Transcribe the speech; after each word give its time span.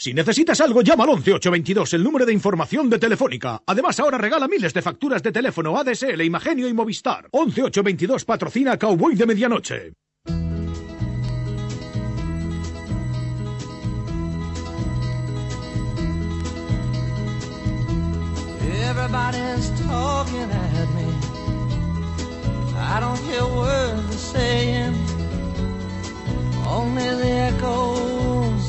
Si 0.00 0.14
necesitas 0.14 0.60
algo, 0.60 0.80
llama 0.82 1.02
al 1.02 1.10
11822, 1.10 1.94
el 1.94 2.04
número 2.04 2.24
de 2.24 2.32
información 2.32 2.88
de 2.88 3.00
Telefónica. 3.00 3.60
Además, 3.66 3.98
ahora 3.98 4.16
regala 4.16 4.46
miles 4.46 4.72
de 4.72 4.80
facturas 4.80 5.24
de 5.24 5.32
teléfono 5.32 5.76
ADSL, 5.76 6.22
Imagenio 6.22 6.68
y 6.68 6.72
Movistar. 6.72 7.28
11822 7.32 8.24
patrocina 8.24 8.78
Cowboy 8.78 9.16
de 9.16 9.26
Medianoche. 9.26 9.92
Everybody's 18.88 19.70
talking 19.82 20.48
at 20.48 20.88
me. 20.94 21.08
I 22.78 23.00
don't 23.00 23.18
hear 23.26 23.42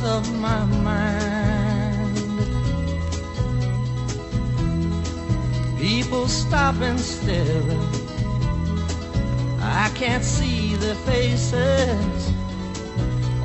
of 0.03 0.33
my 0.39 0.65
mind. 0.65 2.17
People 5.77 6.27
stop 6.27 6.75
and 6.81 6.99
stare. 6.99 7.77
I 9.61 9.89
can't 9.95 10.23
see 10.23 10.75
their 10.75 10.95
faces, 10.95 12.33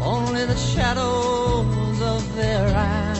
only 0.00 0.44
the 0.44 0.56
shadows 0.56 2.00
of 2.00 2.34
their 2.36 2.66
eyes. 2.76 3.14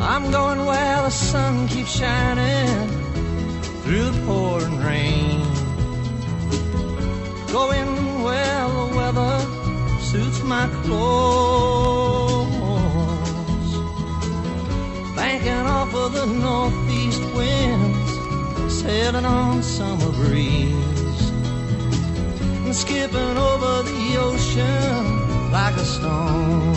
I'm 0.00 0.30
going 0.30 0.64
where 0.66 1.02
the 1.02 1.10
sun 1.10 1.68
keeps 1.68 1.90
shining 1.90 2.88
through 3.82 4.10
the 4.10 4.26
pouring 4.26 4.78
rain. 4.78 5.51
Going 7.52 8.22
where 8.22 8.66
the 8.66 8.86
weather 8.96 9.34
suits 10.00 10.42
my 10.42 10.66
clothes. 10.84 12.48
Banking 15.14 15.66
off 15.66 15.94
of 15.94 16.14
the 16.14 16.24
northeast 16.24 17.22
winds, 17.36 18.10
sailing 18.80 19.26
on 19.26 19.62
summer 19.62 20.12
breeze. 20.12 21.30
And 22.64 22.74
skipping 22.74 23.36
over 23.36 23.82
the 23.82 24.16
ocean 24.18 25.52
like 25.52 25.76
a 25.76 25.84
stone. 25.84 26.72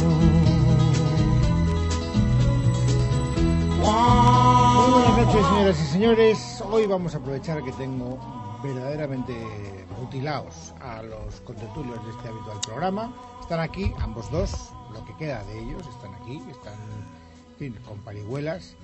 Buenas 3.79 5.17
noches, 5.25 5.45
señoras 5.45 5.79
y 5.79 5.85
señores. 5.85 6.61
Hoy 6.69 6.85
vamos 6.85 7.15
a 7.15 7.19
aprovechar 7.19 7.63
que 7.63 7.71
tengo 7.71 8.19
verdaderamente 8.61 9.84
mutilados 9.99 10.73
a 10.81 11.01
los 11.03 11.41
contertulios 11.41 12.03
de 12.05 12.11
este 12.11 12.27
habitual 12.29 12.59
programa. 12.65 13.13
Están 13.41 13.59
aquí, 13.59 13.93
ambos 13.99 14.29
dos, 14.31 14.71
lo 14.93 15.03
que 15.05 15.15
queda 15.17 15.43
de 15.45 15.59
ellos, 15.59 15.83
están 15.87 16.13
aquí, 16.15 16.41
están 16.49 16.73
en 16.73 17.57
fin, 17.57 17.75
con 17.85 17.97
parihuelas 17.99 18.75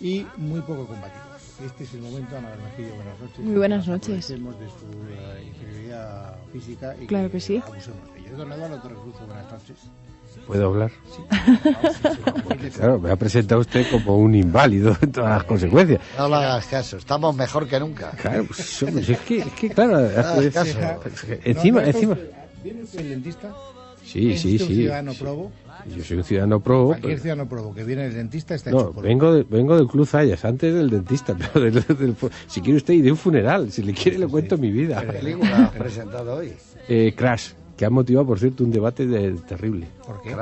y 0.00 0.26
muy 0.36 0.60
poco 0.60 0.86
combativos. 0.86 1.60
Este 1.64 1.84
es 1.84 1.94
el 1.94 2.02
momento, 2.02 2.36
Ana 2.36 2.50
Bermejillo, 2.50 2.94
buenas 2.96 3.18
noches. 3.20 3.38
Muy 3.38 3.56
buenas 3.56 3.88
noches. 3.88 4.28
de 4.28 4.36
su 4.36 4.42
eh, 5.10 5.44
inferioridad 5.48 6.36
física 6.52 6.94
y 7.00 7.06
Claro 7.06 7.30
que 7.30 7.40
sí. 7.40 7.62
abusemos 7.66 8.12
de 8.12 8.20
ello. 8.20 8.36
Don 8.36 8.52
Eduardo 8.52 8.80
Torres 8.80 8.98
buenas 9.26 9.52
noches. 9.52 9.78
¿Puedo 10.46 10.66
hablar? 10.68 10.90
Sí. 11.06 11.22
Sí, 11.30 12.70
sí. 12.70 12.78
Claro, 12.78 12.98
me 13.00 13.10
ha 13.10 13.16
presentado 13.16 13.60
usted 13.60 13.86
como 13.90 14.16
un 14.18 14.34
inválido 14.34 14.96
en 15.00 15.10
todas 15.12 15.30
las 15.30 15.44
consecuencias. 15.44 16.00
No 16.16 16.28
le 16.28 16.36
hagas 16.36 16.66
caso, 16.66 16.96
estamos 16.98 17.34
mejor 17.34 17.66
que 17.68 17.80
nunca. 17.80 18.10
Claro, 18.12 18.44
pues, 18.46 18.82
es, 18.82 19.18
que, 19.20 19.38
es 19.38 19.52
que, 19.52 19.70
claro, 19.70 19.96
hace- 19.96 20.50
caso. 20.52 20.78
encima, 21.44 21.80
No, 21.80 21.86
no, 21.86 21.92
encima. 21.92 22.16
¿Viene 22.62 22.82
usted 22.82 23.00
el 23.00 23.08
dentista? 23.10 23.52
Sí, 24.04 24.32
¿Es 24.32 24.40
sí, 24.40 24.52
usted 24.54 24.66
un 24.66 24.68
sí. 24.68 24.74
ciudadano 24.76 25.12
sí. 25.12 25.18
probo? 25.20 25.52
Yo 25.96 26.02
soy 26.04 26.16
un 26.16 26.24
ciudadano 26.24 26.60
pro. 26.60 26.86
Cualquier 26.86 27.12
pero- 27.12 27.22
ciudadano 27.22 27.48
probo 27.48 27.74
que 27.74 27.84
viene 27.84 28.06
el 28.06 28.14
dentista 28.14 28.54
está 28.54 28.70
hecho 28.70 28.78
No, 28.78 28.86
polvo. 28.86 29.02
vengo, 29.02 29.32
de- 29.34 29.42
vengo 29.44 29.76
del 29.76 29.86
Club 29.88 30.06
Zayas, 30.06 30.44
antes 30.44 30.72
del 30.74 30.90
dentista, 30.90 31.36
pero 31.52 31.64
del- 31.70 31.84
del- 31.84 32.16
si 32.46 32.60
quiere 32.60 32.76
usted 32.78 32.94
ir 32.94 33.04
de 33.04 33.10
un 33.12 33.16
funeral, 33.16 33.70
si 33.72 33.82
le 33.82 33.92
quiere 33.92 34.18
le 34.18 34.26
cuento 34.28 34.56
mi 34.58 34.70
vida. 34.70 35.00
¿Qué 35.00 35.12
película 35.12 35.64
has 35.66 35.70
presentado 35.72 36.34
hoy? 36.36 36.52
Eh, 36.88 37.14
Crash, 37.16 37.50
que 37.76 37.84
ha 37.84 37.90
motivado, 37.90 38.26
por 38.26 38.38
cierto, 38.38 38.64
un 38.64 38.70
debate 38.70 39.06
de- 39.06 39.32
terrible. 39.32 39.86
¿Por 40.06 40.22
qué? 40.22 40.34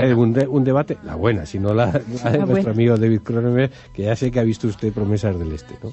Eh, 0.00 0.14
un, 0.14 0.32
de- 0.32 0.46
un 0.46 0.62
debate, 0.64 0.96
la 1.04 1.14
buena, 1.16 1.44
si 1.46 1.58
no 1.58 1.74
la, 1.74 1.86
la 1.86 1.92
de 1.92 1.98
La 1.98 2.46
nuestro 2.46 2.46
buena. 2.46 2.70
amigo 2.70 2.96
David 2.96 3.20
Cronenberg, 3.22 3.70
que 3.92 4.02
ya 4.04 4.14
sé 4.16 4.30
que 4.30 4.38
ha 4.40 4.44
visto 4.44 4.68
usted 4.68 4.92
Promesas 4.92 5.38
del 5.38 5.52
Este, 5.52 5.74
¿no? 5.82 5.92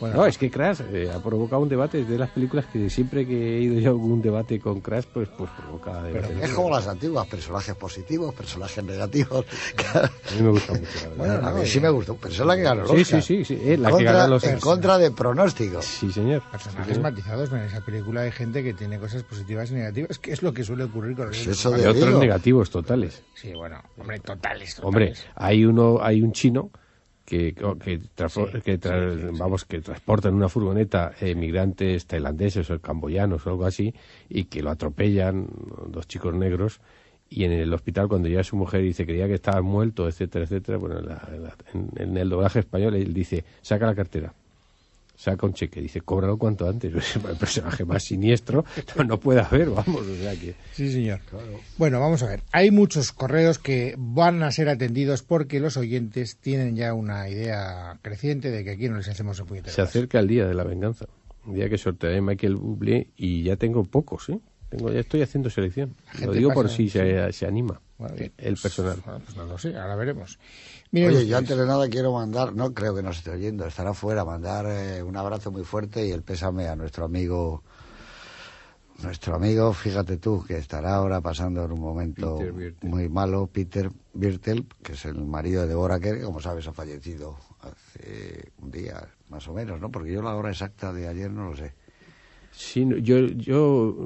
Bueno, 0.00 0.16
No, 0.16 0.26
es 0.26 0.38
que 0.38 0.50
Crash 0.50 0.80
eh, 0.92 1.10
ha 1.14 1.18
provocado 1.22 1.60
un 1.60 1.68
debate 1.68 2.00
es 2.00 2.08
de 2.08 2.16
las 2.16 2.30
películas 2.30 2.64
que 2.72 2.88
siempre 2.88 3.26
que 3.26 3.58
he 3.58 3.60
ido 3.60 3.78
yo 3.78 3.88
a 3.90 3.92
algún 3.92 4.22
debate 4.22 4.58
con 4.58 4.80
Crash, 4.80 5.04
pues, 5.12 5.28
pues 5.36 5.50
provoca 5.50 6.02
debate. 6.02 6.42
Es 6.42 6.50
como 6.52 6.70
las 6.70 6.86
antiguas, 6.88 7.26
personajes 7.26 7.74
positivos, 7.74 8.34
personajes 8.34 8.82
negativos. 8.82 9.44
A 9.94 10.34
mí 10.34 10.42
me 10.42 10.48
gusta 10.50 10.72
mucho, 10.72 10.86
la 11.02 11.08
verdad. 11.08 11.16
Bueno, 11.16 11.48
a 11.48 11.52
mí 11.52 11.66
sí 11.66 11.80
me 11.80 11.90
gustó, 11.90 12.16
pero 12.16 12.32
es 12.32 12.40
la 12.40 12.56
que 12.56 12.62
ganó 12.62 12.82
el 12.82 12.88
Sí, 12.98 13.04
sí, 13.04 13.20
sí, 13.20 13.44
sí, 13.44 13.58
eh, 13.62 13.76
la 13.76 13.94
que 13.94 14.04
ganó 14.04 14.26
los 14.28 14.44
En 14.44 14.58
contra 14.58 14.96
de 14.96 15.10
pronósticos. 15.10 15.84
Sí, 15.84 16.10
señor. 16.10 16.42
personajes 16.50 16.98
matizados, 16.98 17.50
pero 17.50 17.62
en 17.62 17.68
esa 17.68 17.82
película 17.82 18.22
hay 18.22 18.32
gente 18.32 18.64
que 18.64 18.72
tiene 18.72 18.98
cosas 18.98 19.22
positivas 19.24 19.70
y 19.70 19.74
negativas, 19.74 20.18
que 20.18 20.32
es 20.32 20.42
lo 20.42 20.54
que 20.54 20.64
suele 20.64 20.84
ocurrir 20.84 21.14
con 21.14 21.26
los 21.26 21.36
Pues 21.36 21.46
eso 21.48 21.70
de- 21.72 21.86
otros 21.86 22.18
negativos 22.18 22.70
totales. 22.70 23.22
Sí, 23.34 23.52
bueno, 23.52 23.82
hombre, 23.98 24.18
totales, 24.20 24.76
totales. 24.76 24.80
Hombre, 24.82 25.14
hay 25.34 25.64
uno, 25.66 25.98
hay 26.00 26.22
un 26.22 26.32
chino 26.32 26.70
que, 27.30 27.54
que, 27.78 28.00
vamos 29.38 29.64
que 29.64 29.80
transporta 29.80 30.28
en 30.28 30.34
una 30.34 30.48
furgoneta 30.48 31.12
eh, 31.20 31.34
migrantes 31.36 32.06
tailandeses 32.06 32.68
o 32.70 32.80
camboyanos 32.80 33.46
o 33.46 33.50
algo 33.50 33.64
así 33.64 33.94
y 34.28 34.44
que 34.44 34.62
lo 34.62 34.70
atropellan 34.70 35.46
dos 35.86 36.08
chicos 36.08 36.34
negros 36.34 36.80
y 37.28 37.44
en 37.44 37.52
el 37.52 37.72
hospital 37.72 38.08
cuando 38.08 38.28
llega 38.28 38.42
su 38.42 38.56
mujer 38.56 38.80
y 38.82 38.88
dice 38.88 39.06
creía 39.06 39.28
que 39.28 39.34
estaba 39.34 39.62
muerto 39.62 40.08
etcétera 40.08 40.44
etcétera 40.44 40.78
bueno 40.78 40.98
en, 40.98 41.06
la- 41.06 41.28
en 41.32 41.42
la- 41.44 41.56
en- 41.72 41.90
en 41.96 42.16
el 42.16 42.28
doblaje 42.28 42.58
español 42.58 42.94
él 42.96 43.14
dice 43.14 43.44
saca 43.62 43.86
la 43.86 43.94
cartera 43.94 44.34
saca 45.20 45.44
un 45.44 45.52
cheque 45.52 45.82
dice 45.82 46.00
cóbralo 46.00 46.38
cuanto 46.38 46.66
antes 46.66 46.92
el 47.16 47.36
personaje 47.36 47.84
más 47.84 48.04
siniestro 48.04 48.64
no, 48.96 49.04
no 49.04 49.20
puede 49.20 49.40
haber 49.42 49.68
vamos 49.68 50.06
o 50.06 50.16
sea 50.16 50.34
que 50.34 50.54
Sí, 50.72 50.90
señor. 50.90 51.20
Bueno, 51.76 52.00
vamos 52.00 52.22
a 52.22 52.26
ver. 52.26 52.40
Hay 52.52 52.70
muchos 52.70 53.12
correos 53.12 53.58
que 53.58 53.94
van 53.98 54.42
a 54.42 54.50
ser 54.50 54.70
atendidos 54.70 55.22
porque 55.22 55.60
los 55.60 55.76
oyentes 55.76 56.36
tienen 56.38 56.74
ya 56.74 56.94
una 56.94 57.28
idea 57.28 57.98
creciente 58.00 58.50
de 58.50 58.64
que 58.64 58.70
aquí 58.70 58.88
no 58.88 58.96
les 58.96 59.08
hacemos 59.08 59.38
el 59.38 59.44
puñetero. 59.44 59.74
Se 59.74 59.82
acerca 59.82 60.18
el 60.20 60.28
día 60.28 60.46
de 60.46 60.54
la 60.54 60.64
venganza. 60.64 61.06
Un 61.44 61.54
día 61.54 61.68
que 61.68 61.76
sortearé 61.76 62.22
Michael 62.22 62.56
Bublé 62.56 63.08
y 63.16 63.42
ya 63.42 63.56
tengo 63.56 63.84
pocos, 63.84 64.30
¿eh? 64.30 64.38
Tengo, 64.70 64.90
ya 64.90 65.00
estoy 65.00 65.20
haciendo 65.20 65.50
selección. 65.50 65.94
Lo 66.24 66.32
digo 66.32 66.52
por 66.54 66.70
si 66.70 66.88
se, 66.88 67.30
se 67.32 67.46
anima 67.46 67.80
Bueno, 67.98 68.14
bien, 68.14 68.32
el 68.38 68.54
pues, 68.54 68.62
personal. 68.62 68.96
bueno, 69.04 69.20
pues 69.24 69.36
no 69.36 69.44
lo 69.44 69.58
sé, 69.58 69.76
ahora 69.76 69.96
veremos. 69.96 70.38
Miren 70.92 71.10
Oye, 71.10 71.26
yo 71.26 71.38
antes 71.38 71.56
de 71.56 71.66
nada 71.66 71.88
quiero 71.88 72.12
mandar, 72.12 72.52
no 72.52 72.74
creo 72.74 72.94
que 72.94 73.02
nos 73.02 73.18
esté 73.18 73.30
oyendo, 73.30 73.64
estará 73.64 73.94
fuera, 73.94 74.24
mandar 74.24 74.66
eh, 74.68 75.02
un 75.02 75.16
abrazo 75.16 75.52
muy 75.52 75.62
fuerte 75.62 76.04
y 76.04 76.10
el 76.10 76.22
pésame 76.22 76.66
a 76.66 76.74
nuestro 76.74 77.04
amigo, 77.04 77.62
nuestro 79.00 79.36
amigo, 79.36 79.72
fíjate 79.72 80.16
tú, 80.16 80.44
que 80.44 80.58
estará 80.58 80.96
ahora 80.96 81.20
pasando 81.20 81.64
en 81.64 81.70
un 81.70 81.80
momento 81.80 82.40
muy 82.82 83.08
malo, 83.08 83.46
Peter 83.46 83.88
Birtel, 84.14 84.66
que 84.82 84.94
es 84.94 85.04
el 85.04 85.24
marido 85.24 85.62
de 85.62 85.68
Deborah 85.68 86.00
Kerr, 86.00 86.18
que 86.18 86.24
como 86.24 86.40
sabes 86.40 86.66
ha 86.66 86.72
fallecido 86.72 87.36
hace 87.60 88.50
un 88.60 88.72
día, 88.72 89.06
más 89.28 89.46
o 89.46 89.52
menos, 89.52 89.80
¿no? 89.80 89.92
Porque 89.92 90.10
yo 90.10 90.22
la 90.22 90.34
hora 90.34 90.50
exacta 90.50 90.92
de 90.92 91.06
ayer 91.06 91.30
no 91.30 91.50
lo 91.50 91.56
sé. 91.56 91.72
Sí, 92.52 92.84
no, 92.84 92.96
yo, 92.96 93.18
yo 93.28 93.96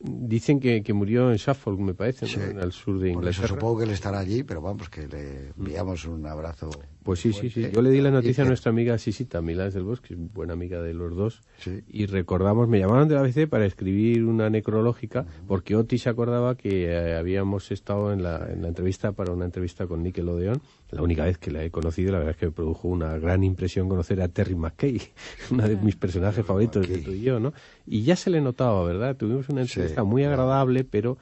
dicen 0.00 0.58
que, 0.58 0.82
que 0.82 0.92
murió 0.92 1.30
en 1.30 1.38
Suffolk, 1.38 1.78
me 1.78 1.94
parece, 1.94 2.24
¿no? 2.26 2.32
Sí. 2.32 2.40
en 2.40 2.58
el 2.58 2.72
sur 2.72 2.98
de 2.98 3.12
Por 3.12 3.22
eso 3.24 3.30
Inglaterra. 3.42 3.48
supongo 3.48 3.78
que 3.78 3.84
él 3.84 3.90
estará 3.90 4.18
allí, 4.20 4.42
pero 4.42 4.60
vamos, 4.62 4.88
que 4.88 5.06
le 5.06 5.50
enviamos 5.58 6.04
un 6.06 6.26
abrazo. 6.26 6.70
Pues 7.02 7.20
sí, 7.20 7.32
sí, 7.32 7.48
sí. 7.48 7.60
fuerte. 7.60 7.76
Yo 7.76 7.82
le 7.82 7.90
di 7.90 8.00
la 8.00 8.10
noticia 8.10 8.44
a 8.44 8.46
nuestra 8.46 8.70
amiga 8.70 8.98
Sisita 8.98 9.40
Milán 9.40 9.70
del 9.70 9.84
Bosque, 9.84 10.14
buena 10.16 10.52
amiga 10.52 10.82
de 10.82 10.92
los 10.92 11.16
dos. 11.16 11.42
Sí. 11.58 11.80
Y 11.88 12.06
recordamos, 12.06 12.68
me 12.68 12.78
llamaron 12.78 13.08
de 13.08 13.14
la 13.14 13.20
ABC 13.20 13.48
para 13.48 13.64
escribir 13.64 14.24
una 14.24 14.50
necrológica, 14.50 15.24
porque 15.46 15.76
Oti 15.76 15.98
se 15.98 16.10
acordaba 16.10 16.56
que 16.56 16.86
eh, 16.86 17.16
habíamos 17.16 17.70
estado 17.72 18.12
en 18.12 18.22
la, 18.22 18.48
en 18.52 18.62
la 18.62 18.68
entrevista 18.68 19.12
para 19.12 19.32
una 19.32 19.46
entrevista 19.46 19.86
con 19.86 20.02
Nickelodeon, 20.02 20.60
la 20.90 21.02
única 21.02 21.24
vez 21.24 21.38
que 21.38 21.50
la 21.50 21.64
he 21.64 21.70
conocido, 21.70 22.12
la 22.12 22.18
verdad 22.18 22.32
es 22.32 22.36
que 22.36 22.46
me 22.46 22.52
produjo 22.52 22.88
una 22.88 23.18
gran 23.18 23.44
impresión 23.44 23.88
conocer 23.88 24.20
a 24.20 24.28
Terry 24.28 24.54
McKay, 24.54 25.00
una 25.50 25.68
de 25.68 25.76
mis 25.76 25.96
personajes 25.96 26.44
favoritos 26.44 26.86
de 26.86 26.98
tú 26.98 27.12
y 27.12 27.22
yo, 27.22 27.40
¿no? 27.40 27.52
Y 27.86 28.02
ya 28.02 28.16
se 28.16 28.30
le 28.30 28.40
notaba, 28.40 28.84
¿verdad? 28.84 29.16
Tuvimos 29.16 29.48
una 29.48 29.62
entrevista 29.62 30.02
Sí, 30.02 30.06
muy 30.06 30.24
agradable, 30.24 30.84
pero 30.84 31.18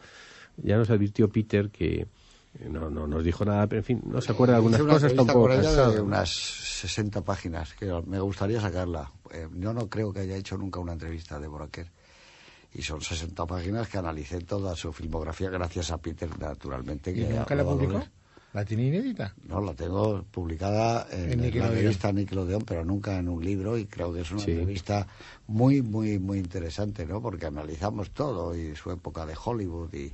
ya 0.57 0.77
nos 0.77 0.91
advirtió 0.91 1.29
Peter 1.29 1.71
que 1.71 2.07
no, 2.69 2.91
no 2.91 3.07
nos 3.07 3.23
dijo 3.25 3.45
nada, 3.45 3.67
pero 3.67 3.81
en 3.81 3.85
fin, 3.85 4.03
no 4.07 4.21
se 4.21 4.33
acuerda 4.33 4.55
de 4.55 4.57
algunas 4.59 4.81
una 4.81 4.95
cosas, 4.95 5.11
está 5.13 5.23
un 5.23 5.29
entrevista 5.29 5.33
poco 5.33 5.43
con 5.49 5.53
ella 5.53 5.63
cansado. 5.63 5.93
de 5.93 6.01
unas 6.01 6.31
60 6.31 7.21
páginas, 7.23 7.75
que 7.75 8.03
me 8.07 8.21
gustaría 8.21 8.61
sacarla. 8.61 9.11
Eh, 9.33 9.49
yo 9.57 9.73
no 9.73 9.89
creo 9.89 10.13
que 10.13 10.21
haya 10.21 10.37
hecho 10.37 10.57
nunca 10.59 10.81
una 10.81 10.93
entrevista 10.95 11.37
a 11.37 11.41
Deborah 11.41 11.69
Kerr. 11.69 11.87
Y 12.75 12.83
son 12.83 13.01
60 13.01 13.47
páginas 13.47 13.89
que 13.89 13.99
analicé 13.99 14.41
toda 14.41 14.77
su 14.77 14.93
filmografía 14.93 15.49
gracias 15.51 15.91
a 15.91 15.99
Peter, 15.99 16.29
naturalmente. 16.39 17.11
¿Y 17.13 17.15
Que 17.27 17.29
nunca 17.35 17.55
la 17.55 17.65
publicó? 17.65 18.03
¿La 18.53 18.65
tiene 18.65 18.87
inédita? 18.87 19.35
No, 19.47 19.61
la 19.61 19.75
tengo 19.75 20.23
publicada 20.31 21.07
en, 21.11 21.33
En 21.33 21.45
en 21.45 21.59
la 21.59 21.69
revista 21.69 22.11
Nickelodeon, 22.13 22.63
pero 22.63 22.85
nunca 22.85 23.19
en 23.19 23.29
un 23.29 23.45
libro 23.45 23.77
y 23.77 23.85
creo 23.87 24.13
que 24.13 24.23
es 24.23 24.31
una 24.31 24.41
Sí. 24.41 24.53
entrevista 24.53 25.07
muy, 25.47 25.83
muy, 25.83 26.19
muy 26.19 26.39
interesante, 26.39 27.05
¿no? 27.07 27.21
Porque 27.21 27.47
analizamos 27.47 28.11
todo 28.11 28.57
y 28.57 28.75
su 28.75 28.91
época 28.91 29.27
de 29.27 29.35
Hollywood 29.43 29.93
y, 29.95 30.13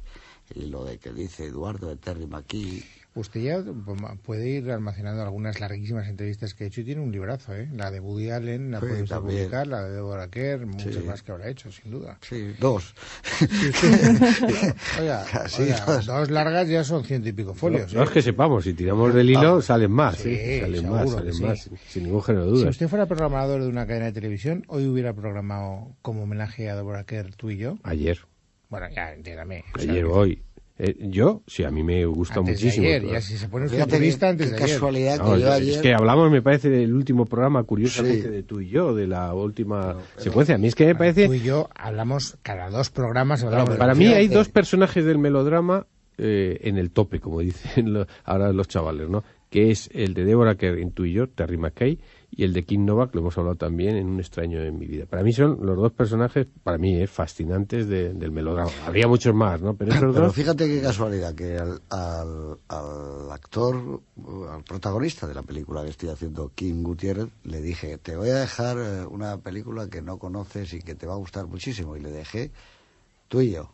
y 0.55 0.67
lo 0.67 0.85
de 0.85 0.99
que 0.99 1.13
dice 1.13 1.47
Eduardo 1.47 1.89
de 1.89 1.97
Terry 1.97 2.27
McKee. 2.27 2.83
Usted 3.17 3.41
ya 3.43 3.63
pues, 3.63 4.01
puede 4.25 4.49
ir 4.49 4.69
almacenando 4.73 5.23
algunas 5.23 5.61
larguísimas 5.61 6.09
entrevistas 6.09 6.53
que 6.53 6.65
ha 6.65 6.67
hecho 6.67 6.81
y 6.81 6.85
tiene 6.85 7.01
un 7.01 7.13
librazo, 7.13 7.55
¿eh? 7.55 7.69
La 7.73 7.93
de 7.93 8.01
Woody 8.01 8.31
Allen, 8.31 8.73
la 8.73 8.81
Sí, 8.81 8.87
puede 8.87 9.03
usted 9.05 9.17
publicar, 9.19 9.69
la 9.69 9.85
de 9.85 9.93
Deborah 9.95 10.29
Kerr, 10.29 10.67
muchas 10.67 10.95
Sí. 10.95 11.01
más 11.07 11.23
que 11.23 11.31
habrá 11.31 11.49
hecho, 11.49 11.71
sin 11.71 11.93
duda. 11.93 12.19
Sí, 12.23 12.55
dos. 12.59 12.93
Oiga, 15.01 15.25
Casi 15.31 15.63
oiga, 15.63 15.85
dos. 15.87 16.07
dos 16.07 16.31
largas 16.31 16.69
ya 16.69 16.83
son 16.83 17.05
ciento 17.05 17.29
y 17.29 17.33
pico 17.33 17.55
folios. 17.55 17.95
No 17.95 18.01
¿eh? 18.03 18.05
es 18.05 18.11
que 18.11 18.23
sepamos, 18.23 18.65
si 18.65 18.75
tiramos 18.75 19.15
del 19.15 19.31
hilo 19.31 19.63
salen 19.63 19.93
más, 19.93 20.17
Sí, 20.17 20.31
¿eh? 20.31 20.61
salen 20.63 20.81
seguro 20.81 21.01
más, 21.01 21.11
salen 21.13 21.33
sí. 21.35 21.43
más, 21.45 21.71
sin, 21.89 22.03
ningún 22.05 22.23
género 22.23 22.47
de 22.47 22.51
Si 22.51 22.57
dudas. 22.63 22.71
usted 22.75 22.89
fuera 22.89 23.07
programador 23.07 23.63
de 23.63 23.69
una 23.69 23.87
cadena 23.87 24.07
de 24.07 24.13
televisión, 24.13 24.65
hoy 24.69 24.87
hubiera 24.87 25.13
programado 25.15 25.95
como 26.03 26.23
homenaje 26.25 26.69
a 26.69 26.77
Deborah 26.77 27.05
Kerr 27.05 27.35
tú 27.37 27.51
y 27.51 27.59
yo. 27.59 27.79
Ayer, 27.85 28.19
Bueno, 28.69 28.87
ya, 28.95 29.13
entiéndame. 29.13 29.65
o 29.75 29.79
sea, 29.79 29.91
ayer 29.93 30.05
o 30.05 30.13
hoy. 30.15 30.43
Eh, 30.77 30.97
yo, 31.03 31.43
sí, 31.47 31.63
a 31.63 31.71
mí 31.71 31.85
me 31.85 32.05
gusta 32.05 32.41
antes 32.41 32.59
de 32.59 32.65
muchísimo. 32.67 32.89
ayer, 32.89 33.07
ya 33.07 33.21
si 33.21 33.39
se 33.39 33.49
pone 33.49 33.67
usted 33.67 33.77
Fíjate 33.77 33.97
turista 33.97 34.27
qué- 34.27 34.31
antes 34.31 34.51
de 34.51 34.57
ayer. 34.57 34.69
casualidad 34.71 35.19
No, 35.19 35.35
que 35.35 35.41
yo 35.41 35.47
es, 35.47 35.53
ayer... 35.53 35.75
es 35.77 35.81
que 35.83 35.95
hablamos, 35.95 36.31
me 36.33 36.43
parece, 36.43 36.69
del 36.69 36.93
último 36.95 37.27
programa, 37.27 37.63
curiosamente, 37.63 38.23
Sí. 38.23 38.29
de 38.29 38.43
tú 38.43 38.61
y 38.61 38.71
yo, 38.71 38.93
de 38.93 39.07
la 39.07 39.33
última 39.35 39.97
secuencia. 40.17 40.57
A 40.57 40.59
mí 40.59 40.67
es 40.67 40.75
que 40.75 40.87
me 40.87 40.97
parece... 40.97 41.27
Tú 41.27 41.35
y 41.35 41.43
yo 41.43 41.69
hablamos 41.77 42.39
cada 42.43 42.71
dos 42.71 42.91
programas. 42.91 43.45
hablamos 43.45 43.71
de 43.71 43.77
Para 43.77 43.95
mí 43.95 44.07
hay 44.09 44.27
dos 44.27 44.49
personajes 44.49 45.05
del 45.05 45.19
melodrama 45.19 45.87
eh, 46.19 46.59
en 46.63 46.79
el 46.79 46.91
tope, 46.91 47.21
como 47.21 47.41
dicen 47.41 47.93
lo- 47.93 48.07
ahora 48.25 48.53
los 48.53 48.69
chavales, 48.69 49.09
¿no? 49.09 49.25
Que 49.51 49.71
es 49.71 49.89
el 49.93 50.15
de 50.15 50.25
Deborah 50.25 50.57
Kerr 50.57 50.79
en 50.79 50.91
Tú 50.91 51.05
y 51.05 51.13
yo, 51.13 51.29
Terry 51.29 51.57
McKay, 51.57 52.01
y 52.37 52.43
el 52.43 52.53
de 52.53 52.65
King 52.65 52.81
Novak, 52.85 53.15
lo 53.15 53.21
hemos 53.21 53.39
hablado 53.39 53.55
también 53.55 53.95
en 53.97 54.09
Un 54.09 54.19
extraño 54.19 54.61
en 54.61 54.77
mi 54.77 54.87
vida. 54.87 55.07
Para 55.07 55.23
mí 55.23 55.33
son 55.33 55.65
los 55.65 55.77
dos 55.77 55.93
personajes, 55.93 56.49
para 56.65 56.77
mí, 56.77 57.01
eh, 57.01 57.07
fascinantes 57.07 57.87
de- 57.87 58.13
del 58.15 58.33
melodrama. 58.33 58.73
Habría 58.85 59.07
muchos 59.07 59.33
más, 59.33 59.63
¿no? 59.63 59.75
Pero 59.77 59.93
esos 59.93 60.13
Pero 60.13 60.27
dos... 60.27 60.35
fíjate 60.35 60.67
qué 60.67 60.83
casualidad 60.83 61.33
que 61.37 61.57
al, 61.57 61.81
al, 61.91 62.59
al 62.67 63.31
actor, 63.31 64.01
al 64.51 64.65
protagonista 64.65 65.29
de 65.29 65.35
la 65.35 65.43
película 65.43 65.85
que 65.85 65.91
estoy 65.91 66.09
haciendo, 66.09 66.51
King 66.53 66.83
Gutiérrez, 66.83 67.29
le 67.45 67.61
dije, 67.61 67.99
te 67.99 68.17
voy 68.17 68.31
a 68.31 68.41
dejar 68.41 68.79
eh, 68.79 69.07
una 69.09 69.37
película 69.37 69.89
que 69.89 70.03
no 70.03 70.19
conoces 70.19 70.73
y 70.75 70.81
que 70.81 70.97
te 70.97 71.07
va 71.07 71.13
a 71.13 71.19
gustar 71.19 71.47
muchísimo. 71.47 71.97
Y 71.97 72.01
le 72.01 72.11
dejé 72.11 72.51
tú 73.29 73.41
y 73.41 73.53
yo, 73.53 73.71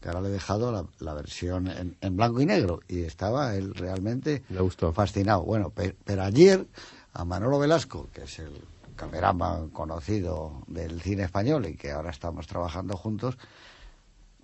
que 0.00 0.08
ahora 0.08 0.20
le 0.22 0.28
he 0.28 0.32
dejado 0.32 0.72
la, 0.72 0.84
la 1.00 1.14
versión 1.14 1.66
en, 1.68 1.96
en 2.00 2.16
blanco 2.16 2.40
y 2.40 2.46
negro. 2.46 2.80
Y 2.88 3.02
estaba 3.02 3.54
él 3.56 3.74
realmente 3.74 4.42
Le 4.48 4.60
gustó. 4.60 4.92
fascinado. 4.92 5.42
Bueno, 5.42 5.70
pe- 5.70 5.96
pero 6.04 6.22
ayer 6.22 6.66
a 7.14 7.24
Manolo 7.24 7.58
Velasco, 7.58 8.08
que 8.12 8.22
es 8.24 8.38
el 8.38 8.52
cameraman 8.96 9.70
conocido 9.70 10.62
del 10.66 11.00
cine 11.00 11.22
español 11.24 11.66
y 11.66 11.74
que 11.76 11.92
ahora 11.92 12.10
estamos 12.10 12.46
trabajando 12.46 12.96
juntos, 12.96 13.38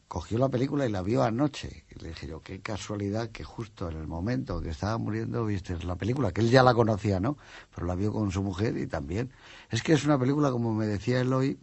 cogió 0.09 0.39
la 0.39 0.49
película 0.49 0.87
y 0.87 0.91
la 0.93 1.03
vio 1.03 1.23
anoche. 1.25 1.85
Y 1.91 2.01
le 2.01 2.09
dije 2.09 2.27
yo, 2.29 2.41
qué 2.41 2.61
casualidad 2.61 3.31
que 3.31 3.43
justo 3.43 3.91
en 3.91 3.97
el 3.97 4.07
momento 4.07 4.61
que 4.61 4.69
estaba 4.69 4.97
muriendo 4.99 5.45
viste 5.45 5.77
la 5.85 5.97
película, 5.97 6.31
que 6.33 6.41
él 6.41 6.51
ya 6.51 6.63
la 6.63 6.75
conocía, 6.75 7.19
¿no? 7.21 7.37
Pero 7.75 7.87
la 7.87 7.95
vio 7.97 8.13
con 8.13 8.31
su 8.31 8.43
mujer 8.43 8.77
y 8.77 8.87
también. 8.87 9.31
Es 9.71 9.83
que 9.83 9.93
es 9.93 10.05
una 10.05 10.19
película, 10.19 10.51
como 10.53 10.73
me 10.75 10.87
decía 10.87 11.21
él 11.21 11.33
hoy, 11.33 11.59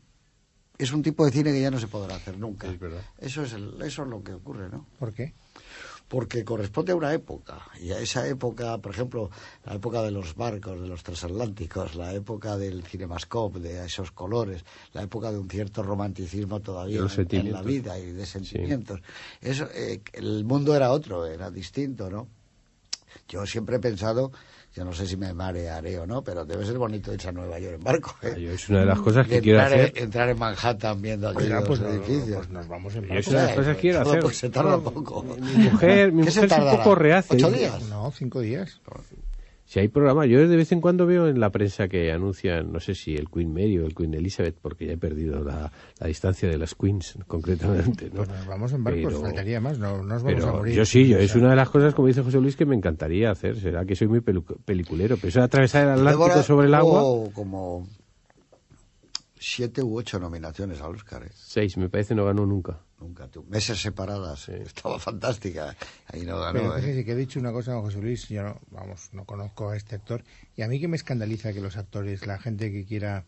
es 0.83 0.91
un 0.93 1.01
tipo 1.01 1.25
de 1.25 1.31
cine 1.31 1.51
que 1.51 1.61
ya 1.61 1.71
no 1.71 1.79
se 1.79 1.87
podrá 1.87 2.15
hacer 2.15 2.37
nunca. 2.37 2.69
Es 2.71 2.79
verdad. 2.79 3.01
Eso 3.17 3.43
es, 3.43 3.53
el- 3.53 3.81
eso 3.81 4.03
es 4.03 4.07
lo 4.09 4.23
que 4.23 4.33
ocurre, 4.33 4.69
¿no? 4.69 4.85
¿Por 4.99 5.13
qué? 5.13 5.33
porque 6.07 6.43
corresponde 6.43 6.91
a 6.91 6.95
una 6.97 7.13
época. 7.13 7.61
Y 7.79 7.91
a 7.91 7.99
esa 7.99 8.27
época, 8.27 8.77
por 8.79 8.91
ejemplo, 8.91 9.29
la 9.63 9.75
época 9.75 10.01
de 10.01 10.11
los 10.11 10.35
barcos, 10.35 10.81
de 10.81 10.89
los 10.89 11.03
transatlánticos, 11.03 11.95
la 11.95 12.13
época 12.13 12.57
del 12.57 12.83
cinemascope, 12.83 13.59
de 13.61 13.85
esos 13.85 14.11
colores, 14.11 14.65
la 14.91 15.03
época 15.03 15.31
de 15.31 15.37
un 15.37 15.49
cierto 15.49 15.83
romanticismo 15.83 16.59
todavía 16.59 16.97
en, 16.97 17.27
en 17.47 17.53
la 17.53 17.61
vida 17.61 17.97
y 17.97 18.11
de 18.11 18.25
sentimientos. 18.25 18.99
Eso, 19.39 19.69
eh, 19.73 20.01
el 20.11 20.43
mundo 20.43 20.75
era 20.75 20.91
otro, 20.91 21.25
era 21.25 21.49
distinto, 21.49 22.09
¿no? 22.09 22.27
Yo 23.29 23.45
siempre 23.45 23.77
he 23.77 23.79
pensado, 23.79 24.33
yo 24.73 24.85
no 24.85 24.93
sé 24.93 25.05
si 25.05 25.17
me 25.17 25.33
marearé 25.33 25.99
o 25.99 26.07
no, 26.07 26.23
pero 26.23 26.45
debe 26.45 26.65
ser 26.65 26.77
bonito 26.77 27.13
irse 27.13 27.27
a 27.29 27.31
Nueva 27.33 27.59
York 27.59 27.75
en 27.75 27.83
barco. 27.83 28.15
¿eh? 28.21 28.35
Yo 28.39 28.51
es 28.51 28.69
una 28.69 28.79
de 28.79 28.85
las 28.85 28.99
cosas 29.01 29.27
que 29.27 29.41
quiero 29.41 29.59
entrar, 29.59 29.79
hacer. 29.79 29.97
en- 29.97 30.03
entrar 30.05 30.29
en 30.29 30.39
Manhattan 30.39 31.01
viendo 31.01 31.27
Oiga, 31.29 31.39
aquellos 31.59 31.63
pues, 31.67 31.79
no, 31.81 31.87
no, 31.89 31.93
edificios. 31.93 32.37
pues 32.37 32.49
nos 32.49 32.67
vamos 32.67 32.95
en 32.95 33.01
Yo 33.03 33.07
barco. 33.09 33.19
es 33.19 33.27
una 33.27 33.39
de 33.41 33.45
las 33.47 33.55
cosas 33.55 33.75
que 33.75 33.81
quiero 33.81 34.01
hacer. 34.01 34.21
pues 34.21 34.37
se 34.37 34.49
tarda 34.49 34.71
No, 34.71 34.83
poco. 34.83 35.23
Mi 35.23 35.63
mujer, 35.69 36.11
mi 36.13 36.23
¿Qué 36.23 36.31
se 36.31 36.41
mujer 36.43 36.57
es 36.59 36.63
un 36.65 36.77
poco 36.77 36.95
reacia. 36.95 37.35
¿Ocho 37.35 37.47
Dice, 37.49 37.59
días? 37.59 37.83
No, 37.89 38.11
cinco 38.11 38.39
días. 38.39 38.79
Si 39.71 39.79
hay 39.79 39.87
programa, 39.87 40.25
yo 40.25 40.45
de 40.45 40.57
vez 40.57 40.69
en 40.73 40.81
cuando 40.81 41.05
veo 41.05 41.29
en 41.29 41.39
la 41.39 41.49
prensa 41.49 41.87
que 41.87 42.11
anuncian, 42.11 42.73
no 42.73 42.81
sé 42.81 42.93
si 42.93 43.15
el 43.15 43.29
Queen 43.29 43.53
Mary 43.53 43.79
o 43.79 43.85
el 43.85 43.95
Queen 43.95 44.13
Elizabeth, 44.13 44.57
porque 44.61 44.85
ya 44.85 44.91
he 44.91 44.97
perdido 44.97 45.41
la, 45.45 45.71
la 45.97 46.07
distancia 46.07 46.49
de 46.49 46.57
las 46.57 46.75
Queens, 46.75 47.17
concretamente, 47.27 48.07
¿no? 48.09 48.15
Pues 48.17 48.27
nos 48.27 48.47
vamos 48.47 48.73
en 48.73 48.83
barco, 48.83 48.99
Pero- 49.05 49.21
faltaría 49.21 49.61
más, 49.61 49.79
no 49.79 50.03
nos 50.03 50.23
vamos 50.23 50.43
a 50.43 50.51
morir. 50.51 50.75
yo 50.75 50.83
sí, 50.83 51.07
yo, 51.07 51.19
es 51.19 51.33
una 51.35 51.51
de 51.51 51.55
las 51.55 51.69
cosas, 51.69 51.95
como 51.95 52.09
dice 52.09 52.21
José 52.21 52.41
Luis, 52.41 52.57
que 52.57 52.65
me 52.65 52.75
encantaría 52.75 53.31
hacer. 53.31 53.55
Será 53.61 53.85
que 53.85 53.95
soy 53.95 54.09
muy 54.09 54.19
pelu- 54.19 54.43
peliculero. 54.65 55.15
Pero 55.15 55.29
eso 55.29 55.39
de 55.39 55.45
atravesar 55.45 55.85
el 55.85 56.05
Atlántico 56.05 56.43
sobre 56.43 56.67
el 56.67 56.73
agua, 56.73 57.29
como 57.31 57.87
siete 59.43 59.81
u 59.81 59.97
ocho 59.97 60.19
nominaciones 60.19 60.79
al 60.81 60.91
Oscar. 60.95 61.23
¿eh? 61.23 61.31
seis, 61.33 61.75
me 61.77 61.89
parece, 61.89 62.13
no 62.13 62.25
ganó 62.25 62.45
nunca. 62.45 62.79
Nunca 62.99 63.27
tuvo. 63.27 63.49
Meses 63.49 63.81
separadas. 63.81 64.47
Estaba 64.49 64.99
fantástica. 64.99 65.75
Ahí 66.07 66.21
no 66.21 66.39
Pero 66.53 66.63
ganó. 66.69 66.77
¿eh? 66.77 66.81
fíjese 66.81 67.03
que 67.03 67.11
he 67.13 67.15
dicho 67.15 67.39
una 67.39 67.51
cosa, 67.51 67.71
don 67.73 67.81
José 67.81 67.99
Luis, 67.99 68.29
yo 68.29 68.43
no, 68.43 68.59
vamos, 68.69 69.09
no 69.13 69.25
conozco 69.25 69.69
a 69.71 69.75
este 69.77 69.95
actor, 69.95 70.23
y 70.55 70.61
a 70.61 70.67
mí 70.67 70.79
que 70.79 70.87
me 70.87 70.95
escandaliza 70.95 71.51
que 71.53 71.59
los 71.61 71.75
actores, 71.77 72.27
la 72.27 72.37
gente 72.37 72.71
que 72.71 72.85
quiera 72.85 73.25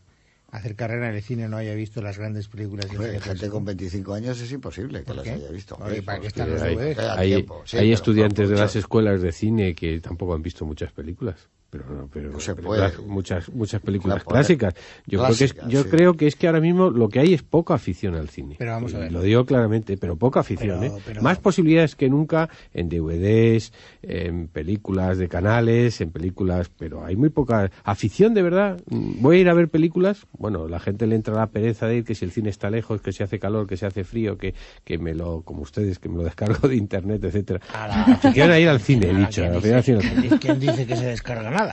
hacer 0.52 0.76
carrera 0.76 1.08
en 1.08 1.16
el 1.16 1.22
cine 1.22 1.48
no 1.48 1.56
haya 1.56 1.74
visto 1.74 2.00
las 2.00 2.16
grandes 2.16 2.46
películas 2.46 2.86
del 2.88 2.98
Hombre, 3.00 3.18
gente 3.20 3.48
con 3.48 3.64
25 3.64 4.14
años 4.14 4.40
es 4.40 4.52
imposible 4.52 5.00
que 5.00 5.06
¿Por 5.06 5.16
las 5.16 5.26
haya 5.26 5.50
visto. 5.50 5.74
Hombre, 5.74 6.00
¿para 6.02 6.20
qué 6.20 6.28
están 6.28 6.48
los 6.48 6.62
hay, 6.62 6.76
hay- 6.96 7.28
tiempo. 7.30 7.62
Sí, 7.66 7.76
hay 7.76 7.86
pero 7.86 7.94
estudiantes 7.94 8.48
de 8.48 8.54
las 8.56 8.76
escuelas 8.76 9.20
de 9.20 9.32
cine 9.32 9.74
que 9.74 10.00
tampoco 10.00 10.32
han 10.34 10.42
visto 10.42 10.64
muchas 10.64 10.92
películas. 10.92 11.48
Pero, 11.74 11.84
no, 11.92 12.08
pero 12.12 12.30
No 12.30 12.38
se 12.38 12.54
películas- 12.54 12.98
muchas 13.00 13.48
muchas 13.52 13.80
películas 13.80 14.22
clásicas. 14.22 14.74
Yo 15.06 15.18
creo 15.24 15.36
que 15.36 15.44
es, 15.44 15.52
clásicas, 15.54 15.72
yo 15.72 15.82
sí. 15.82 15.88
creo 15.88 16.16
que 16.16 16.26
es 16.28 16.36
que 16.36 16.46
ahora 16.46 16.60
mismo 16.60 16.88
lo 16.88 17.08
que 17.08 17.18
hay 17.18 17.34
es 17.34 17.42
poca 17.42 17.74
afición 17.74 18.14
al 18.14 18.28
cine. 18.28 18.54
Pero 18.60 18.70
vamos 18.70 18.94
a 18.94 19.00
ver. 19.00 19.10
Lo 19.10 19.20
digo 19.22 19.44
claramente, 19.44 19.96
pero 19.96 20.14
poca 20.16 20.38
afición. 20.40 20.78
Pero- 20.78 20.96
¿eh? 20.96 21.00
pero- 21.04 21.20
Más 21.22 21.38
posibilidades 21.40 21.96
que 21.96 22.08
nunca 22.08 22.48
en 22.74 22.88
DVDs, 22.88 23.72
en 24.02 24.46
películas 24.46 25.18
de 25.18 25.28
canales, 25.28 26.00
en 26.00 26.12
películas, 26.12 26.68
pero 26.78 27.04
hay 27.04 27.16
muy 27.16 27.30
poca 27.30 27.72
afición 27.82 28.34
de 28.34 28.42
verdad. 28.42 28.80
Voy 28.86 29.38
a 29.38 29.40
ir 29.40 29.48
a 29.48 29.54
ver 29.54 29.68
películas. 29.68 30.28
Bueno, 30.38 30.68
la 30.68 30.78
gente 30.78 31.08
le 31.08 31.16
entra 31.16 31.34
la 31.34 31.48
pereza 31.48 31.88
de 31.88 31.96
ir 31.96 32.04
que 32.04 32.14
si 32.14 32.24
el 32.24 32.30
cine 32.30 32.50
está 32.50 32.70
lejos, 32.70 33.00
que 33.00 33.10
si 33.10 33.24
hace 33.24 33.40
calor, 33.40 33.66
que 33.66 33.76
si 33.76 33.84
hace 33.84 34.04
frío, 34.04 34.38
que, 34.38 34.54
que 34.84 34.96
me 34.98 35.12
lo, 35.12 35.42
como 35.42 35.62
ustedes, 35.62 35.98
que 35.98 36.08
me 36.08 36.18
lo 36.18 36.22
descargo 36.22 36.68
de 36.68 36.76
internet, 36.76 37.24
etcétera. 37.24 37.60
Afición 37.72 38.52
a 38.52 38.60
ir 38.60 38.68
al 38.68 38.78
cine, 38.80 39.10
he 39.10 39.14
dicho. 39.14 39.42
¿quién 39.42 39.54
afición 39.56 39.74
a 39.74 39.78
dice- 39.78 39.90
ir 39.90 39.96
al 39.96 40.02
cine. 40.04 40.28
¿quién- 40.28 40.38
¿Quién 40.38 40.60
dice 40.60 40.86
que 40.86 40.96
se 40.96 41.06
descarga 41.06 41.50
nada? 41.50 41.63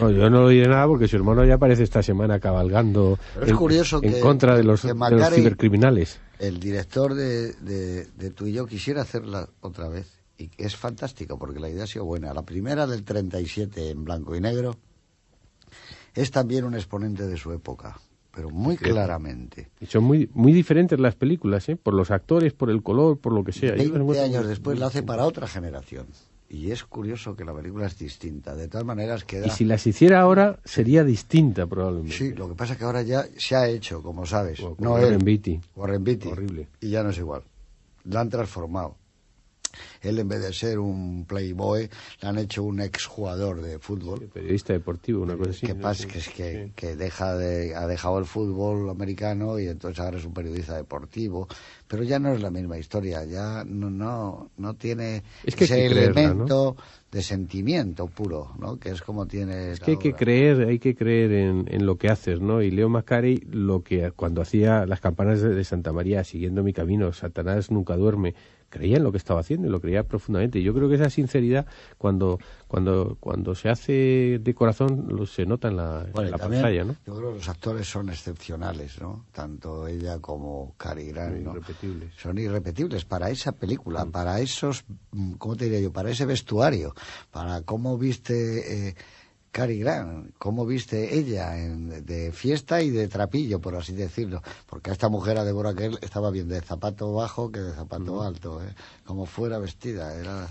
No, 0.00 0.10
yo 0.10 0.30
no 0.30 0.42
lo 0.42 0.48
diré 0.48 0.68
nada 0.68 0.86
porque 0.86 1.08
su 1.08 1.16
hermano 1.16 1.44
ya 1.44 1.54
aparece 1.54 1.82
esta 1.82 2.02
semana 2.02 2.38
cabalgando 2.38 3.18
Pero 3.34 3.46
es 3.46 3.50
en, 3.52 3.56
curioso 3.56 4.00
en 4.02 4.12
que- 4.12 4.20
contra 4.20 4.54
de 4.56 4.62
los, 4.62 4.82
que 4.82 4.88
de 4.88 4.94
los 4.94 5.00
Macari- 5.02 5.34
cibercriminales. 5.34 6.20
El 6.38 6.60
director 6.60 7.14
de, 7.14 7.52
de, 7.54 8.06
de 8.06 8.30
Tú 8.30 8.46
y 8.46 8.52
yo 8.52 8.66
quisiera 8.66 9.02
hacerla 9.02 9.48
otra 9.60 9.88
vez. 9.88 10.20
Y 10.38 10.50
es 10.56 10.76
fantástico 10.76 11.38
porque 11.38 11.58
la 11.60 11.68
idea 11.68 11.84
ha 11.84 11.86
sido 11.86 12.04
buena. 12.04 12.32
La 12.32 12.42
primera 12.42 12.86
del 12.86 13.02
37 13.04 13.90
en 13.90 14.04
blanco 14.04 14.34
y 14.36 14.40
negro 14.40 14.76
es 16.14 16.30
también 16.30 16.64
un 16.64 16.74
exponente 16.74 17.26
de 17.26 17.36
su 17.36 17.52
época, 17.52 17.98
pero 18.34 18.50
muy 18.50 18.76
claramente. 18.76 19.70
Y 19.80 19.86
son 19.86 20.04
muy, 20.04 20.28
muy 20.34 20.52
diferentes 20.52 20.98
las 21.00 21.14
películas, 21.16 21.68
¿eh? 21.68 21.76
por 21.76 21.94
los 21.94 22.10
actores, 22.10 22.52
por 22.52 22.70
el 22.70 22.82
color, 22.82 23.18
por 23.18 23.32
lo 23.32 23.42
que 23.44 23.52
sea. 23.52 23.70
Yo 23.70 23.76
las 23.76 23.78
20 23.90 23.98
encuentro 24.00 24.24
años 24.24 24.46
después 24.46 24.78
la 24.78 24.86
hace 24.86 25.02
para 25.02 25.24
otra 25.26 25.46
generación. 25.48 26.06
Y 26.52 26.70
es 26.70 26.84
curioso 26.84 27.34
que 27.34 27.46
la 27.46 27.54
película 27.54 27.86
es 27.86 27.98
distinta. 27.98 28.54
De 28.54 28.68
todas 28.68 28.86
maneras 28.86 29.24
queda... 29.24 29.46
Y 29.46 29.50
si 29.50 29.64
las 29.64 29.86
hiciera 29.86 30.20
ahora, 30.20 30.58
sería 30.66 31.02
distinta 31.02 31.66
probablemente. 31.66 32.14
Sí, 32.14 32.34
lo 32.34 32.46
que 32.46 32.54
pasa 32.54 32.74
es 32.74 32.78
que 32.78 32.84
ahora 32.84 33.00
ya 33.00 33.24
se 33.38 33.56
ha 33.56 33.66
hecho, 33.66 34.02
como 34.02 34.26
sabes. 34.26 34.60
O 34.60 34.76
no 34.78 34.92
Warren 34.92 35.14
él, 35.14 35.24
Beatty. 35.24 35.58
Warren 35.74 36.04
Beatty. 36.04 36.28
Horrible. 36.28 36.68
Y 36.78 36.90
ya 36.90 37.02
no 37.02 37.08
es 37.08 37.16
igual. 37.16 37.42
La 38.04 38.20
han 38.20 38.28
transformado. 38.28 38.96
Él 40.00 40.18
en 40.18 40.28
vez 40.28 40.42
de 40.42 40.52
ser 40.52 40.78
un 40.78 41.24
playboy, 41.24 41.88
le 42.20 42.28
han 42.28 42.38
hecho 42.38 42.62
un 42.64 42.80
exjugador 42.80 43.62
de 43.62 43.78
fútbol. 43.78 44.28
Periodista 44.32 44.72
deportivo, 44.72 45.22
una 45.22 45.36
cosa 45.36 45.50
así. 45.50 45.66
que 45.66 45.74
pasa 45.74 46.06
que 46.06 46.18
es 46.18 46.28
que, 46.28 46.66
sí. 46.66 46.72
que 46.74 46.96
deja 46.96 47.36
de, 47.36 47.74
ha 47.74 47.86
dejado 47.86 48.18
el 48.18 48.24
fútbol 48.24 48.90
americano 48.90 49.58
y 49.58 49.68
entonces 49.68 50.00
ahora 50.00 50.18
es 50.18 50.24
un 50.24 50.34
periodista 50.34 50.76
deportivo, 50.76 51.48
pero 51.86 52.02
ya 52.02 52.18
no 52.18 52.32
es 52.32 52.40
la 52.40 52.50
misma 52.50 52.78
historia, 52.78 53.24
ya 53.24 53.64
no 53.64 53.90
no, 53.90 54.50
no 54.56 54.74
tiene 54.74 55.22
Es 55.44 55.54
que 55.54 55.64
hay 55.64 55.70
ese 55.70 55.82
que 55.82 55.94
creerla, 55.94 56.20
elemento 56.20 56.76
de 57.10 57.22
sentimiento 57.22 58.06
puro, 58.06 58.52
¿no? 58.58 58.78
Que 58.78 58.90
es 58.90 59.02
como 59.02 59.26
tiene 59.26 59.72
Es 59.72 59.80
que 59.80 59.92
hay 59.92 59.96
que 59.98 60.14
creer, 60.14 60.66
hay 60.66 60.78
que 60.78 60.94
creer 60.94 61.32
en, 61.32 61.64
en 61.68 61.86
lo 61.86 61.96
que 61.96 62.08
haces, 62.08 62.40
¿no? 62.40 62.62
Y 62.62 62.70
Leo 62.70 62.88
Macari, 62.88 63.46
lo 63.50 63.82
que 63.82 64.10
cuando 64.12 64.40
hacía 64.40 64.86
las 64.86 65.00
campanas 65.00 65.42
de 65.42 65.64
Santa 65.64 65.92
María, 65.92 66.24
siguiendo 66.24 66.62
mi 66.62 66.72
camino, 66.72 67.12
Satanás 67.12 67.70
nunca 67.70 67.96
duerme, 67.96 68.34
creía 68.72 68.96
en 68.96 69.04
lo 69.04 69.12
que 69.12 69.18
estaba 69.18 69.40
haciendo 69.40 69.68
y 69.68 69.70
lo 69.70 69.80
creía 69.80 70.02
profundamente. 70.02 70.58
Y 70.58 70.62
yo 70.62 70.72
creo 70.72 70.88
que 70.88 70.94
esa 70.94 71.10
sinceridad, 71.10 71.66
cuando 71.98 72.38
cuando 72.66 73.18
cuando 73.20 73.54
se 73.54 73.68
hace 73.68 74.40
de 74.40 74.54
corazón, 74.54 75.06
lo, 75.10 75.26
se 75.26 75.44
nota 75.44 75.68
en 75.68 75.76
la, 75.76 76.06
Bueno, 76.12 76.38
pantalla, 76.38 76.84
¿no? 76.84 76.96
Yo 77.06 77.14
creo 77.16 77.30
que 77.30 77.36
los 77.36 77.48
actores 77.48 77.86
son 77.86 78.08
excepcionales, 78.08 78.98
¿no? 79.00 79.26
Tanto 79.30 79.86
ella 79.86 80.18
como 80.20 80.74
Cary 80.78 81.08
Grant, 81.08 81.36
¿no? 81.36 81.50
Irrepetibles. 81.52 82.14
Son 82.16 82.38
irrepetibles 82.38 83.04
para 83.04 83.28
esa 83.28 83.52
película, 83.52 84.06
para 84.06 84.40
esos, 84.40 84.84
mm, 85.10 85.34
¿cómo 85.34 85.54
te 85.54 85.66
diría 85.66 85.80
yo? 85.80 85.92
Para 85.92 86.10
ese 86.10 86.24
vestuario, 86.24 86.94
para 87.30 87.60
cómo 87.62 87.98
viste 87.98 88.88
eh, 88.88 88.94
Cary 89.52 89.78
Grant, 89.78 90.32
cómo 90.38 90.64
viste 90.66 91.14
ella 91.16 91.58
en- 91.62 92.04
de 92.06 92.32
fiesta 92.32 92.80
y 92.82 92.90
de 92.90 93.06
trapillo, 93.06 93.60
por 93.60 93.76
así 93.76 93.92
decirlo. 93.92 94.42
Porque 94.66 94.90
a 94.90 94.94
esta 94.94 95.08
mujer, 95.10 95.36
a 95.38 95.44
Deborah 95.44 95.74
Kerr, 95.74 95.98
estaba 96.00 96.30
bien 96.30 96.48
de 96.48 96.60
zapato 96.62 97.12
bajo 97.12 97.52
que 97.52 97.60
de 97.60 97.72
zapato 97.74 98.22
alto, 98.22 98.62
¿eh? 98.64 98.74
Como 99.04 99.26
fuera 99.26 99.58
vestida, 99.58 100.14
era... 100.18 100.48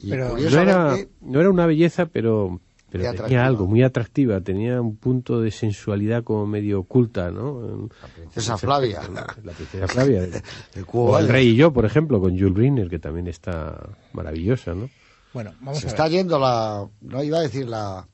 Y 0.00 0.10
Pero- 0.10 0.36
No 0.38 0.60
era, 0.60 0.96
no 1.20 1.40
era 1.40 1.50
una 1.50 1.66
belleza, 1.66 2.06
pero, 2.06 2.58
tenía 2.90 3.10
atractiva. 3.10 3.44
algo, 3.44 3.66
muy 3.66 3.82
atractiva, 3.82 4.40
tenía 4.40 4.80
un 4.80 4.96
punto 4.96 5.40
de 5.42 5.50
sensualidad 5.50 6.24
como 6.24 6.46
medio 6.46 6.80
oculta, 6.80 7.30
¿no? 7.30 7.88
la 8.00 8.08
princesa 8.08 8.56
Flavia. 8.56 9.02
La 9.44 9.52
princesa 9.52 9.88
Flavia. 9.88 10.26
O 10.92 11.18
el 11.18 11.28
rey 11.28 11.48
y 11.48 11.56
yo, 11.56 11.70
por 11.72 11.84
ejemplo, 11.84 12.18
con 12.20 12.30
Jules 12.38 12.54
Briner, 12.54 12.88
que 12.88 12.98
también 12.98 13.26
está 13.26 13.90
maravillosa, 14.14 14.74
¿no? 14.74 14.88
Bueno, 15.34 15.52
vamos 15.60 15.80
Se 15.80 15.86
a 15.88 15.90
está 15.90 16.04
ver. 16.04 16.12
yendo 16.12 16.38
la, 16.38 16.88
no 17.02 17.22
iba 17.22 17.38
a 17.38 17.42
decir 17.42 17.68
la, 17.68 18.06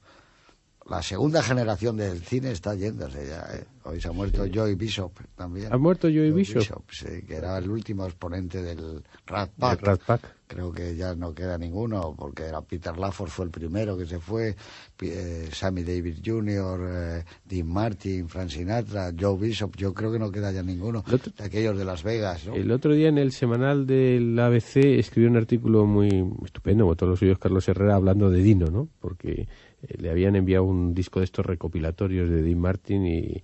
la 0.88 1.02
segunda 1.02 1.42
generación 1.42 1.96
del 1.96 2.20
cine 2.20 2.50
está 2.52 2.74
yéndose 2.74 3.26
ya. 3.26 3.40
¿eh? 3.56 3.64
Hoy 3.84 4.00
se 4.00 4.08
ha 4.08 4.12
muerto 4.12 4.46
Joy 4.46 4.74
Bishop 4.76 5.12
también. 5.36 5.72
¿Ha 5.72 5.76
muerto 5.78 6.08
Joy 6.08 6.30
Bishop? 6.32 6.84
sí, 6.90 7.22
que 7.26 7.36
era 7.36 7.58
el 7.58 7.68
último 7.70 8.04
exponente 8.06 8.62
del 8.62 9.02
Rat 9.26 9.50
Pack. 9.58 9.82
Rat 9.82 10.00
Pack. 10.06 10.34
Creo 10.46 10.70
que 10.72 10.94
ya 10.94 11.14
no 11.14 11.34
queda 11.34 11.56
ninguno, 11.58 12.14
porque 12.16 12.44
era 12.44 12.60
Peter 12.60 12.96
Lafford 12.98 13.28
fue 13.30 13.46
el 13.46 13.50
primero 13.50 13.96
que 13.96 14.04
se 14.06 14.18
fue, 14.20 14.54
eh, 15.00 15.48
Sammy 15.50 15.82
Davis 15.82 16.20
Jr., 16.24 16.80
eh, 16.86 17.24
Dean 17.44 17.66
Martin, 17.66 18.28
Frank 18.28 18.50
Sinatra, 18.50 19.10
Joe 19.18 19.38
Bishop, 19.38 19.74
yo 19.76 19.92
creo 19.94 20.12
que 20.12 20.18
no 20.18 20.30
queda 20.30 20.52
ya 20.52 20.62
ninguno 20.62 21.00
otro- 21.10 21.32
de 21.36 21.44
aquellos 21.44 21.76
de 21.78 21.84
Las 21.86 22.02
Vegas, 22.02 22.46
¿no? 22.46 22.54
El 22.54 22.70
otro 22.70 22.92
día 22.94 23.08
en 23.08 23.16
el 23.18 23.32
semanal 23.32 23.86
del 23.86 24.38
ABC 24.38 24.98
escribió 24.98 25.30
un 25.30 25.38
artículo 25.38 25.86
muy 25.86 26.08
estupendo, 26.44 26.84
como 26.84 26.94
todos 26.96 27.10
los 27.10 27.18
suyos, 27.18 27.38
Carlos 27.38 27.66
Herrera, 27.68 27.94
hablando 27.96 28.30
de 28.30 28.42
Dino, 28.42 28.66
¿no? 28.66 28.88
Porque 29.00 29.48
le 29.88 30.10
habían 30.10 30.36
enviado 30.36 30.64
un 30.64 30.94
disco 30.94 31.20
de 31.20 31.24
estos 31.24 31.44
recopilatorios 31.44 32.28
de 32.28 32.42
Dean 32.42 32.58
Martin 32.58 33.06
y, 33.06 33.42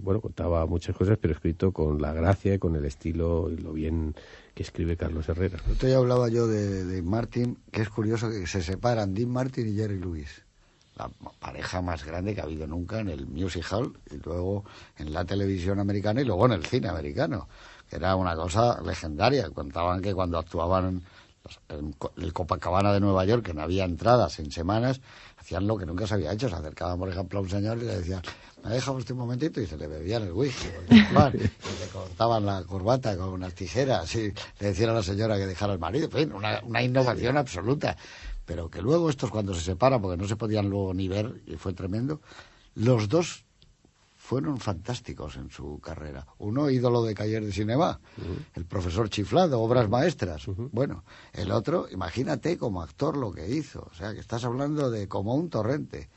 bueno, 0.00 0.20
contaba 0.20 0.64
muchas 0.66 0.96
cosas, 0.96 1.18
pero 1.20 1.34
escrito 1.34 1.72
con 1.72 2.00
la 2.00 2.12
gracia, 2.12 2.58
con 2.58 2.76
el 2.76 2.84
estilo 2.84 3.50
y 3.50 3.56
lo 3.56 3.72
bien 3.72 4.14
que 4.54 4.62
escribe 4.62 4.96
Carlos 4.96 5.28
Herrera. 5.28 5.58
Otro 5.70 5.88
día 5.88 5.98
hablaba 5.98 6.28
yo 6.28 6.46
de, 6.46 6.84
de 6.84 7.02
Martin, 7.02 7.58
que 7.70 7.82
es 7.82 7.88
curioso 7.88 8.30
que 8.30 8.46
se 8.46 8.62
separan 8.62 9.14
Dean 9.14 9.30
Martin 9.30 9.68
y 9.68 9.74
Jerry 9.74 9.98
Lewis. 9.98 10.44
La 10.96 11.10
pareja 11.40 11.80
más 11.80 12.04
grande 12.04 12.34
que 12.34 12.42
ha 12.42 12.44
habido 12.44 12.66
nunca 12.66 13.00
en 13.00 13.08
el 13.08 13.26
music 13.26 13.64
hall 13.72 13.98
y 14.10 14.18
luego 14.18 14.64
en 14.98 15.12
la 15.12 15.24
televisión 15.24 15.80
americana 15.80 16.20
y 16.20 16.24
luego 16.24 16.44
en 16.46 16.52
el 16.52 16.66
cine 16.66 16.88
americano, 16.88 17.48
que 17.88 17.96
era 17.96 18.14
una 18.14 18.36
cosa 18.36 18.80
legendaria. 18.82 19.48
Contaban 19.50 20.02
que 20.02 20.12
cuando 20.12 20.38
actuaban 20.38 21.02
en 21.70 21.94
el 22.18 22.32
Copacabana 22.32 22.92
de 22.92 23.00
Nueva 23.00 23.24
York, 23.24 23.44
que 23.44 23.54
no 23.54 23.62
había 23.62 23.84
entradas 23.84 24.38
en 24.38 24.52
semanas, 24.52 25.00
hacían 25.52 25.66
lo 25.66 25.76
que 25.76 25.84
nunca 25.84 26.06
se 26.06 26.14
había 26.14 26.32
hecho. 26.32 26.48
Se 26.48 26.54
acercaban, 26.54 26.98
por 26.98 27.08
ejemplo, 27.08 27.38
a 27.38 27.42
un 27.42 27.48
señor 27.48 27.78
y 27.78 27.82
le 27.82 27.98
decían, 27.98 28.22
¿me 28.64 28.70
deja 28.70 28.90
usted 28.92 29.12
un 29.12 29.18
momentito? 29.18 29.60
Y 29.60 29.66
se 29.66 29.76
le 29.76 29.86
bebían 29.86 30.22
el 30.22 30.32
whisky. 30.32 30.68
el 30.88 30.98
y 31.34 31.80
le 31.80 31.88
cortaban 31.92 32.46
la 32.46 32.62
corbata 32.64 33.16
con 33.16 33.28
unas 33.28 33.54
tijeras 33.54 34.14
y 34.14 34.32
le 34.60 34.66
decían 34.66 34.90
a 34.90 34.94
la 34.94 35.02
señora 35.02 35.36
que 35.36 35.46
dejara 35.46 35.74
al 35.74 35.78
marido. 35.78 36.06
En 36.06 36.12
fin, 36.12 36.32
una, 36.32 36.60
una 36.64 36.82
innovación 36.82 37.36
absoluta. 37.36 37.96
Pero 38.46 38.70
que 38.70 38.80
luego 38.80 39.10
estos 39.10 39.30
cuando 39.30 39.54
se 39.54 39.60
separan, 39.60 40.00
porque 40.00 40.20
no 40.20 40.26
se 40.26 40.36
podían 40.36 40.68
luego 40.68 40.94
ni 40.94 41.06
ver, 41.06 41.42
y 41.46 41.56
fue 41.56 41.74
tremendo, 41.74 42.20
los 42.74 43.08
dos 43.08 43.44
fueron 44.32 44.56
fantásticos 44.56 45.36
en 45.36 45.50
su 45.50 45.78
carrera. 45.78 46.26
Uno 46.38 46.70
ídolo 46.70 47.04
de 47.04 47.12
Cayer 47.14 47.44
de 47.44 47.52
Cinema, 47.52 48.00
el 48.54 48.64
profesor 48.64 49.10
chiflado, 49.10 49.60
obras 49.60 49.90
maestras. 49.90 50.46
Bueno, 50.46 51.04
el 51.34 51.50
otro, 51.50 51.86
imagínate 51.90 52.56
como 52.56 52.80
actor 52.80 53.18
lo 53.18 53.30
que 53.30 53.46
hizo. 53.46 53.86
O 53.90 53.94
sea, 53.94 54.14
que 54.14 54.20
estás 54.20 54.42
hablando 54.46 54.90
de 54.90 55.06
como 55.06 55.34
un 55.34 55.50
torrente. 55.50 56.08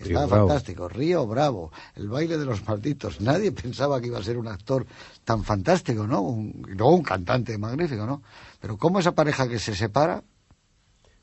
Río 0.00 0.08
Estaba 0.08 0.26
Bravo. 0.26 0.48
fantástico. 0.48 0.88
Río 0.88 1.24
Bravo, 1.28 1.70
el 1.94 2.08
baile 2.08 2.38
de 2.38 2.44
los 2.44 2.66
malditos. 2.66 3.20
Nadie 3.20 3.52
pensaba 3.52 4.00
que 4.00 4.08
iba 4.08 4.18
a 4.18 4.24
ser 4.24 4.36
un 4.36 4.48
actor 4.48 4.84
tan 5.22 5.44
fantástico, 5.44 6.08
¿no? 6.08 6.22
Un, 6.22 6.66
luego 6.70 6.96
un 6.96 7.04
cantante 7.04 7.56
magnífico, 7.56 8.04
¿no? 8.04 8.20
Pero 8.60 8.78
cómo 8.78 8.98
esa 8.98 9.12
pareja 9.12 9.46
que 9.46 9.60
se 9.60 9.76
separa 9.76 10.24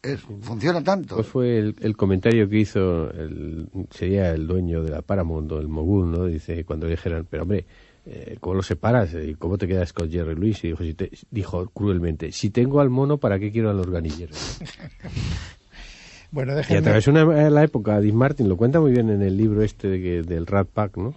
es- 0.04 0.22
funciona 0.22 0.84
tanto. 0.84 1.16
Pues 1.16 1.28
fue 1.28 1.58
el, 1.58 1.76
el 1.82 1.96
comentario 1.98 2.48
que 2.50 2.60
hizo, 2.60 3.10
el, 3.12 3.68
sería 3.92 4.32
el 4.32 4.48
dueño 4.48 4.84
de 4.84 4.92
la 4.92 5.02
Paramount, 5.02 5.52
o 5.52 5.60
el 5.60 5.68
mogul, 5.68 6.12
¿no? 6.12 6.26
Dice, 6.26 6.64
cuando 6.66 6.86
le 6.86 6.92
dijeron, 6.92 7.28
pero 7.30 7.44
hombre, 7.44 7.66
eh, 8.06 8.38
¿cómo 8.40 8.56
lo 8.56 8.64
separas? 8.64 9.14
¿Y 9.14 9.36
cómo 9.36 9.58
te 9.58 9.68
quedas 9.68 9.92
con 9.94 10.10
Jerry 10.10 10.36
Lewis? 10.36 10.64
Y 10.64 10.68
dijo, 10.70 10.84
si 10.84 10.94
te- 10.94 11.12
dijo 11.32 11.68
cruelmente, 11.70 12.32
si 12.32 12.50
tengo 12.50 12.80
al 12.80 12.90
mono, 12.90 13.18
¿para 13.18 13.38
qué 13.40 13.52
quiero 13.52 13.70
al 13.70 13.80
organillero? 13.80 14.34
Bueno, 16.30 16.52
Y 16.52 16.56
déjenme, 16.58 16.80
atravesó 16.80 17.12
una, 17.12 17.50
la 17.50 17.64
época, 17.64 18.02
Dean 18.02 18.18
Martin 18.18 18.50
lo 18.50 18.58
cuenta 18.58 18.82
muy 18.82 18.92
bien 18.92 19.10
en 19.10 19.22
el 19.22 19.38
libro 19.38 19.62
este 19.64 19.88
de 19.88 20.02
que- 20.02 20.22
del 20.24 20.46
Rat 20.46 20.68
Pack, 20.68 20.98
¿no? 20.98 21.16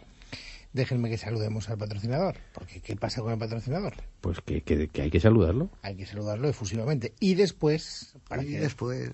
Déjenme 0.73 1.11
que 1.11 1.19
saludemos 1.19 1.69
al 1.69 1.79
patrocinador. 1.79 2.37
Porque 2.53 2.81
¿qué 2.81 2.97
pasa 2.97 3.21
con 3.23 3.33
el 3.33 3.39
patrocinador? 3.39 3.95
Pues 4.21 4.41
que, 4.41 4.63
que, 4.63 4.89
que 4.89 5.03
hay 5.03 5.11
que 5.11 5.21
saludarlo. 5.21 5.71
Hay 5.83 5.97
que 5.97 6.07
saludarlo 6.07 6.49
efusivamente. 6.49 7.15
Y 7.21 7.35
después, 7.35 8.15
para 8.29 8.43
y 8.43 8.49
que 8.49 8.61
después... 8.61 9.11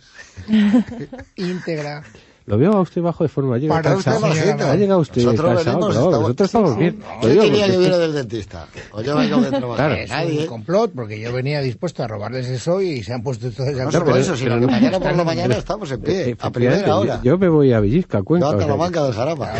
íntegra 1.37 2.05
Lo 2.47 2.57
veo 2.57 2.73
a 2.75 2.81
usted 2.81 3.03
bajo 3.03 3.25
de 3.25 3.29
forma. 3.29 3.59
Llega 3.59 3.75
Para 3.75 3.91
cansado. 3.95 4.19
usted 4.29 4.47
bajito. 4.47 4.67
Ha 4.71 4.77
llegado 4.77 5.01
usted 5.01 5.23
Nosotros 5.25 5.47
cansado, 5.57 5.77
venimos, 5.77 5.97
estamos- 5.97 6.21
nosotros 6.21 6.47
estamos 6.47 6.79
bien. 6.79 7.01
¿Quién 7.21 7.33
digo 7.33 7.43
quería 7.45 7.67
que 7.67 7.77
viera 7.79 7.99
del 7.99 8.13
dentista? 8.15 8.67
O 8.93 9.03
yo 9.03 9.17
vengo 9.17 9.41
de 9.41 9.51
trabajar. 9.51 9.77
Claro. 9.77 9.95
es 9.97 10.11
Nadie. 10.11 10.41
un 10.43 10.47
complot 10.47 10.93
porque 10.95 11.19
yo 11.21 11.33
venía 11.33 11.61
dispuesto 11.61 12.05
a 12.05 12.07
robarles 12.07 12.47
eso 12.47 12.81
y 12.81 13.03
se 13.03 13.13
han 13.13 13.23
puesto 13.25 13.51
todos 13.51 13.71
No 13.73 13.81
acuerdo. 13.81 13.91
solo 13.91 14.05
pero- 14.05 14.17
eso, 14.19 14.37
sino 14.37 14.51
pero 14.51 14.61
que 14.61 14.67
no- 14.67 14.73
mañana 14.73 15.01
por 15.01 15.17
la 15.17 15.25
mañana 15.25 15.55
estamos 15.57 15.91
en 15.91 16.01
pie, 16.01 16.37
a 16.39 16.51
primera 16.51 16.97
hora. 16.97 17.17
Yo, 17.17 17.23
yo 17.33 17.39
me 17.39 17.49
voy 17.49 17.73
a 17.73 17.81
Villisca, 17.81 18.23
Cuenca. 18.23 18.51
Yo 18.51 18.57
a 18.57 18.59
Talamanca 18.61 19.03
del 19.03 19.13
Jarama. 19.13 19.51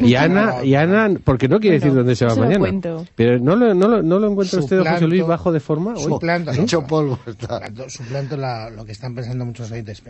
Y 0.00 0.14
Ana, 0.14 0.62
y 0.62 0.74
Ana, 0.74 1.10
porque 1.24 1.48
no 1.48 1.60
quiere 1.60 1.78
decir 1.78 1.94
dónde 1.94 2.14
se 2.14 2.26
va 2.26 2.34
mañana. 2.34 2.58
cuento. 2.58 3.06
Pero 3.14 3.38
no 3.38 3.56
lo, 3.56 3.72
no 3.74 3.88
lo, 3.88 4.02
no 4.02 4.18
lo 4.18 4.30
encuentra 4.30 4.60
usted, 4.60 4.76
don 4.76 4.86
José 4.86 5.06
Luis, 5.06 5.26
bajo 5.26 5.50
de 5.50 5.60
forma. 5.60 5.94
Hoy? 5.94 6.02
Suplanto, 6.02 6.52
no, 6.52 6.62
Hecho 6.62 6.86
polvo 6.86 7.18
está. 7.26 7.46
suplanto- 7.58 7.88
suplanto 7.88 8.36
la- 8.36 8.68
lo 8.68 8.84
que 8.84 8.92
están 8.92 9.14
pensando 9.14 9.46
muchos 9.46 9.70
oyentes. 9.70 10.02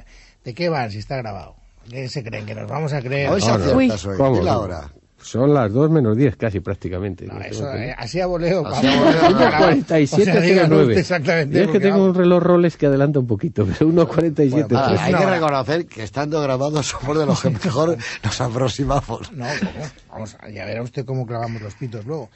¿De 0.45 0.55
qué 0.55 0.69
van 0.69 0.91
si 0.91 0.99
está 0.99 1.17
grabado? 1.17 1.55
¿Qué 1.88 2.08
se 2.08 2.22
creen? 2.22 2.46
¿Que 2.46 2.54
nos 2.54 2.68
vamos 2.68 2.92
a 2.92 3.00
creer? 3.00 3.30
Hoy 3.30 3.40
se 3.40 3.50
aciertas 3.50 4.04
hoy. 4.06 4.16
¿Cómo? 4.16 4.37
Dile 4.38 4.50
ahora. 4.50 4.90
Son 5.22 5.52
las 5.52 5.70
2 5.70 5.90
menos 5.90 6.16
10 6.16 6.34
casi 6.37 6.60
prácticamente. 6.60 7.26
No, 7.26 7.38
eso, 7.42 7.70
que- 7.72 7.88
eh, 7.90 7.94
así 7.99 8.20
a 8.20 8.26
voleo. 8.26 8.66
Así 8.66 8.87
a 8.87 8.96
voleo, 8.99 9.20
vamos, 9.20 9.32
no, 9.34 9.38
vamos. 9.40 9.58
47 9.58 10.22
O 10.30 10.32
sea, 10.32 10.40
díganos 10.40 10.70
09. 10.70 10.82
usted 10.84 10.99
exactamente. 11.00 11.58
Yo 11.58 11.64
es 11.64 11.70
que 11.70 11.80
tengo 11.80 11.99
vamos. 11.99 12.08
un 12.08 12.14
reloj 12.14 12.42
Rolex 12.42 12.76
que 12.78 12.87
adelanta 12.87 13.18
un 13.18 13.26
poquito, 13.26 13.66
pero 13.66 13.90
1.47. 13.90 14.50
Bueno, 14.50 14.68
pues, 14.88 15.00
hay 15.00 15.12
que 15.12 15.18
hora. 15.22 15.34
reconocer 15.34 15.87
que 15.87 16.02
estando 16.04 16.40
grabados 16.40 16.87
somos 16.87 17.18
de 17.18 17.26
los 17.26 17.42
que 17.42 17.50
mejor 17.64 17.99
nos 18.25 18.40
aproximamos. 18.40 19.30
No, 19.32 19.44
¿cómo? 19.58 19.87
vamos, 20.10 20.37
ya 20.54 20.64
verá 20.64 20.82
usted 20.82 21.04
cómo 21.04 21.26
clavamos 21.26 21.60
los 21.60 21.75
pitos 21.75 22.06
luego. 22.06 22.30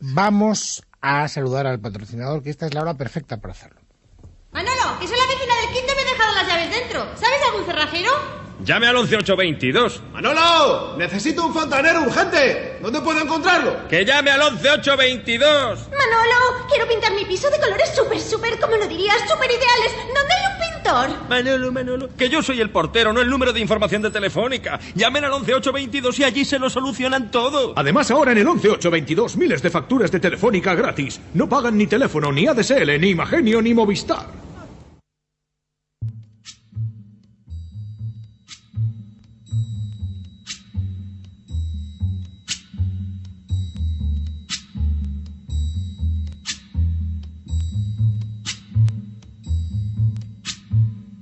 Vamos 0.00 0.82
a 1.00 1.26
saludar 1.28 1.66
al 1.66 1.80
patrocinador, 1.80 2.42
que 2.42 2.50
esta 2.50 2.66
es 2.66 2.74
la 2.74 2.82
hora 2.82 2.94
perfecta 2.94 3.38
para 3.38 3.52
hacerlo. 3.52 3.80
Manolo, 4.52 4.98
que 5.00 5.06
soy 5.08 5.16
la 5.16 5.26
vecina 5.34 5.54
del 5.62 5.74
quinto 5.74 5.92
y 5.92 5.96
me 5.96 6.02
he 6.02 6.12
dejado 6.12 6.34
las 6.34 6.46
llaves 6.46 6.70
dentro. 6.78 7.00
¿Sabes 7.16 7.38
algún 7.50 7.64
cerrajero? 7.66 8.10
Llame 8.64 8.88
al 8.88 8.96
11822. 8.96 10.02
¡Manolo! 10.12 10.96
¡Necesito 10.98 11.46
un 11.46 11.54
fontanero 11.54 12.02
urgente! 12.02 12.78
¿Dónde 12.82 13.00
puedo 13.00 13.20
encontrarlo? 13.20 13.86
¡Que 13.88 14.04
llame 14.04 14.32
al 14.32 14.42
11822! 14.42 15.88
Manolo, 15.90 16.66
quiero 16.68 16.88
pintar 16.88 17.12
mi 17.14 17.24
piso 17.24 17.48
de 17.50 17.58
colores 17.60 17.94
súper, 17.94 18.20
súper, 18.20 18.58
como 18.58 18.76
lo 18.76 18.86
dirías, 18.88 19.16
súper 19.30 19.48
ideales. 19.50 19.94
¿Dónde 20.12 20.34
hay 20.34 20.52
un 20.52 20.74
pintor? 20.74 21.28
Manolo, 21.28 21.72
Manolo. 21.72 22.08
Que 22.16 22.28
yo 22.28 22.42
soy 22.42 22.60
el 22.60 22.70
portero, 22.70 23.12
no 23.12 23.20
el 23.20 23.30
número 23.30 23.52
de 23.52 23.60
información 23.60 24.02
de 24.02 24.10
Telefónica. 24.10 24.80
Llamen 24.96 25.24
al 25.24 25.32
11822 25.32 26.18
y 26.18 26.24
allí 26.24 26.44
se 26.44 26.58
lo 26.58 26.68
solucionan 26.68 27.30
todo. 27.30 27.74
Además, 27.76 28.10
ahora 28.10 28.32
en 28.32 28.38
el 28.38 28.44
11822 28.44 29.36
miles 29.36 29.62
de 29.62 29.70
facturas 29.70 30.10
de 30.10 30.18
Telefónica 30.18 30.74
gratis. 30.74 31.20
No 31.32 31.48
pagan 31.48 31.78
ni 31.78 31.86
teléfono, 31.86 32.32
ni 32.32 32.48
ADSL, 32.48 32.98
ni 33.00 33.10
Imagenio, 33.10 33.62
ni 33.62 33.72
Movistar. 33.72 34.47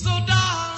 So, 0.00 0.10
darling, 0.10 0.77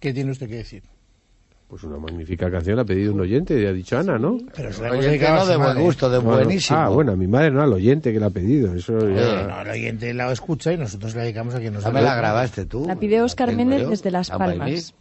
¿Qué 0.00 0.12
tiene 0.12 0.30
usted 0.32 0.48
que 0.48 0.56
decir? 0.56 0.82
Pues 1.68 1.84
una 1.84 1.98
magnífica 1.98 2.50
canción 2.50 2.74
la 2.76 2.82
ha 2.82 2.84
pedido 2.84 3.12
un 3.14 3.20
oyente, 3.20 3.68
ha 3.68 3.72
dicho 3.72 3.96
Ana, 3.96 4.18
¿no? 4.18 4.38
Pero 4.56 4.72
se 4.72 4.82
la 4.82 4.88
hemos 4.88 5.04
dedicado 5.04 5.36
no 5.36 5.46
de 5.46 5.56
buen 5.56 5.78
gusto, 5.78 6.10
de 6.10 6.18
buenísimo. 6.18 6.76
Ah, 6.78 6.88
bueno, 6.88 7.12
a 7.12 7.16
mi 7.16 7.28
madre 7.28 7.52
no, 7.52 7.62
al 7.62 7.72
oyente 7.72 8.12
que 8.12 8.18
la 8.18 8.26
ha 8.26 8.30
pedido. 8.30 8.74
Eso 8.74 8.98
ya... 9.08 9.44
No, 9.46 9.60
el 9.60 9.68
oyente 9.68 10.12
la 10.12 10.32
escucha 10.32 10.72
y 10.72 10.78
nosotros 10.78 11.14
la 11.14 11.22
dedicamos 11.22 11.54
a 11.54 11.60
quien 11.60 11.74
nos 11.74 11.84
me 11.92 12.02
la 12.02 12.16
grabaste 12.16 12.64
tú. 12.64 12.84
La 12.88 12.96
pide 12.96 13.22
Óscar 13.22 13.50
tengo 13.50 13.64
Méndez 13.66 13.88
desde 13.88 14.10
Las 14.10 14.30
by 14.30 14.38
Palmas. 14.58 14.94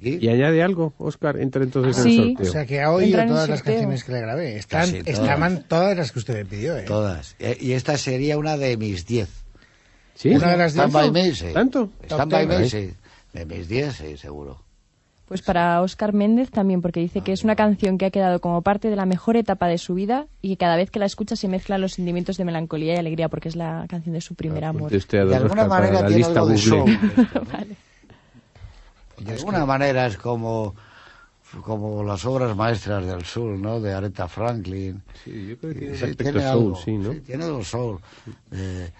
¿Y 0.00 0.28
añade 0.28 0.62
algo, 0.62 0.92
Oscar? 0.98 1.38
Entra 1.40 1.64
entonces 1.64 1.96
en 1.96 2.02
Sí. 2.04 2.18
el 2.18 2.22
O 2.22 2.26
sorteo. 2.34 2.52
sea 2.52 2.66
que 2.66 2.80
ha 2.82 2.92
oído 2.92 3.26
todas 3.26 3.48
las 3.48 3.62
canciones 3.62 4.04
que 4.04 4.12
le 4.12 4.20
grabé. 4.20 4.56
Están, 4.58 4.90
todas. 4.90 5.06
estaban 5.08 5.64
todas 5.66 5.96
las 5.96 6.12
que 6.12 6.18
usted 6.20 6.34
me 6.34 6.44
pidió, 6.44 6.76
¿eh? 6.76 6.82
Todas. 6.86 7.34
Y 7.58 7.72
esta 7.72 7.96
sería 7.96 8.36
una 8.38 8.56
de 8.58 8.76
mis 8.76 9.06
10. 9.06 9.28
¿Sí? 10.14 10.28
Una 10.28 10.50
de 10.52 10.56
las 10.58 10.72
Stand 10.72 10.92
diez. 10.92 11.02
by 11.02 11.10
me, 11.10 11.34
sí. 11.34 11.46
¿Tanto? 11.54 11.90
Stand 12.04 12.30
by 12.30 12.46
me, 12.46 12.68
sí. 12.68 12.92
De 13.32 13.46
mis 13.46 13.68
10, 13.68 13.94
sí, 13.96 14.16
seguro. 14.16 14.60
Pues 15.26 15.40
para 15.40 15.80
Óscar 15.80 16.12
Méndez 16.12 16.50
también, 16.50 16.82
porque 16.82 17.00
dice 17.00 17.22
que 17.22 17.32
es 17.32 17.42
una 17.42 17.56
canción 17.56 17.96
que 17.96 18.04
ha 18.04 18.10
quedado 18.10 18.40
como 18.40 18.60
parte 18.60 18.90
de 18.90 18.96
la 18.96 19.06
mejor 19.06 19.36
etapa 19.38 19.66
de 19.66 19.78
su 19.78 19.94
vida 19.94 20.26
y 20.42 20.50
que 20.50 20.56
cada 20.58 20.76
vez 20.76 20.90
que 20.90 20.98
la 20.98 21.06
escucha 21.06 21.36
se 21.36 21.48
mezclan 21.48 21.80
los 21.80 21.94
sentimientos 21.94 22.36
de 22.36 22.44
melancolía 22.44 22.94
y 22.94 22.96
alegría, 22.98 23.30
porque 23.30 23.48
es 23.48 23.56
la 23.56 23.86
canción 23.88 24.12
de 24.12 24.20
su 24.20 24.34
primer 24.34 24.64
amor. 24.64 24.90
De 24.90 25.36
alguna 25.36 25.64
manera 25.64 26.00
la 26.02 26.06
tiene 26.06 26.16
lista 26.18 26.40
algo 26.40 26.48
de 26.48 26.58
soul. 26.58 26.80
Google. 26.80 26.96
esto, 27.22 27.40
¿no? 29.20 29.24
De 29.24 29.32
alguna 29.32 29.64
manera 29.64 30.06
es 30.06 30.18
como, 30.18 30.74
como 31.62 32.02
las 32.04 32.26
obras 32.26 32.54
maestras 32.54 33.06
del 33.06 33.24
sur, 33.24 33.58
¿no? 33.58 33.80
De 33.80 33.94
Aretha 33.94 34.28
Franklin. 34.28 35.02
Sí, 35.24 35.46
yo 35.48 35.56
creo 35.56 35.72
que 35.72 36.14
tiene 36.14 36.40
Sí, 36.40 36.46
soul, 36.46 36.62
algo. 36.64 36.76
sí, 36.76 36.98
¿no? 36.98 37.12
Sí, 37.12 37.20
tiene 37.20 37.44
algo 37.44 37.64
soul. 37.64 37.98
Eh, 38.50 38.90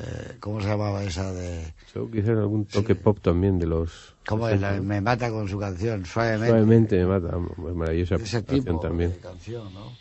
eh, 0.00 0.36
¿Cómo 0.40 0.60
se 0.60 0.68
llamaba 0.68 1.02
esa 1.04 1.32
de...? 1.32 1.72
Soul 1.92 2.10
quizás 2.10 2.30
algún 2.30 2.64
toque 2.66 2.94
pop 2.94 3.18
también 3.20 3.58
de 3.58 3.66
los... 3.66 4.14
¿Cómo 4.26 4.48
es? 4.48 4.60
La- 4.60 4.80
me 4.80 5.00
mata 5.00 5.30
con 5.30 5.48
su 5.48 5.58
canción, 5.58 6.04
suavemente. 6.06 6.48
Suavemente 6.48 6.96
me 6.98 7.06
mata, 7.06 7.36
es 7.68 7.74
maravillosa 7.74 8.14
Ese 8.16 8.42
canción 8.44 8.64
tipo 8.64 8.80
también. 8.80 9.10
de 9.12 9.18
canción, 9.18 9.74
¿no? 9.74 9.92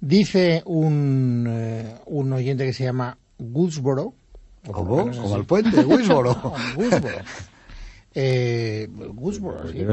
Dice 0.00 0.62
un, 0.66 1.46
eh, 1.48 1.94
un 2.06 2.32
oyente 2.32 2.64
que 2.66 2.72
se 2.72 2.84
llama 2.84 3.16
Goodsboro. 3.38 4.14
o 4.66 4.72
¿Cómo? 4.72 5.10
Como 5.10 5.36
el 5.36 5.44
puente, 5.44 5.84
Wilsboro. 5.84 6.36
Eh, 8.14 8.88
Goodsboro, 9.14 9.58
¿Por 9.62 9.72
sí? 9.72 9.84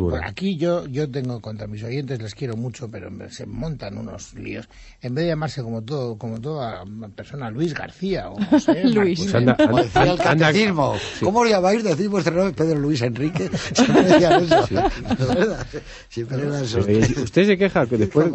Por 0.00 0.24
aquí 0.24 0.56
yo, 0.56 0.86
yo 0.86 1.08
tengo 1.10 1.40
contra 1.40 1.66
mis 1.66 1.82
oyentes, 1.84 2.20
les 2.20 2.34
quiero 2.34 2.56
mucho, 2.56 2.90
pero 2.90 3.10
se 3.30 3.46
montan 3.46 3.96
unos 3.98 4.34
líos. 4.34 4.68
En 5.00 5.14
vez 5.14 5.24
de 5.24 5.28
llamarse 5.30 5.62
como 5.62 5.82
todo, 5.82 6.16
como 6.18 6.40
toda 6.40 6.84
persona 7.14 7.50
Luis 7.50 7.74
García 7.74 8.28
o 8.30 8.36
José 8.50 8.84
Luis. 8.84 9.20
Pues 9.20 9.32
Martínez. 9.34 9.34
anda, 9.34 9.56
Como 9.56 9.76
anda, 9.78 9.82
decía 9.82 10.02
el 10.02 10.10
anda- 10.10 10.24
catecismo. 10.46 10.94
¿Cómo 11.20 11.44
lo 11.44 11.50
llamáis? 11.50 11.84
Decís 11.84 12.08
vuestro 12.08 12.34
nombre, 12.34 12.54
Pedro 12.54 12.78
Luis 12.80 13.02
Enrique. 13.02 13.48
Siempre 13.72 14.02
decían 14.04 14.42
eso. 14.44 14.58
¿Es 14.60 14.70
verdad? 15.34 15.66
Siempre 16.08 16.38
era 16.42 16.60
eso. 16.60 16.78
Pero, 16.84 17.22
usted 17.22 17.46
se 17.46 17.56
queja 17.58 17.86
que 17.86 17.96
después, 17.98 18.28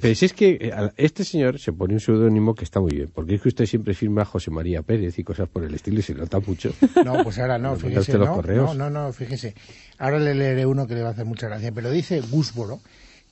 pero 0.00 0.14
si 0.14 0.24
es 0.24 0.32
que 0.32 0.58
eh, 0.60 0.72
este 0.96 1.24
señor 1.24 1.58
se 1.58 1.72
pone 1.72 1.94
un 1.94 2.00
seudónimo 2.00 2.54
que 2.54 2.64
está 2.64 2.80
muy 2.80 2.92
bien, 2.92 3.10
porque 3.14 3.34
es 3.34 3.42
que 3.42 3.48
usted 3.48 3.66
siempre 3.66 3.94
firma 3.94 4.24
José 4.24 4.50
María 4.50 4.82
Pérez 4.82 5.18
y 5.18 5.24
cosas 5.24 5.48
por 5.48 5.64
el 5.64 5.74
estilo 5.74 6.00
y 6.00 6.02
se 6.02 6.14
nota 6.14 6.38
mucho. 6.40 6.72
No, 7.04 7.22
pues 7.22 7.38
ahora 7.38 7.58
no, 7.58 7.70
¿Me 7.72 7.82
manda 7.82 7.88
fíjese, 7.88 8.12
no, 8.30 8.36
correos? 8.36 8.76
no, 8.76 8.90
no, 8.90 9.04
no, 9.06 9.12
fíjese. 9.12 9.54
Ahora 9.98 10.18
le 10.18 10.34
leeré 10.34 10.66
uno 10.66 10.86
que 10.86 10.94
le 10.94 11.02
va 11.02 11.08
a 11.08 11.12
hacer 11.12 11.26
mucha 11.26 11.48
gracia, 11.48 11.72
pero 11.72 11.90
dice 11.90 12.20
Gusboro, 12.20 12.80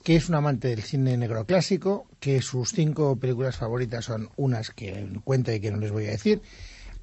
que 0.04 0.16
es 0.16 0.28
un 0.28 0.34
amante 0.34 0.68
del 0.68 0.82
cine 0.82 1.16
negro 1.16 1.44
clásico, 1.46 2.06
que 2.20 2.40
sus 2.42 2.70
cinco 2.70 3.16
películas 3.16 3.56
favoritas 3.56 4.04
son 4.04 4.28
unas 4.36 4.70
que 4.70 5.08
cuenta 5.24 5.52
y 5.54 5.60
que 5.60 5.70
no 5.70 5.78
les 5.78 5.90
voy 5.90 6.06
a 6.06 6.10
decir, 6.10 6.40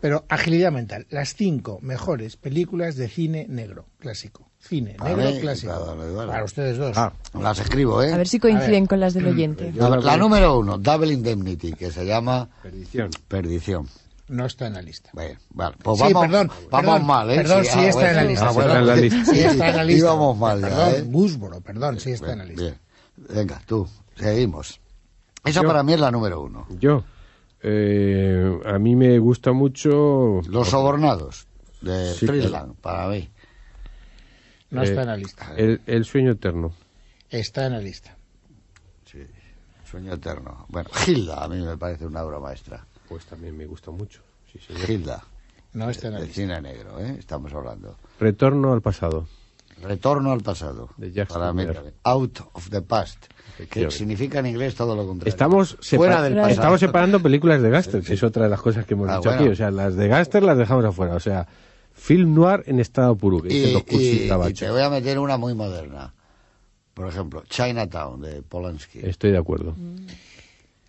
pero 0.02 0.26
agilidad 0.30 0.72
mental, 0.72 1.08
las 1.10 1.36
cinco 1.36 1.80
mejores 1.82 2.38
películas 2.38 2.96
de 2.96 3.08
cine 3.10 3.46
negro 3.50 3.86
clásico. 4.00 4.50
Cine 4.60 4.96
Para 4.98 5.16
negro 5.16 5.32
mí, 5.34 5.40
clásico. 5.42 5.74
claro, 5.76 5.96
vale, 5.98 6.12
vale. 6.12 6.32
Para 6.32 6.44
ustedes 6.44 6.78
dos. 6.78 6.98
Ah, 6.98 7.14
las 7.40 7.60
escribo, 7.60 8.02
¿eh? 8.02 8.12
A 8.12 8.18
ver 8.18 8.28
si 8.28 8.40
coinciden 8.40 8.88
con 8.88 9.00
las 9.00 9.14
del 9.14 9.28
oyente. 9.28 9.72
La, 9.76 9.90
la 9.90 10.18
número 10.18 10.58
uno, 10.58 10.80
Double 10.80 11.14
Indemnity, 11.14 11.74
que 11.74 11.92
se 11.92 12.04
llama 12.06 12.50
Perdición. 12.64 13.12
Perdición. 13.28 13.88
No 14.28 14.46
está 14.48 14.66
en 14.68 14.74
la 14.74 14.82
lista. 14.82 15.12
Bueno, 15.14 15.40
vale, 15.52 15.76
pues 15.84 15.98
sí, 16.00 16.04
vamos, 16.14 16.22
perdón, 16.28 16.48
vamos 16.48 16.70
perdón, 16.94 17.06
mal, 17.08 17.30
¿eh? 17.30 17.36
Perdón, 17.36 17.64
sí, 17.66 17.70
ah, 17.76 17.88
está 17.90 18.10
en 18.10 18.16
la 18.16 18.22
bueno, 18.24 18.30
lista. 18.32 18.48
ah, 18.48 18.52
bueno, 18.52 18.70
Está 18.70 18.80
en 18.80 18.88
la 18.88 18.96
lista. 18.96 19.26
Sí 19.26 19.40
está 19.40 19.70
en 19.70 19.76
la 19.78 19.84
lista. 19.86 20.00
Íbamos 20.00 20.38
mal 20.38 20.62
ya, 20.62 20.68
Perdón, 20.68 20.90
¿eh? 21.54 21.62
Perdón, 21.64 22.00
sí 22.00 22.12
está 22.12 22.32
en 22.34 22.38
la 22.40 22.46
lista. 22.46 22.62
Bien. 22.64 22.80
Venga, 23.18 23.62
tú, 23.68 23.88
seguimos. 24.16 24.80
Esa 25.44 25.62
Yo- 25.62 25.68
para 25.68 25.84
mí 25.84 25.94
es 25.94 26.00
la 26.00 26.10
número 26.10 26.42
uno. 26.42 26.66
Yo, 26.80 27.04
eh, 27.62 28.60
a 28.66 28.80
mí 28.80 28.96
me 28.96 29.20
gusta 29.20 29.52
mucho... 29.52 30.42
Los 30.50 30.70
sobornados, 30.70 31.46
de 31.82 32.14
Sí, 32.16 32.26
Thriller, 32.26 32.66
para 32.82 33.08
mí. 33.10 33.30
No 34.72 34.82
eh, 34.82 34.86
está 34.86 35.02
en 35.02 35.08
la 35.08 35.18
lista. 35.18 35.54
El, 35.56 35.82
el 35.86 36.04
sueño 36.04 36.32
eterno. 36.32 36.74
Está 37.30 37.68
en 37.68 37.74
la 37.74 37.80
lista. 37.80 38.16
Sí, 39.06 39.20
Sueño 39.90 40.14
Eterno. 40.14 40.66
Bueno, 40.70 40.90
Hilda, 41.06 41.44
a 41.44 41.48
mí 41.48 41.62
me 41.62 41.78
parece 41.78 42.06
una 42.08 42.24
obra 42.24 42.40
maestra. 42.40 42.86
Pues 43.10 43.26
también 43.26 43.56
me 43.58 43.66
gusta 43.66 43.92
mucho. 43.92 44.22
Sí, 44.52 44.60
señor. 44.60 44.90
Hilda, 44.90 45.24
No 45.74 45.90
está 45.90 46.08
en 46.08 46.16
lista. 46.16 46.34
cine 46.34 46.62
negro, 46.62 47.00
¿eh? 47.00 47.16
Estamos 47.20 47.54
hablando. 47.54 47.98
Retorno 48.20 48.74
al 48.74 48.82
pasado. 48.82 49.28
Retorno 49.82 50.32
al 50.32 50.42
pasado. 50.42 50.90
De 50.98 51.26
Para 51.26 51.52
mí. 51.52 51.66
Out 52.04 52.40
of 52.54 52.70
the 52.70 52.82
past. 52.82 53.26
Que 53.70 53.90
significa 53.92 54.40
en 54.40 54.48
inglés 54.48 54.76
todo 54.76 54.96
lo 54.96 55.06
contrario. 55.06 55.30
Estamos, 55.30 55.78
fuera 55.82 56.16
separa- 56.16 56.22
del 56.24 56.34
pasado. 56.36 56.52
estamos 56.54 56.80
separando 56.80 57.22
películas 57.22 57.62
de 57.62 57.70
Gaster, 57.70 58.02
que 58.04 58.14
es 58.14 58.24
otra 58.24 58.44
de 58.46 58.50
las 58.50 58.62
cosas 58.62 58.86
que 58.86 58.94
hemos 58.94 59.10
Ah, 59.10 59.18
dicho 59.18 59.30
bueno. 59.30 59.42
aquí. 59.44 59.52
O 59.52 59.56
sea, 59.56 59.72
las 59.72 59.96
de 59.96 60.08
Gaster 60.08 60.44
las 60.44 60.58
dejamos 60.58 60.84
afuera. 60.86 61.14
O 61.16 61.20
sea, 61.20 61.48
film 61.94 62.34
noir 62.34 62.64
en 62.68 62.80
estado 62.80 63.16
puro, 63.18 63.42
que 63.42 63.54
Y, 63.54 63.58
y- 63.90 64.30
y 64.50 64.54
te 64.54 64.70
voy 64.70 64.82
a 64.82 64.90
meter 64.90 65.20
una 65.20 65.38
muy 65.38 65.54
moderna. 65.54 66.14
Por 66.94 67.08
ejemplo, 67.08 67.44
Chinatown 67.50 68.22
de 68.22 68.42
Polanski. 68.42 69.00
Estoy 69.04 69.32
de 69.32 69.38
acuerdo. 69.38 69.76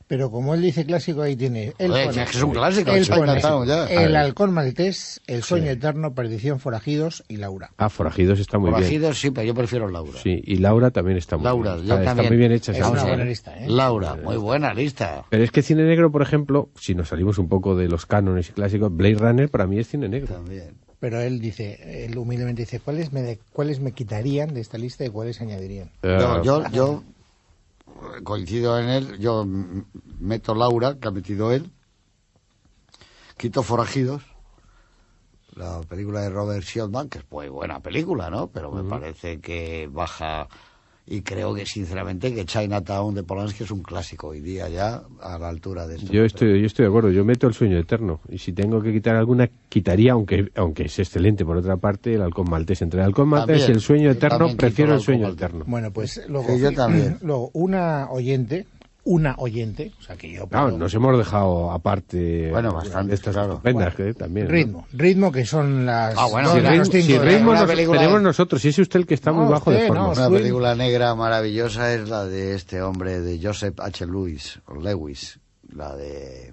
Pero 0.09 0.31
como 0.31 0.55
él 0.55 0.63
dice 0.63 0.85
clásico, 0.87 1.23
ahí 1.23 1.35
tiene. 1.35 1.73
Joder, 1.79 2.11
que 2.11 2.23
es 2.23 2.43
un 2.43 2.53
clásico, 2.53 2.93
ya. 3.65 3.87
El 3.89 4.13
ver. 4.13 4.17
halcón 4.17 4.53
maltés, 4.53 5.21
El 5.27 5.43
sueño 5.43 5.71
eterno, 5.71 6.15
Perdición, 6.15 6.61
Forajidos 6.61 7.25
y 7.29 7.39
Laura. 7.39 7.71
Ah, 7.77 7.89
Forajidos 7.89 8.39
está 8.39 8.59
muy 8.59 8.69
bien. 8.71 8.77
Forajidos 8.83 9.19
sí, 9.21 9.31
pero 9.33 9.47
yo 9.49 9.55
prefiero 9.55 9.89
Laura. 9.89 10.19
Sí, 10.23 10.41
y 10.45 10.57
Laura 10.59 10.91
también 10.93 11.19
está 11.19 11.37
muy 11.37 11.45
Laura, 11.45 11.75
bien. 11.75 11.87
yo 11.87 11.95
Está, 11.95 12.03
está 12.03 12.11
también. 12.11 12.29
muy 12.33 12.37
bien 12.39 12.53
hecha. 12.53 12.73
Es 12.73 12.79
esa 12.79 12.91
una 12.91 13.03
buena 13.05 13.25
lista, 13.25 13.59
¿eh? 13.59 13.67
Laura, 13.69 14.15
muy 14.23 14.37
buena 14.37 14.73
lista. 14.75 15.25
Pero 15.29 15.43
es 15.43 15.51
que 15.51 15.63
cine 15.63 15.83
negro, 15.83 16.13
por 16.13 16.23
ejemplo, 16.23 16.71
si 16.79 16.95
nos 16.95 17.09
salimos 17.09 17.39
un 17.39 17.49
poco 17.49 17.75
de 17.75 17.89
los 17.89 18.07
cánones 18.07 18.51
y 18.51 18.53
clásicos, 18.53 18.95
Blade 18.95 19.17
Runner 19.17 19.49
para 19.51 19.67
mí 19.67 19.79
es 19.81 19.89
cine 19.89 20.09
negro. 20.09 20.35
También. 20.35 20.75
Pero 21.01 21.21
él 21.21 21.41
dice, 21.41 22.05
él 22.07 22.17
humildemente 22.17 22.63
dice, 22.63 22.81
¿cuáles 22.81 23.13
me, 23.13 23.23
de- 23.23 23.39
cuáles 23.53 23.81
me 23.81 23.93
quitarían 23.93 24.55
de 24.55 24.61
esta 24.61 24.79
lista 24.79 25.05
y 25.05 25.11
cuáles 25.11 25.41
añadirían? 25.43 25.91
Eh, 26.03 26.17
No, 26.19 26.43
yo, 26.43 26.63
yo 26.71 27.03
coincido 28.25 28.79
en 28.79 28.89
él, 28.89 29.19
yo 29.19 29.45
meto 30.19 30.55
Laura, 30.55 30.99
que 30.99 31.09
ha 31.09 31.11
metido 31.11 31.53
él, 31.53 31.71
quito 33.37 33.63
Forajidos, 33.63 34.23
la 35.55 35.81
película 35.83 36.21
de 36.21 36.31
Robert 36.31 36.65
Sheldon, 36.65 37.09
que 37.09 37.19
es 37.19 37.25
muy 37.31 37.49
buena 37.49 37.81
película, 37.81 38.31
¿no? 38.31 38.49
Pero 38.49 38.71
me 38.71 38.85
parece 38.85 39.41
que 39.41 39.89
baja, 39.91 40.49
y 41.09 41.21
creo 41.23 41.55
que 41.55 41.65
sinceramente 41.67 42.35
que 42.35 42.45
Chinatown 42.45 43.15
de 43.15 43.23
Polanski 43.23 43.63
es 43.65 43.71
un 43.71 43.83
clásico 43.83 44.29
hoy 44.29 44.41
día 44.41 44.69
ya, 44.69 45.03
a 45.21 45.39
la 45.39 45.49
altura 45.49 45.87
de 45.87 45.97
esto. 45.97 46.13
Yo 46.13 46.25
estoy, 46.25 46.61
yo 46.61 46.67
estoy 46.67 46.85
de 46.85 46.89
acuerdo, 46.89 47.11
yo 47.11 47.25
meto 47.25 47.47
el 47.47 47.55
sueño 47.55 47.79
eterno. 47.79 48.21
Y 48.29 48.39
si 48.39 48.53
tengo 48.53 48.83
que 48.83 48.93
quitar 48.93 49.15
alguna, 49.15 49.49
quitaría, 49.69 50.13
aunque 50.13 50.51
aunque 50.57 50.85
es 50.87 50.99
excelente 50.99 51.45
por 51.45 51.57
otra 51.57 51.77
parte, 51.77 52.15
el 52.15 52.23
halcón 52.23 52.51
maltés. 52.51 52.83
Entre 52.83 53.01
el 53.01 53.07
halcón 53.07 53.29
maltés 53.29 53.69
y 53.69 53.73
el 53.73 53.81
sueño 53.81 54.11
eterno, 54.11 54.49
prefiero 54.57 54.93
el 54.93 54.99
el 54.99 55.05
sueño 55.05 55.23
maltés. 55.29 55.43
eterno. 55.43 55.65
Bueno, 55.69 55.93
pues 55.93 56.23
luego, 56.29 56.49
Sí, 56.57 56.61
yo 56.61 56.73
también. 56.73 57.19
luego 57.23 57.51
una 57.53 58.11
oyente, 58.11 58.67
una 59.07 59.35
oyente, 59.39 59.93
o 59.99 60.03
sea 60.03 60.17
que 60.17 60.31
yo... 60.31 60.47
Claro, 60.47 60.67
puedo- 60.67 60.79
nos 60.79 60.93
hemos 60.95 61.17
dejado 61.17 61.71
aparte 61.73 62.51
Bueno, 62.51 62.71
eh, 62.71 62.75
bastante, 62.75 63.09
de 63.09 63.15
estas 63.15 63.35
claro. 63.35 63.61
Bueno, 63.63 63.91
que 63.97 64.13
también. 64.15 64.47
¿no? 64.47 64.53
Ritmo, 64.53 64.87
ritmo 64.93 65.33
que 65.33 65.47
son 65.47 65.87
las... 65.87 66.15
Ah, 66.19 66.27
bueno, 66.31 66.53
Si 66.53 66.61
de 66.61 66.69
ritmo, 66.71 66.85
si 66.85 67.03
de 67.13 67.19
la- 67.19 67.25
ritmo 67.25 67.55
nos- 67.55 67.65
película 67.65 67.99
tenemos 68.01 68.19
de- 68.21 68.25
nosotros, 68.25 68.61
si 68.61 68.69
es 68.69 68.79
usted 68.79 69.01
el 69.01 69.07
que 69.07 69.15
está 69.15 69.31
No, 69.31 69.39
muy 69.39 69.51
bajo 69.53 69.71
de 69.71 69.77
usted, 69.77 69.89
forma. 69.89 70.03
no, 70.03 70.11
Una 70.13 70.29
película 70.31 70.75
negra 70.75 71.15
maravillosa 71.15 71.95
es 71.95 72.09
la 72.09 72.25
de 72.27 72.55
este 72.55 72.83
hombre, 72.83 73.21
de 73.21 73.41
Joseph 73.43 73.79
H. 73.81 74.05
Lewis, 74.07 74.61
o 74.67 74.75
Lewis, 74.75 75.39
la 75.73 75.95
de 75.97 76.53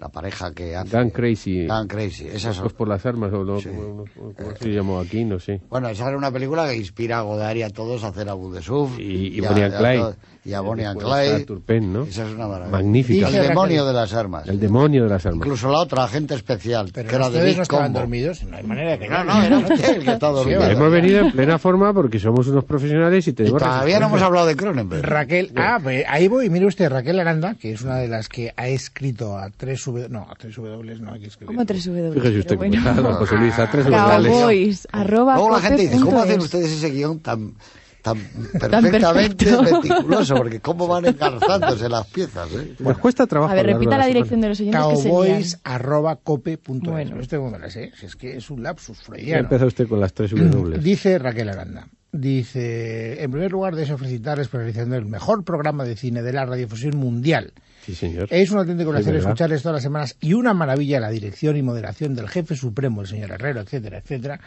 la 0.00 0.08
pareja 0.08 0.52
que 0.52 0.74
hace... 0.76 0.96
Gun 0.96 1.10
Crazy. 1.10 1.66
Gun 1.66 1.86
Crazy, 1.86 2.26
esa 2.28 2.50
es... 2.50 2.56
Locos 2.56 2.72
por 2.72 2.88
las 2.88 3.04
armas, 3.04 3.32
o 3.32 3.44
no, 3.44 3.60
Sí. 3.60 3.68
como, 3.68 4.04
como 4.36 4.56
se 4.58 4.68
llamó 4.70 4.98
aquí, 5.00 5.24
no 5.24 5.38
sé. 5.38 5.60
Bueno, 5.68 5.88
esa 5.88 6.08
era 6.08 6.16
una 6.16 6.30
película 6.32 6.66
que 6.68 6.76
inspira 6.76 7.18
a 7.18 7.22
Godard 7.22 7.56
y 7.56 7.62
a 7.62 7.70
todos 7.70 8.02
a 8.04 8.08
hacer 8.08 8.28
Abu 8.28 8.50
de 8.52 8.62
Suf. 8.62 8.98
Y, 8.98 9.28
y 9.38 9.44
a- 9.44 9.48
Bonnie 9.50 9.64
and 9.64 9.74
a 9.74 9.78
Clyde. 9.78 10.14
Y 10.42 10.54
a 10.54 10.60
Bonnie 10.62 10.86
and 10.86 10.98
Clyde. 10.98 11.44
Turpin, 11.44 11.92
¿no? 11.92 12.04
Esa 12.04 12.26
es 12.26 12.32
una 12.34 12.48
maravilla. 12.48 12.70
Magnífica. 12.78 13.26
El 13.28 13.32
Dice 13.34 13.48
demonio 13.48 13.84
de 13.84 13.92
las 13.92 14.14
armas. 14.14 14.48
El 14.48 14.58
demonio 14.58 15.02
de 15.04 15.10
las 15.10 15.26
armas. 15.26 15.44
Incluso 15.46 15.70
la 15.70 15.80
otra, 15.80 16.04
agente 16.04 16.34
especial, 16.34 16.90
Pero 16.94 17.08
que 17.10 17.14
era 17.16 17.28
de 17.28 17.44
Big 17.44 17.56
no 17.58 17.62
estaban 17.62 17.86
Combo. 17.88 17.98
dormidos, 18.00 18.42
no 18.44 18.56
hay 18.56 18.62
manera 18.62 18.92
de 18.92 18.98
que... 19.00 19.08
No, 19.10 19.22
no, 19.24 19.42
era 19.42 19.58
usted 19.58 19.96
el 19.96 20.04
que 20.04 20.12
está 20.12 20.28
dormido. 20.30 20.60
vale. 20.60 20.72
Hemos 20.72 20.90
venido 20.90 21.20
en 21.26 21.32
plena 21.32 21.58
forma 21.58 21.92
porque 21.92 22.18
somos 22.18 22.48
unos 22.48 22.64
profesionales 22.64 23.26
y 23.26 23.30
Y 23.30 23.32
tenemos... 23.34 23.62
todavía 23.62 24.00
no 24.00 24.06
hemos 24.06 24.22
hablado 24.22 24.46
de 24.46 24.56
Cronenberg. 24.56 25.02
Raquel, 25.04 25.52
ah, 25.56 25.78
pues 25.82 26.06
ahí 26.08 26.26
voy, 26.26 26.48
mire 26.48 26.64
usted, 26.64 26.88
Raquel 26.88 27.20
Aranda, 27.20 27.54
que 27.60 27.72
es 27.72 27.82
una 27.82 27.96
de 27.98 28.08
las 28.08 28.30
que 28.30 28.54
ha 28.56 28.66
escrito 28.68 29.36
a 29.36 29.50
tres 29.50 29.82
W, 29.92 30.08
no, 30.08 30.26
a 30.30 30.34
tres 30.34 30.56
W 30.56 30.98
no 31.00 31.12
hay 31.12 31.20
que 31.20 31.26
escribir. 31.28 31.46
Como 31.48 31.66
tres 31.66 31.84
W. 31.86 32.12
Fíjese 32.12 32.38
usted 32.38 32.56
cómo 32.56 32.68
bueno. 32.68 32.88
está, 32.88 33.02
don 33.02 33.14
José 33.14 33.36
Luis, 33.36 33.58
a 33.58 33.70
tres 33.70 33.84
Cowboy. 33.86 34.00
vocales. 34.00 34.32
Cowboys, 34.32 34.88
arroba 34.92 35.34
Luego 35.36 35.50
la 35.50 35.60
gente 35.60 35.82
dice, 35.82 36.00
¿cómo 36.00 36.20
hacen 36.20 36.40
ustedes 36.40 36.72
ese 36.72 36.90
guion 36.90 37.20
tan, 37.20 37.54
tan 38.02 38.18
perfectamente 38.52 39.46
perfecto. 39.46 39.62
meticuloso? 39.88 40.34
Porque 40.36 40.60
cómo 40.60 40.86
van 40.86 41.04
engarzándose 41.06 41.88
las 41.88 42.06
piezas, 42.06 42.48
¿eh? 42.52 42.74
Nos 42.78 42.98
cuesta 42.98 43.26
trabajo. 43.26 43.52
A 43.52 43.54
ver, 43.54 43.66
repita 43.66 43.98
la 43.98 44.06
dirección 44.06 44.40
de 44.40 44.48
los 44.48 44.60
oyentes 44.60 44.80
que 44.80 44.96
serían. 44.96 45.10
Cowboys 45.10 45.58
arroba 45.64 46.16
cope.es. 46.16 46.80
Bueno. 46.80 47.20
Este 47.20 47.36
cómo 47.36 47.50
me 47.58 47.70
sé, 47.70 47.92
si 47.98 48.06
es 48.06 48.16
que 48.16 48.36
es 48.36 48.50
un 48.50 48.62
lapsus 48.62 48.98
Ya 48.98 49.04
freudiano. 49.04 49.40
empezó 49.42 49.66
usted 49.66 49.88
con 49.88 50.00
las 50.00 50.12
tres 50.14 50.30
W. 50.30 50.78
Dice 50.78 51.18
Raquel 51.18 51.48
Aranda. 51.50 51.86
Dice, 52.12 53.22
en 53.22 53.30
primer 53.30 53.52
lugar, 53.52 53.76
deseo 53.76 53.96
felicitarles 53.96 54.48
por 54.48 54.60
realizando 54.60 54.96
el 54.96 55.06
mejor 55.06 55.44
programa 55.44 55.84
de 55.84 55.96
cine 55.96 56.22
de 56.22 56.32
la 56.32 56.44
radiodifusión 56.44 56.96
mundial. 56.96 57.52
Sí, 57.86 57.94
señor. 57.94 58.26
Es 58.30 58.50
un 58.50 58.58
auténtico 58.58 58.90
placer 58.90 59.14
escucharles 59.16 59.62
todas 59.62 59.76
las 59.76 59.82
semanas 59.82 60.16
y 60.20 60.34
una 60.34 60.52
maravilla 60.52 61.00
la 61.00 61.08
dirección 61.10 61.56
y 61.56 61.62
moderación 61.62 62.14
del 62.14 62.28
jefe 62.28 62.54
supremo, 62.54 63.00
el 63.00 63.06
señor 63.06 63.30
Herrero, 63.30 63.60
etcétera, 63.60 63.98
etcétera. 63.98 64.38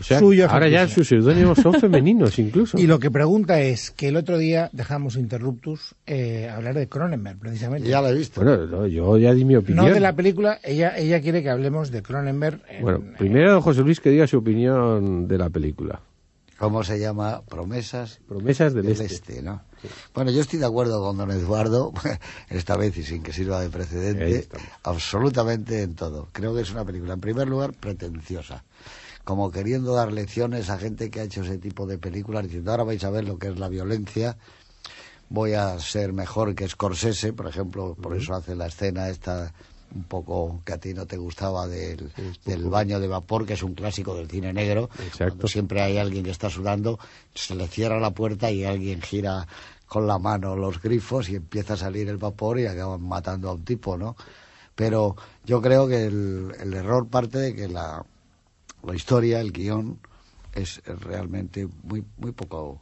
O 0.00 0.02
sea, 0.02 0.18
Suyo 0.18 0.50
ahora 0.50 0.68
ya 0.68 0.88
sus 0.88 1.06
seudónimos 1.06 1.58
son 1.58 1.74
femeninos 1.74 2.36
incluso. 2.40 2.78
Y 2.78 2.86
lo 2.88 2.98
que 2.98 3.10
pregunta 3.10 3.60
es 3.60 3.90
que 3.92 4.08
el 4.08 4.16
otro 4.16 4.38
día 4.38 4.70
dejamos 4.72 5.16
interruptus 5.16 5.94
eh, 6.06 6.48
hablar 6.52 6.74
de 6.74 6.88
Cronenberg, 6.88 7.38
precisamente. 7.38 7.88
Ya 7.88 8.00
lo 8.00 8.08
he 8.08 8.14
visto. 8.14 8.42
Bueno, 8.42 8.66
no, 8.66 8.86
yo 8.88 9.16
ya 9.18 9.32
di 9.34 9.44
mi 9.44 9.54
opinión. 9.56 9.86
no 9.86 9.94
de 9.94 10.00
la 10.00 10.14
película, 10.16 10.58
ella, 10.64 10.96
ella 10.96 11.20
quiere 11.20 11.42
que 11.44 11.50
hablemos 11.50 11.92
de 11.92 12.02
Cronenberg. 12.02 12.60
en- 12.68 12.82
Bueno, 12.82 13.04
primero 13.18 13.62
José 13.62 13.82
Luis 13.82 14.00
que 14.00 14.10
diga 14.10 14.26
su 14.26 14.38
opinión 14.38 15.28
de 15.28 15.38
la 15.38 15.48
película. 15.48 16.00
¿Cómo 16.60 16.84
se 16.84 17.00
llama? 17.00 17.40
Promesas 17.48 18.20
Promesas 18.28 18.74
del, 18.74 18.82
del 18.82 18.92
Este. 18.92 19.14
Este, 19.14 19.42
¿no? 19.42 19.62
Bueno, 20.12 20.30
yo 20.30 20.42
estoy 20.42 20.58
de 20.58 20.66
acuerdo 20.66 21.02
con 21.02 21.16
don 21.16 21.30
Eduardo, 21.30 21.90
esta 22.50 22.76
vez 22.76 22.94
y 22.98 23.02
sin 23.02 23.22
que 23.22 23.32
sirva 23.32 23.62
de 23.62 23.70
precedente, 23.70 24.46
absolutamente 24.82 25.80
en 25.80 25.94
todo. 25.94 26.28
Creo 26.32 26.54
que 26.54 26.60
es 26.60 26.70
una 26.70 26.84
película, 26.84 27.14
en 27.14 27.20
primer 27.20 27.48
lugar, 27.48 27.72
pretenciosa. 27.72 28.62
Como 29.24 29.50
queriendo 29.50 29.94
dar 29.94 30.12
lecciones 30.12 30.68
a 30.68 30.76
gente 30.76 31.10
que 31.10 31.20
ha 31.20 31.22
hecho 31.22 31.40
ese 31.40 31.56
tipo 31.56 31.86
de 31.86 31.96
películas, 31.96 32.44
diciendo, 32.44 32.72
ahora 32.72 32.84
vais 32.84 33.02
a 33.04 33.10
ver 33.10 33.24
lo 33.24 33.38
que 33.38 33.48
es 33.48 33.58
la 33.58 33.70
violencia, 33.70 34.36
voy 35.30 35.54
a 35.54 35.78
ser 35.78 36.12
mejor 36.12 36.54
que 36.54 36.68
Scorsese, 36.68 37.32
por 37.32 37.46
ejemplo, 37.46 37.94
por 37.94 38.14
eso 38.14 38.34
hace 38.34 38.54
la 38.54 38.66
escena 38.66 39.08
esta 39.08 39.54
un 39.94 40.04
poco 40.04 40.62
que 40.64 40.72
a 40.72 40.78
ti 40.78 40.94
no 40.94 41.06
te 41.06 41.16
gustaba 41.16 41.66
del, 41.66 42.12
del 42.44 42.64
baño 42.68 43.00
de 43.00 43.08
vapor, 43.08 43.46
que 43.46 43.54
es 43.54 43.62
un 43.62 43.74
clásico 43.74 44.14
del 44.14 44.28
cine 44.28 44.52
negro, 44.52 44.90
Exacto. 45.04 45.48
siempre 45.48 45.82
hay 45.82 45.98
alguien 45.98 46.24
que 46.24 46.30
está 46.30 46.50
sudando, 46.50 46.98
se 47.34 47.54
le 47.54 47.66
cierra 47.68 47.98
la 48.00 48.12
puerta 48.12 48.50
y 48.50 48.64
alguien 48.64 49.02
gira 49.02 49.46
con 49.86 50.06
la 50.06 50.18
mano 50.18 50.54
los 50.54 50.80
grifos 50.80 51.28
y 51.28 51.36
empieza 51.36 51.74
a 51.74 51.76
salir 51.76 52.08
el 52.08 52.16
vapor 52.16 52.60
y 52.60 52.66
acaban 52.66 53.02
matando 53.02 53.50
a 53.50 53.54
un 53.54 53.64
tipo, 53.64 53.96
¿no? 53.96 54.16
Pero 54.74 55.16
yo 55.44 55.60
creo 55.60 55.88
que 55.88 56.04
el, 56.06 56.52
el 56.60 56.72
error 56.74 57.08
parte 57.08 57.38
de 57.38 57.54
que 57.54 57.68
la, 57.68 58.04
la 58.84 58.94
historia, 58.94 59.40
el 59.40 59.52
guion, 59.52 59.98
es 60.54 60.82
realmente 60.84 61.68
muy, 61.82 62.04
muy 62.16 62.32
poco 62.32 62.80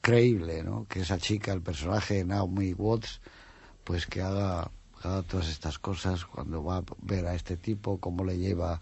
creíble, 0.00 0.62
¿no? 0.62 0.86
Que 0.88 1.00
esa 1.00 1.18
chica, 1.18 1.52
el 1.52 1.62
personaje 1.62 2.14
de 2.14 2.24
Naomi 2.24 2.72
Watts, 2.74 3.20
pues 3.84 4.06
que 4.06 4.22
haga, 4.22 4.70
todas 5.28 5.48
estas 5.48 5.78
cosas 5.78 6.24
cuando 6.24 6.64
va 6.64 6.78
a 6.78 6.84
ver 7.02 7.26
a 7.26 7.34
este 7.34 7.56
tipo, 7.56 7.98
cómo 7.98 8.24
le 8.24 8.38
lleva 8.38 8.80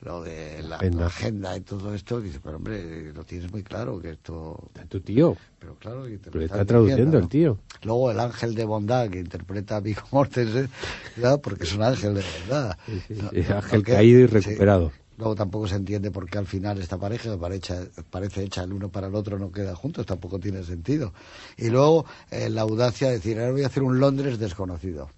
lo 0.00 0.22
de 0.22 0.62
la, 0.62 0.76
Agenda. 0.76 1.00
la 1.00 1.06
agenda 1.06 1.56
y 1.56 1.60
todo 1.60 1.92
esto, 1.92 2.20
dice, 2.20 2.38
pero 2.42 2.56
hombre, 2.56 3.12
lo 3.12 3.24
tienes 3.24 3.50
muy 3.50 3.62
claro 3.64 4.00
que 4.00 4.10
esto... 4.10 4.70
Tu 4.88 5.00
tío. 5.00 5.36
Pero 5.58 5.74
claro, 5.74 6.04
que 6.04 6.18
te 6.18 6.26
lo 6.26 6.32
Pero 6.32 6.44
está 6.44 6.64
traduciendo 6.64 7.18
el 7.18 7.28
tío. 7.28 7.58
Luego 7.82 8.10
el 8.12 8.20
ángel 8.20 8.54
de 8.54 8.64
bondad 8.64 9.08
que 9.08 9.18
interpreta 9.18 9.76
a 9.76 9.80
Viggo 9.80 10.02
Mortensen, 10.12 10.70
¿ya? 11.16 11.36
porque 11.38 11.64
es 11.64 11.74
un 11.74 11.82
ángel 11.82 12.14
de 12.14 12.22
verdad. 12.22 12.78
Sí, 12.86 13.02
sí, 13.08 13.14
No, 13.20 13.30
sí, 13.30 13.44
no, 13.48 13.56
ángel 13.56 13.82
caído 13.82 14.20
y 14.20 14.28
sí. 14.28 14.34
recuperado. 14.34 14.92
Luego 15.16 15.34
tampoco 15.34 15.66
se 15.66 15.74
entiende 15.74 16.12
por 16.12 16.30
qué 16.30 16.38
al 16.38 16.46
final 16.46 16.80
esta 16.80 16.96
pareja, 16.96 17.32
que 17.32 17.38
parece, 17.38 17.90
parece 18.08 18.44
hecha 18.44 18.62
el 18.62 18.72
uno 18.72 18.88
para 18.88 19.08
el 19.08 19.16
otro, 19.16 19.36
no 19.36 19.50
queda 19.50 19.74
juntos, 19.74 20.06
tampoco 20.06 20.38
tiene 20.38 20.62
sentido. 20.62 21.12
Y 21.56 21.70
luego 21.70 22.06
eh, 22.30 22.48
la 22.48 22.60
audacia 22.60 23.08
de 23.08 23.14
decir, 23.14 23.36
ahora 23.40 23.50
voy 23.50 23.64
a 23.64 23.66
hacer 23.66 23.82
un 23.82 23.98
Londres 23.98 24.38
desconocido. 24.38 25.10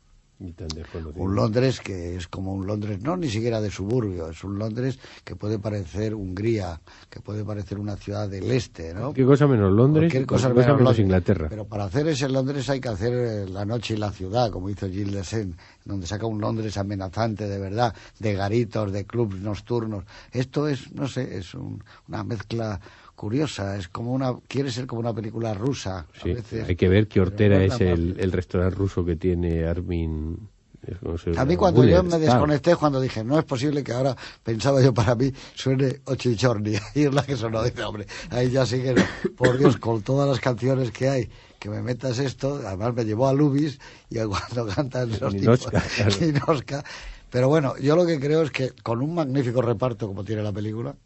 Y 0.42 0.52
tan 0.52 0.68
desconocido. 0.68 1.22
Un 1.22 1.34
Londres 1.34 1.80
que 1.80 2.16
es 2.16 2.26
como 2.26 2.54
un 2.54 2.66
Londres, 2.66 3.02
no 3.02 3.14
ni 3.14 3.28
siquiera 3.28 3.60
de 3.60 3.70
suburbio, 3.70 4.30
es 4.30 4.42
un 4.42 4.58
Londres 4.58 4.98
que 5.22 5.36
puede 5.36 5.58
parecer 5.58 6.14
Hungría, 6.14 6.80
que 7.10 7.20
puede 7.20 7.44
parecer 7.44 7.78
una 7.78 7.96
ciudad 7.96 8.26
del 8.26 8.50
este, 8.50 8.94
¿no? 8.94 9.12
¿Qué 9.12 9.24
cosa 9.26 9.46
menos 9.46 9.70
Londres? 9.70 10.04
Cualquier 10.10 10.24
cosa 10.26 10.48
menos 10.48 10.66
Londres. 10.78 10.98
Inglaterra. 10.98 11.46
Pero 11.50 11.66
para 11.66 11.84
hacer 11.84 12.08
ese 12.08 12.26
Londres 12.30 12.70
hay 12.70 12.80
que 12.80 12.88
hacer 12.88 13.12
eh, 13.12 13.48
La 13.50 13.66
noche 13.66 13.94
y 13.94 13.96
la 13.98 14.10
ciudad, 14.12 14.50
como 14.50 14.70
hizo 14.70 14.88
Gilles 14.88 15.12
Desen, 15.12 15.56
donde 15.84 16.06
saca 16.06 16.24
un 16.24 16.40
Londres 16.40 16.78
amenazante 16.78 17.46
de 17.46 17.58
verdad, 17.58 17.94
de 18.18 18.32
garitos, 18.34 18.92
de 18.92 19.04
clubs 19.04 19.36
nocturnos. 19.40 20.04
Esto 20.32 20.68
es, 20.68 20.90
no 20.94 21.06
sé, 21.06 21.36
es 21.36 21.52
un- 21.54 21.84
una 22.08 22.24
mezcla 22.24 22.80
curiosa, 23.20 23.76
es 23.76 23.88
como 23.88 24.14
una, 24.14 24.34
quiere 24.48 24.70
ser 24.70 24.86
como 24.86 25.00
una 25.00 25.12
película 25.12 25.52
rusa. 25.52 25.98
a 25.98 26.06
Sí, 26.22 26.32
veces. 26.32 26.66
hay 26.66 26.74
que 26.74 26.88
ver 26.88 27.06
que 27.06 27.20
Ortera 27.20 27.58
Pero 27.58 27.74
es 27.74 27.80
el, 27.82 28.16
el 28.18 28.32
restaurante 28.32 28.74
ruso 28.76 29.04
que 29.04 29.16
tiene 29.16 29.66
Armin. 29.66 30.38
eh, 30.86 30.96
¿cómo 31.02 31.18
se 31.18 31.38
A 31.38 31.44
mí 31.44 31.54
cuando 31.54 31.84
yo 31.84 32.02
me 32.02 32.18
desconecté, 32.18 32.76
cuando 32.76 32.98
dije, 32.98 33.22
no 33.22 33.38
es 33.38 33.44
posible 33.44 33.84
que 33.84 33.92
ahora, 33.92 34.16
pensaba 34.42 34.80
yo 34.80 34.94
para 34.94 35.14
mí, 35.16 35.30
suene 35.54 36.00
Ochichorni, 36.06 36.76
y 36.94 37.02
es 37.04 37.12
la 37.12 37.22
que 37.22 37.36
sonó, 37.36 37.62
dice, 37.62 37.82
hombre, 37.82 38.06
ahí 38.30 38.48
ya 38.50 38.64
sí 38.64 38.80
que 38.80 38.94
no. 38.94 39.02
Por 39.36 39.58
Dios, 39.58 39.76
con 39.76 40.00
todas 40.00 40.26
las 40.26 40.40
canciones 40.40 40.90
que 40.90 41.10
hay, 41.10 41.28
que 41.58 41.68
me 41.68 41.82
metas 41.82 42.18
esto, 42.20 42.62
además 42.66 42.94
me 42.94 43.04
llevó 43.04 43.28
a 43.28 43.34
Lubis, 43.34 43.78
y 44.08 44.14
cuando 44.16 44.66
cantan 44.74 45.10
esos 45.10 45.36
tipos, 45.36 45.60
Ninochka, 45.70 45.82
claro. 45.94 46.16
Ninochka. 46.22 46.84
Pero 47.28 47.48
bueno, 47.48 47.76
yo 47.76 47.96
lo 47.96 48.06
que 48.06 48.18
creo 48.18 48.40
es 48.44 48.50
que 48.50 48.70
con 48.82 49.02
un 49.02 49.14
magnífico 49.14 49.60
reparto 49.60 50.06
como 50.06 50.24
tiene 50.24 50.42
la 50.42 50.52
película, 50.52 50.96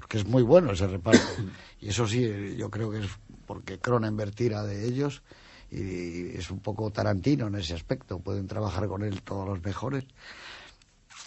porque 0.00 0.16
es 0.16 0.26
muy 0.26 0.42
bueno 0.42 0.72
ese 0.72 0.86
reparto, 0.86 1.20
y 1.80 1.90
eso 1.90 2.06
sí, 2.08 2.24
eh, 2.24 2.54
yo 2.56 2.70
creo 2.70 2.90
que 2.90 3.00
es 3.00 3.10
porque 3.44 3.78
Cronenberg 3.78 4.34
tira 4.34 4.62
de 4.62 4.86
ellos, 4.86 5.22
y 5.70 6.28
es 6.38 6.50
un 6.50 6.60
poco 6.60 6.90
Tarantino 6.90 7.48
en 7.48 7.56
ese 7.56 7.74
aspecto, 7.74 8.18
pueden 8.18 8.46
trabajar 8.46 8.88
con 8.88 9.02
él 9.02 9.20
todos 9.22 9.46
los 9.46 9.62
mejores. 9.62 10.04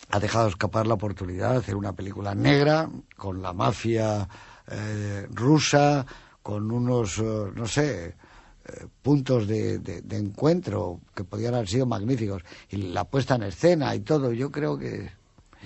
Ha 0.09 0.19
dejado 0.19 0.47
escapar 0.47 0.87
la 0.87 0.95
oportunidad 0.95 1.51
de 1.51 1.57
hacer 1.57 1.75
una 1.75 1.93
película 1.93 2.33
negra 2.33 2.89
con 3.15 3.41
la 3.43 3.53
mafia 3.53 4.27
eh, 4.67 5.27
rusa, 5.29 6.03
con 6.41 6.71
unos, 6.71 7.19
eh, 7.19 7.51
no 7.55 7.67
sé, 7.67 8.05
eh, 8.07 8.87
puntos 9.03 9.47
de, 9.47 9.77
de- 9.79 10.01
de 10.01 10.17
encuentro 10.17 10.99
que 11.13 11.23
podían 11.23 11.53
haber 11.53 11.67
sido 11.67 11.85
magníficos. 11.85 12.43
Y 12.69 12.77
la 12.77 13.03
puesta 13.03 13.35
en 13.35 13.43
escena 13.43 13.93
y 13.95 13.99
todo, 13.99 14.33
yo 14.33 14.51
creo 14.51 14.77
que... 14.79 15.11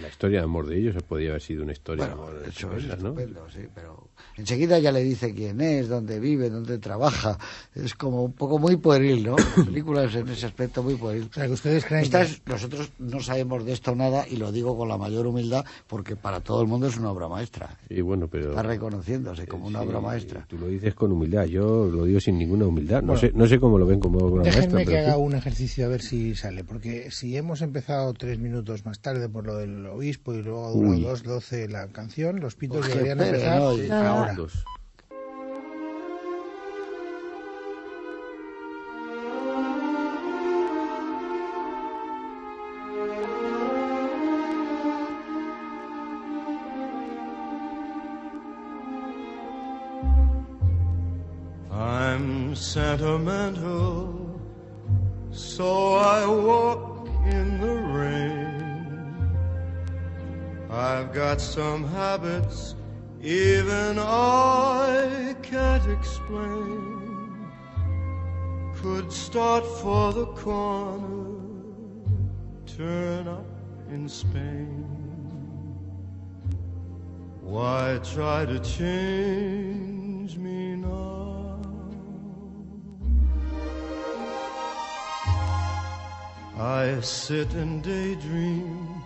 La 0.02 0.08
historia 0.10 0.40
de 0.40 0.44
amor 0.46 0.68
de 0.68 0.78
ellos 0.78 1.02
podría 1.04 1.30
haber 1.32 1.42
sido 1.42 1.64
una 1.64 1.72
historia 1.74 2.06
de 2.08 2.14
Bueno, 2.16 2.30
amor 2.30 2.44
eso 2.48 2.72
es 2.76 2.86
¿no? 2.86 2.94
estupendo, 2.94 3.50
sí, 3.50 3.62
pero 3.74 4.08
enseguida 4.36 4.80
ya 4.80 4.92
le 4.92 5.04
dice 5.04 5.34
quién 5.34 5.62
es, 5.62 5.88
dónde 5.90 6.20
vive, 6.20 6.50
dónde 6.50 6.78
trabaja. 6.78 7.38
Es 7.76 7.94
como 7.96 8.24
un 8.24 8.34
poco 8.34 8.60
muy 8.60 8.76
pueril, 8.78 9.24
¿no? 9.26 9.36
La 9.36 9.64
película 9.66 10.04
es 10.04 10.16
en 10.16 10.30
ese 10.30 10.46
aspecto 10.48 10.84
muy 10.84 10.96
pueril. 10.96 11.28
O 11.30 11.34
sea, 11.34 11.46
que 11.46 11.52
ustedes 11.54 11.86
creen 11.86 12.04
Esta 12.04 12.20
que- 12.26 12.32
es- 12.32 12.42
nosotros 12.46 12.92
no 13.00 13.20
sabemos 13.22 13.66
de 13.66 13.74
esto 13.74 13.96
nada 13.96 14.26
y 14.28 14.38
lo 14.38 14.52
digo 14.52 14.78
con 14.78 14.88
la 14.90 14.98
mayor 14.98 15.28
humildad 15.28 15.66
porque 15.88 16.16
para 16.16 16.40
todo 16.40 16.62
el 16.62 16.68
mundo 16.68 16.88
es 16.88 16.98
una 16.98 17.12
obra 17.12 17.28
maestra. 17.28 17.78
Sí, 17.88 18.02
bueno, 18.02 18.28
pero... 18.28 18.50
Está 18.50 18.64
reconociéndose 18.64 19.48
como 19.48 19.68
una 19.68 19.82
Sí, 19.82 19.88
obra 19.88 20.00
maestra. 20.02 20.46
Tú 20.48 20.58
lo 20.58 20.68
dices 20.68 20.94
con 20.96 21.12
humildad, 21.12 21.46
yo 21.46 21.86
lo 21.88 22.06
digo 22.06 22.20
sin 22.20 22.38
ninguna 22.38 22.66
humildad. 22.66 23.02
No, 23.02 23.14
Bueno. 23.14 23.22
sé, 23.22 23.32
no 23.34 23.48
sé 23.48 23.60
cómo 23.60 23.78
lo 23.78 23.86
ven 23.86 24.00
como 24.00 24.20
obra 24.20 24.44
Déjenme 24.44 24.74
maestra, 24.74 24.80
que 24.80 24.86
pero 24.86 25.00
haga 25.08 25.16
sí. 25.16 25.22
un 25.22 25.36
ejercicio 25.36 25.86
a 25.86 25.90
ver 25.90 26.02
si 26.02 26.36
sale, 26.36 26.64
porque 26.64 27.12
si 27.12 27.36
hemos 27.38 27.62
empezado 27.62 28.14
tres 28.14 28.40
minutos 28.40 28.86
más 28.86 29.00
tarde 29.00 29.30
por 29.30 29.46
lo 29.46 29.56
del 29.56 29.86
obispo 29.88 30.34
y 30.34 30.42
luego 30.42 30.72
duró 30.72 30.90
Uy. 30.90 31.02
dos 31.02 31.24
doce 31.24 31.68
la 31.68 31.88
canción, 31.88 32.40
los 32.40 32.56
pitos 32.56 32.78
Pues 32.80 32.90
que 32.90 32.94
deberían 32.96 33.20
espere, 33.20 33.38
empezar 33.44 33.60
¿no? 33.60 33.72
Y- 34.08 34.14
ahora. 34.14 34.34
Dos. 34.34 34.64
I'm 51.70 52.56
sentimental, 52.56 54.40
so 55.32 55.96
I 55.96 56.26
walk 56.26 57.08
in 57.26 57.60
the 57.60 57.76
rain. 58.00 59.38
I've 60.72 61.14
got 61.14 61.40
some 61.42 61.84
habits 61.90 62.77
even 63.28 64.00
I 64.00 65.36
can't 65.42 65.86
explain. 65.92 67.50
Could 68.74 69.12
start 69.12 69.66
for 69.82 70.14
the 70.14 70.28
corner, 70.28 71.42
turn 72.66 73.28
up 73.28 73.46
in 73.90 74.08
Spain. 74.08 74.86
Why 77.42 78.00
try 78.02 78.46
to 78.46 78.60
change 78.60 80.38
me 80.38 80.78
now? 80.78 81.60
I 86.58 87.02
sit 87.02 87.54
and 87.56 87.84
daydream. 87.84 89.04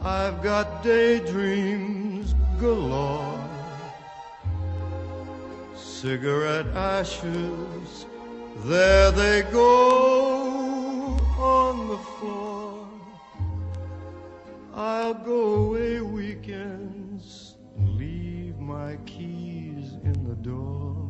I've 0.00 0.42
got 0.42 0.82
daydreams 0.82 2.34
galore. 2.58 3.31
Cigarette 6.02 6.66
ashes, 6.74 8.06
there 8.64 9.12
they 9.12 9.42
go 9.52 11.16
on 11.38 11.86
the 11.90 11.96
floor. 11.96 12.88
I'll 14.74 15.14
go 15.14 15.54
away 15.66 16.00
weekends, 16.00 17.54
leave 17.78 18.58
my 18.58 18.96
keys 19.06 19.92
in 20.02 20.24
the 20.28 20.34
door. 20.34 21.06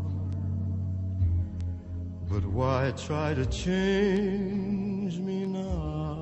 But 2.28 2.44
why 2.44 2.92
try 2.94 3.33
to 3.33 3.46
change 3.46 5.18
me 5.18 5.46
now? 5.46 6.12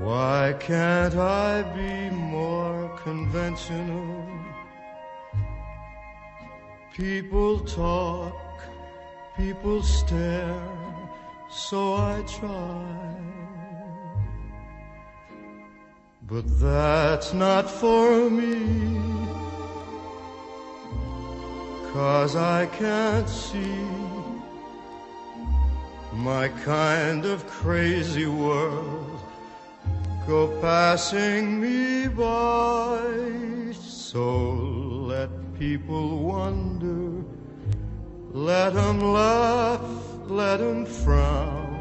Why 0.00 0.54
can't 0.58 1.16
I 1.16 1.64
be 1.76 2.08
more 2.16 2.67
conventional? 3.02 4.26
People 6.94 7.60
talk, 7.60 8.62
people 9.36 9.82
stare, 9.82 10.62
so 11.50 11.94
I 11.94 12.24
try. 12.26 13.28
But 16.22 16.44
that's 16.60 17.32
not 17.32 17.70
for 17.70 18.28
me. 18.28 18.98
Cause 21.92 22.36
I 22.36 22.66
can't 22.66 23.28
see 23.28 23.86
my 26.12 26.48
kind 26.48 27.24
of 27.24 27.46
crazy 27.46 28.26
world 28.26 29.17
go 30.28 30.46
passing 30.60 31.58
me 31.58 32.06
by. 32.06 33.72
So 33.72 34.24
let 35.12 35.30
people 35.58 36.18
wonder, 36.18 37.24
let 38.32 38.76
'em 38.76 39.00
laugh, 39.00 39.90
let 40.40 40.60
'em 40.60 40.84
frown. 40.84 41.80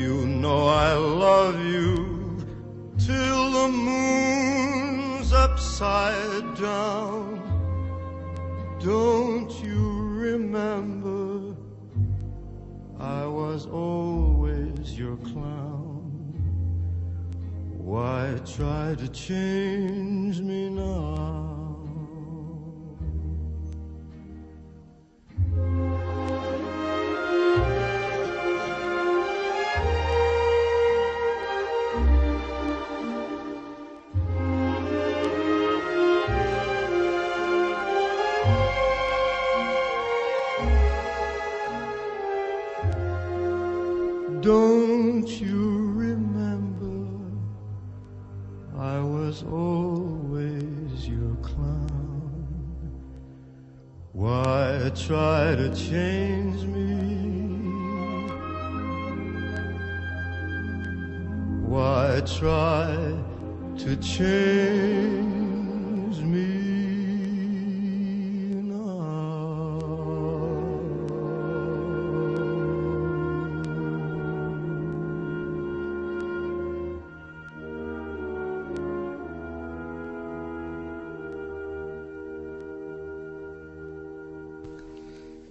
You 0.00 0.14
know 0.42 0.62
I 0.88 0.92
love 1.26 1.58
you 1.74 1.90
till 3.08 3.44
the 3.58 3.68
moon's 3.88 5.32
upside 5.32 6.48
down. 6.60 7.40
Don't 8.92 9.52
you 9.64 9.82
remember? 10.26 11.56
I 12.98 13.24
was 13.40 13.60
always 13.66 14.65
your 14.94 15.16
clown. 15.16 16.12
Why 17.76 18.38
try 18.44 18.94
to 18.94 19.08
change 19.08 20.40
me 20.40 20.70
now? 20.70 21.45
Don't 44.46 45.26
you 45.26 45.90
remember? 45.90 46.94
I 48.78 49.00
was 49.00 49.42
always 49.42 51.08
your 51.08 51.34
clown. 51.42 52.46
Why 54.12 54.92
try 54.94 55.56
to 55.56 55.74
change 55.74 56.62
me? 56.62 56.94
Why 61.66 62.20
try 62.24 62.94
to 63.78 63.96
change 63.96 65.35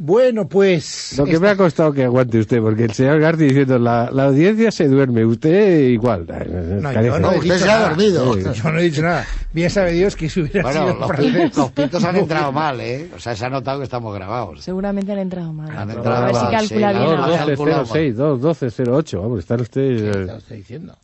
Bueno, 0.06 0.48
pues. 0.48 1.16
Lo 1.18 1.26
que 1.26 1.32
esta- 1.32 1.44
me 1.46 1.50
ha 1.52 1.56
costado 1.58 1.92
que 1.92 2.04
aguante 2.04 2.38
usted, 2.40 2.62
porque 2.62 2.84
el 2.84 2.92
señor 2.92 3.20
García 3.20 3.48
diciendo 3.48 3.80
la, 3.80 4.12
la 4.12 4.26
audiencia 4.26 4.70
se 4.72 4.88
duerme, 4.88 5.26
usted 5.26 5.80
igual. 5.90 6.22
No, 6.28 6.92
Carece. 6.94 7.08
yo 7.08 7.20
no, 7.20 7.32
he 7.34 7.38
usted 7.40 7.58
se 7.58 7.70
ha 7.72 7.80
dormido. 7.90 8.38
Yo 8.54 8.72
no 8.72 8.80
he 8.80 8.84
dicho 8.84 9.02
nada. 9.02 9.26
Bien 9.52 9.70
sabe 9.70 9.94
Dios 9.94 10.16
que 10.16 10.30
si 10.30 10.42
hubiera 10.42 10.62
Bueno, 10.62 10.82
sido 10.88 11.00
los, 11.00 11.08
francés. 11.08 11.52
pi- 11.52 11.58
los 11.60 11.72
pintos 11.72 12.04
han 12.04 12.16
entrado 12.18 12.52
mal, 12.52 12.80
¿eh? 12.82 13.10
O 13.16 13.20
sea, 13.20 13.36
se 13.36 13.46
ha 13.46 13.50
notado 13.50 13.80
que 13.80 13.86
estamos 13.86 14.14
grabados. 14.14 14.64
Seguramente 14.64 15.12
han 15.12 15.20
entrado 15.20 15.52
mal. 15.52 15.70
Han 15.76 15.90
a 15.90 15.94
entrado 15.94 16.26
ver 16.26 16.36
si 16.36 16.42
mal, 16.44 16.52
calcula 16.52 16.68
sí, 16.68 16.76
bien 16.76 16.82
la 16.92 17.00
ahora. 17.16 17.22
verdad. 17.32 17.46
calculado 17.48 17.86
mal. 17.86 18.00
1206, 18.02 18.16
1208, 18.16 19.22
vamos, 19.22 19.40
están 19.40 19.62
ustedes... 19.62 20.02
¿Qué 20.02 20.08
eh, 20.08 20.22
está 20.22 20.36
usted 20.38 20.56
diciendo? 20.56 20.96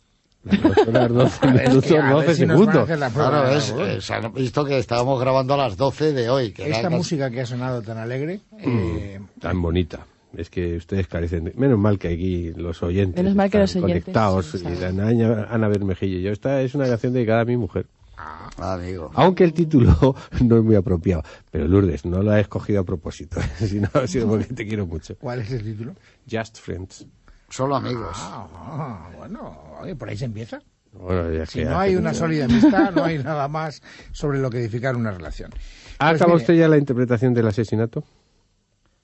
Son 0.84 0.92
las 0.94 1.08
12 1.12 1.46
A 1.46 1.52
ver, 1.52 1.62
es 1.62 1.62
que 1.62 1.68
minutos, 1.68 1.90
ver 1.90 2.10
12 2.12 2.34
si 2.34 2.46
segundos. 2.46 2.76
hacer 2.76 2.98
la 2.98 3.10
prueba 3.10 3.30
Claro, 3.30 3.50
de 3.50 3.56
es, 3.58 3.70
algodón. 3.70 3.90
eh, 3.90 4.00
se 4.00 4.14
han 4.14 4.32
visto 4.34 4.64
que 4.64 4.78
estábamos 4.78 5.20
grabando 5.20 5.54
a 5.54 5.56
las 5.56 5.76
12 5.76 6.12
de 6.12 6.30
hoy. 6.30 6.52
Que 6.52 6.68
Esta 6.70 6.82
casi- 6.82 6.94
música 6.96 7.30
que 7.30 7.40
ha 7.42 7.46
sonado 7.46 7.82
tan 7.82 7.98
alegre. 7.98 8.40
Mm. 8.52 8.58
eh, 8.66 9.20
Tan 9.40 9.60
bonita. 9.62 10.06
Es 10.36 10.48
que 10.48 10.76
ustedes 10.76 11.06
carecen 11.08 11.44
de... 11.44 11.52
Menos 11.56 11.78
mal 11.78 11.98
que 11.98 12.08
aquí 12.08 12.52
los 12.56 12.82
oyentes 12.82 13.22
Menos 13.22 13.36
mal 13.36 13.50
que 13.50 13.62
están 13.62 13.80
los 13.82 13.84
oyentes, 13.84 14.04
conectados. 14.04 14.46
sí, 14.46 14.64
y 14.80 14.84
Ana, 14.84 15.46
Ana 15.50 15.68
Bermejillo 15.68 16.18
y 16.18 16.22
yo. 16.22 16.32
Esta 16.32 16.62
es 16.62 16.74
una 16.74 16.86
canción 16.86 17.12
dedicada 17.12 17.42
a 17.42 17.44
mi 17.44 17.56
mujer. 17.58 17.86
Ah, 18.16 18.48
amigo. 18.74 19.10
Aunque 19.14 19.44
el 19.44 19.52
título 19.52 19.94
no 20.42 20.56
es 20.56 20.62
muy 20.64 20.74
apropiado. 20.76 21.22
Pero 21.50 21.68
Lourdes, 21.68 22.04
no 22.06 22.22
la 22.22 22.38
he 22.38 22.40
escogido 22.40 22.80
a 22.80 22.84
propósito, 22.84 23.40
sino 23.58 23.88
ha 23.92 24.06
sido 24.06 24.26
porque 24.28 24.46
te 24.46 24.66
quiero 24.66 24.86
mucho. 24.86 25.16
¿Cuál 25.18 25.40
es 25.40 25.50
el 25.52 25.62
título? 25.64 25.94
Just 26.30 26.58
Friends. 26.60 27.06
Solo 27.52 27.76
amigos. 27.76 28.16
Ah, 28.16 29.10
bueno, 29.14 29.58
oye, 29.82 29.94
por 29.94 30.08
ahí 30.08 30.16
se 30.16 30.24
empieza. 30.24 30.62
Bueno, 30.90 31.30
ya 31.30 31.44
Si 31.44 31.62
no 31.62 31.78
hay 31.78 31.96
una 31.96 32.14
sólida 32.14 32.46
amistad, 32.46 32.92
no 32.94 33.04
hay 33.04 33.18
nada 33.18 33.46
más 33.46 33.82
sobre 34.10 34.38
lo 34.38 34.48
que 34.48 34.58
edificar 34.58 34.96
una 34.96 35.10
relación. 35.10 35.50
¿Ha 35.98 36.08
Pues 36.08 36.22
acabado 36.22 36.38
usted 36.38 36.54
ya 36.54 36.66
la 36.66 36.78
interpretación 36.78 37.34
del 37.34 37.46
asesinato? 37.46 38.04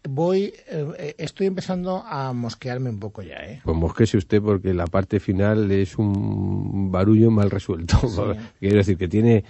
Voy, 0.08 0.54
eh, 0.66 0.86
eh, 0.98 1.14
estoy 1.18 1.46
empezando 1.46 2.02
a 2.06 2.32
mosquearme 2.32 2.88
un 2.88 2.98
poco 2.98 3.20
ya, 3.20 3.36
¿eh? 3.36 3.60
Pues 3.62 3.76
mosquese 3.76 4.16
usted 4.16 4.40
porque 4.40 4.72
la 4.72 4.86
parte 4.86 5.20
final 5.20 5.70
es 5.70 5.98
un 5.98 6.90
barullo 6.90 7.30
mal 7.30 7.50
resuelto. 7.50 7.98
Quiero 8.60 8.76
decir 8.76 8.96
que 8.96 9.08
tiene 9.08 9.44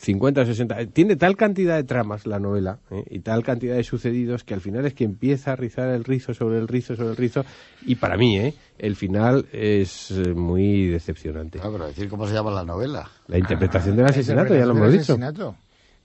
50 0.00 0.40
o 0.40 0.46
60... 0.46 0.86
Tiene 0.86 1.16
tal 1.16 1.36
cantidad 1.36 1.76
de 1.76 1.84
tramas 1.84 2.26
la 2.26 2.38
novela 2.38 2.78
¿eh? 2.90 3.04
y 3.10 3.20
tal 3.20 3.42
cantidad 3.42 3.76
de 3.76 3.84
sucedidos 3.84 4.44
que 4.44 4.54
al 4.54 4.62
final 4.62 4.86
es 4.86 4.94
que 4.94 5.04
empieza 5.04 5.52
a 5.52 5.56
rizar 5.56 5.88
el 5.90 6.04
rizo 6.04 6.32
sobre 6.32 6.58
el 6.58 6.68
rizo 6.68 6.96
sobre 6.96 7.10
el 7.10 7.16
rizo 7.16 7.44
y 7.84 7.96
para 7.96 8.16
mí 8.16 8.38
¿eh? 8.38 8.54
el 8.78 8.96
final 8.96 9.46
es 9.52 10.10
eh, 10.10 10.32
muy 10.32 10.86
decepcionante. 10.86 11.58
Claro, 11.58 11.72
pero 11.74 11.86
decir 11.88 12.08
cómo 12.08 12.26
se 12.26 12.32
llama 12.32 12.50
la 12.50 12.64
novela. 12.64 13.10
La 13.26 13.36
interpretación 13.36 13.94
del 13.94 14.04
La 14.04 14.10
asesinato, 14.10 14.54
ya 14.54 14.64
lo 14.64 14.72
hemos 14.72 14.90
del 14.90 15.00
dicho. 15.00 15.12
asesinato 15.12 15.56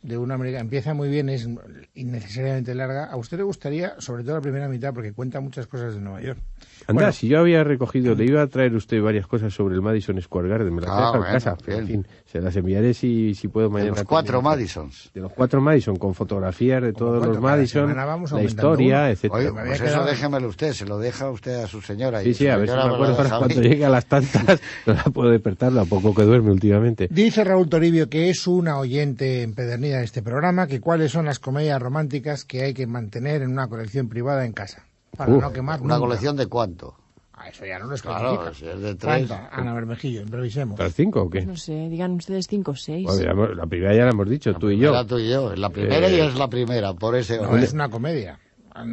de 0.06 0.18
una 0.20 0.36
americana 0.36 0.62
empieza 0.62 0.94
muy 0.94 1.10
bien, 1.10 1.30
es 1.30 1.50
innecesariamente 1.96 2.76
larga. 2.76 3.06
A 3.06 3.18
usted 3.18 3.38
le 3.38 3.44
gustaría, 3.44 4.00
sobre 4.00 4.24
todo 4.24 4.36
la 4.36 4.42
primera 4.42 4.68
mitad, 4.68 4.94
porque 4.94 5.14
cuenta 5.14 5.40
muchas 5.40 5.66
cosas 5.66 5.96
de 5.96 6.02
Nueva 6.02 6.22
York. 6.22 6.40
Anda, 6.88 7.02
Bueno. 7.02 7.14
si 7.14 7.28
yo 7.28 7.40
había 7.40 7.64
recogido, 7.64 8.14
le 8.14 8.26
iba 8.26 8.44
a 8.44 8.48
traer 8.48 8.76
usted 8.76 9.02
varias 9.02 9.26
cosas 9.26 9.52
sobre 9.52 9.74
el 9.74 9.82
Madison 9.82 10.22
Square 10.22 10.48
Garden, 10.50 10.72
me 10.76 10.82
las 10.82 10.92
Ah, 10.92 11.12
deja 11.16 11.28
en 11.28 11.34
casa. 11.34 11.58
bien. 11.66 11.80
En 11.80 11.88
fin, 11.88 12.08
se 12.26 12.42
las 12.42 12.56
enviaré 12.56 12.94
si, 12.94 13.34
si 13.34 13.48
puedo 13.48 13.70
De 13.70 13.74
mañana. 13.74 13.92
los 13.96 14.04
cuatro 14.04 14.34
también. 14.38 14.52
Madisons. 14.60 15.10
De 15.12 15.22
los 15.22 15.32
cuatro 15.34 15.62
Madison, 15.62 15.96
con 15.96 16.14
fotografías 16.14 16.84
de 16.84 16.94
todos 16.94 17.18
cuatro, 17.18 17.34
los 17.34 17.42
Madison, 17.42 17.96
la 17.96 18.44
historia, 18.44 18.98
uno. 19.00 19.08
etcétera. 19.08 19.40
Oye, 19.40 19.52
pues 19.52 19.72
eso 19.72 19.84
quedado- 19.84 20.06
déjemelo 20.06 20.48
usted, 20.48 20.74
se 20.74 20.86
lo 20.86 21.00
deja 21.00 21.32
usted 21.32 21.56
a 21.64 21.68
su 21.68 21.82
señora. 21.82 22.22
y 22.22 22.26
Sí, 22.26 22.34
sí, 22.36 22.46
su 22.46 22.52
a 22.52 22.58
ver 22.58 22.70
si 22.70 22.76
me 22.76 22.82
acuerdo 22.82 23.18
para 23.18 23.30
cuando 23.40 23.62
llegue 23.62 23.86
a 23.86 23.90
las 23.90 24.06
tantas, 24.06 24.62
no 24.86 24.94
la 24.94 25.04
puedo 25.06 25.32
despertar, 25.32 25.72
la 25.74 25.86
poco 25.86 26.14
que 26.14 26.22
duerme 26.22 26.52
últimamente. 26.52 27.08
Dice 27.10 27.44
Raúl 27.44 27.68
Toribio 27.68 28.10
que 28.10 28.30
es 28.30 28.46
una 28.46 28.78
oyente 28.78 29.42
empedernida 29.42 29.98
de 29.98 30.04
este 30.06 30.22
programa, 30.22 30.68
que 30.68 30.80
cuáles 30.80 31.12
son 31.12 31.26
las 31.26 31.40
comedias 31.40 31.82
románticas 31.82 32.46
que 32.46 32.62
hay 32.64 32.76
que 32.76 32.86
mantener 32.86 33.42
en 33.42 33.50
una 33.52 33.68
colección 33.68 34.08
privada 34.08 34.46
en 34.46 34.54
casa. 34.54 34.86
Para 35.18 35.34
Uf, 35.34 35.42
no 35.42 35.52
quemar 35.54 35.82
Una 35.82 35.96
nunca. 35.96 36.08
colección 36.08 36.36
de 36.38 36.48
cuánto. 36.48 36.96
Ah, 37.38 37.50
eso 37.50 37.66
ya 37.66 37.78
no 37.80 37.88
lo 37.88 37.96
Claro, 37.98 38.54
si 38.54 38.66
es 38.66 38.80
de 38.80 38.96
tres. 38.96 39.28
¿Cuánta? 39.28 39.50
Ana 39.52 39.74
Bermejillo, 39.74 40.22
improvisemos. 40.22 40.80
¿Las 40.80 40.94
cinco 40.94 41.24
o 41.24 41.30
qué? 41.30 41.46
No 41.46 41.58
sé, 41.58 41.90
digan 41.90 42.14
ustedes 42.14 42.48
cinco 42.48 42.72
o 42.72 42.76
seis. 42.76 43.06
Bueno, 43.06 43.22
ya 43.22 43.56
la 43.56 43.66
primera 43.66 43.94
ya 43.94 44.06
la 44.06 44.12
hemos 44.12 44.30
dicho, 44.30 44.54
tú 44.54 44.70
y 44.70 44.78
yo. 44.80 44.92
Era 44.92 45.06
tú 45.06 45.18
y 45.20 45.30
yo. 45.30 45.54
La 45.56 45.70
primera 45.70 46.08
Eh, 46.08 46.16
y 46.18 46.20
es 46.22 46.36
la 46.36 46.48
primera, 46.50 46.94
por 46.94 47.16
ese 47.16 47.38
No 47.40 47.58
es 47.58 47.74
una 47.74 47.90
comedia. 47.90 48.40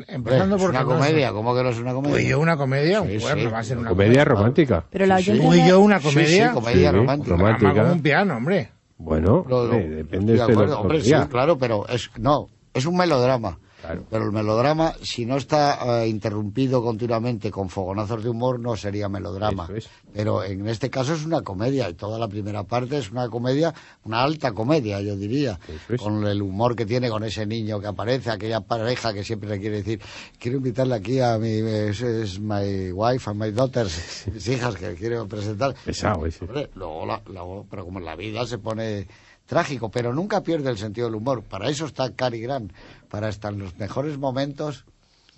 Empezando 0.09 0.57
es 0.57 0.63
por 0.63 0.71
una 0.71 0.85
comedia, 0.85 1.33
¿cómo 1.33 1.55
que 1.57 1.63
no 1.65 1.69
es 1.71 1.79
una 1.79 1.93
comedia? 1.93 2.15
Tú 2.17 2.21
y 2.23 2.29
yo 2.29 2.39
una 2.41 2.57
comedia, 2.57 3.03
Sí, 3.03 3.19
bueno, 3.19 3.41
sí. 3.43 3.47
va 3.47 3.59
a 3.59 3.65
ser 3.65 3.79
una 3.79 3.89
Comedia 3.91 4.25
romántica. 4.25 4.85
Pero 4.91 5.07
la 5.07 5.19
Sí, 5.19 5.39
Tú 5.41 5.55
y 5.55 5.67
yo 5.69 5.81
una 5.81 5.99
Sí, 5.99 6.09
sí, 6.09 6.15
comedia. 6.15 6.53
comedia 6.53 6.91
Sí, 6.91 6.97
romántica. 6.97 7.37
romántica. 7.37 7.73
Como 7.75 7.93
un 7.93 8.03
piano, 8.03 8.37
hombre. 8.37 8.71
Bueno, 8.99 9.45
Lo- 9.49 9.67
lo- 9.67 9.75
eh, 9.75 9.89
depende 9.89 10.33
de 10.33 10.39
de 10.39 10.45
acuerdo, 10.45 10.67
lo 10.75 10.81
hombre, 10.83 10.99
que 10.99 11.05
sí, 11.05 11.13
claro, 11.29 11.59
pero 11.59 11.89
es 11.89 12.11
no, 12.19 12.49
es 12.73 12.87
un 12.87 12.97
melodrama. 12.97 13.59
Claro. 13.83 14.05
Pero 14.09 14.25
el 14.25 14.33
melodrama, 14.33 14.95
si 15.03 15.27
no 15.27 15.37
está 15.37 16.03
eh, 16.05 16.09
interrumpido 16.09 16.83
continuamente 16.83 17.51
con 17.51 17.69
fogonazos 17.69 18.23
de 18.23 18.31
humor, 18.31 18.59
no 18.61 18.77
sería 18.77 19.09
melodrama. 19.09 19.69
Es. 19.77 19.89
Pero 20.15 20.45
en 20.45 20.69
este 20.69 20.89
caso 20.89 21.15
es 21.15 21.25
una 21.27 21.43
comedia, 21.43 21.91
y 21.91 21.95
toda 21.95 22.19
la 22.19 22.29
primera 22.29 22.63
parte 22.63 22.97
es 22.99 23.11
una 23.11 23.29
comedia, 23.29 23.75
una 24.05 24.23
alta 24.23 24.53
comedia, 24.53 25.01
yo 25.01 25.17
diría. 25.17 25.59
Es. 25.89 26.01
Con 26.01 26.25
el 26.27 26.41
humor 26.41 26.77
que 26.77 26.87
tiene 26.87 27.11
con 27.11 27.25
ese 27.25 27.45
niño 27.45 27.81
que 27.81 27.89
aparece, 27.89 28.31
aquella 28.31 28.61
pareja 28.61 29.13
que 29.13 29.25
siempre 29.25 29.49
le 29.51 29.59
quiere 29.61 29.79
decir, 29.79 30.01
quiero 30.39 30.59
invitarle 30.59 30.95
aquí 30.95 31.19
a 31.21 31.37
mi, 31.39 31.49
es, 31.51 32.01
es 32.03 32.39
my 32.41 32.93
wife 32.93 33.29
and 33.29 33.41
my 33.43 33.51
daughters, 33.51 34.27
mis 34.33 34.47
hijas 34.49 34.77
que 34.77 34.95
quiero 34.95 35.27
presentar. 35.27 35.75
Pesado 35.85 36.25
ese. 36.25 36.47
Luego 36.77 37.05
la- 37.05 37.21
pero 37.69 37.85
como 37.85 37.99
en 37.99 38.05
la 38.05 38.15
vida 38.17 38.47
se 38.47 38.59
pone 38.59 39.09
trágico, 39.47 39.91
pero 39.91 40.15
nunca 40.15 40.43
pierde 40.43 40.71
el 40.71 40.79
sentido 40.79 41.09
del 41.09 41.17
humor. 41.17 41.43
Para 41.43 41.69
eso 41.69 41.85
está 41.87 42.13
Cary 42.15 42.41
Grant, 42.41 42.73
para 43.13 43.29
estar 43.29 43.53
en 43.53 43.59
los 43.59 43.79
mejores 43.79 44.17
momentos. 44.17 44.87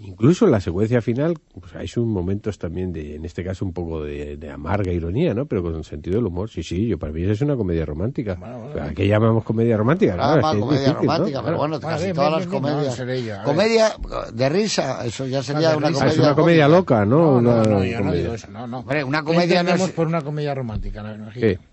Incluso 0.01 0.45
en 0.47 0.51
la 0.51 0.61
secuencia 0.61 1.01
final, 1.01 1.35
pues 1.61 1.73
hay 1.77 1.87
sus 1.87 2.05
momentos 2.05 2.59
también 2.59 2.93
de, 2.93 3.15
en 3.15 3.25
este 3.25 3.45
caso, 3.45 3.65
un 3.65 3.73
poco 3.73 4.03
de, 4.03 4.37
de 4.37 4.51
amarga 4.51 4.93
ironía, 4.93 5.35
¿no? 5.35 5.47
Pero 5.47 5.63
con 5.63 5.85
sentido 5.85 6.17
del 6.17 6.27
humor. 6.27 6.51
Sí, 6.51 6.65
sí, 6.65 6.89
yo 6.89 6.99
para 6.99 7.13
mí 7.13 7.23
eso 7.23 7.31
es 7.33 7.41
una 7.43 7.55
comedia 7.57 7.87
romántica. 7.87 8.37
¿A 8.83 8.91
qué 8.93 9.07
llamamos 9.07 9.45
comedia 9.45 9.77
romántica? 9.77 10.15
Claro, 10.15 10.41
es 10.41 10.45
que 10.47 10.51
es 10.57 10.61
comedia 10.61 10.79
difícil, 10.81 10.95
¿no? 10.97 11.01
romántica, 11.03 11.31
Claro. 11.31 11.45
pero 11.47 11.59
bueno, 11.59 11.81
Vale, 11.81 11.93
casi 11.95 12.05
bien, 12.05 12.17
todas 12.17 12.31
bien, 12.31 12.41
las 12.41 12.49
comedias. 12.49 12.85
no, 12.87 12.91
seré 12.93 13.23
yo, 13.25 13.35
a 13.35 13.37
ver. 13.37 13.45
comedia 13.47 13.93
de 14.33 14.49
risa, 14.49 15.07
eso 15.07 15.27
ya 15.27 15.43
sería 15.45 15.77
una 15.77 15.89
risa. 15.89 16.01
Ah, 16.01 16.09
comedia. 16.09 16.13
es 16.13 16.19
una 16.19 16.35
comedia 16.35 16.69
loca, 16.69 17.05
¿no? 17.05 17.41
No, 17.41 17.41
no, 17.41 17.51
Una 17.51 17.63
no, 17.63 17.85
yo 17.85 17.93
no 17.93 18.05
comedia. 18.05 18.21
digo 18.23 18.35
eso, 18.35 18.51
no, 18.51 18.67
no. 18.67 18.79
Hombre, 18.81 19.05
una 19.05 19.19
¿Qué 19.21 19.25
comedia 19.27 19.63
no 19.63 19.71
es- 19.71 19.91
por 19.93 20.07
una 20.09 20.23
comedia 20.23 20.55
romántica. 20.57 21.05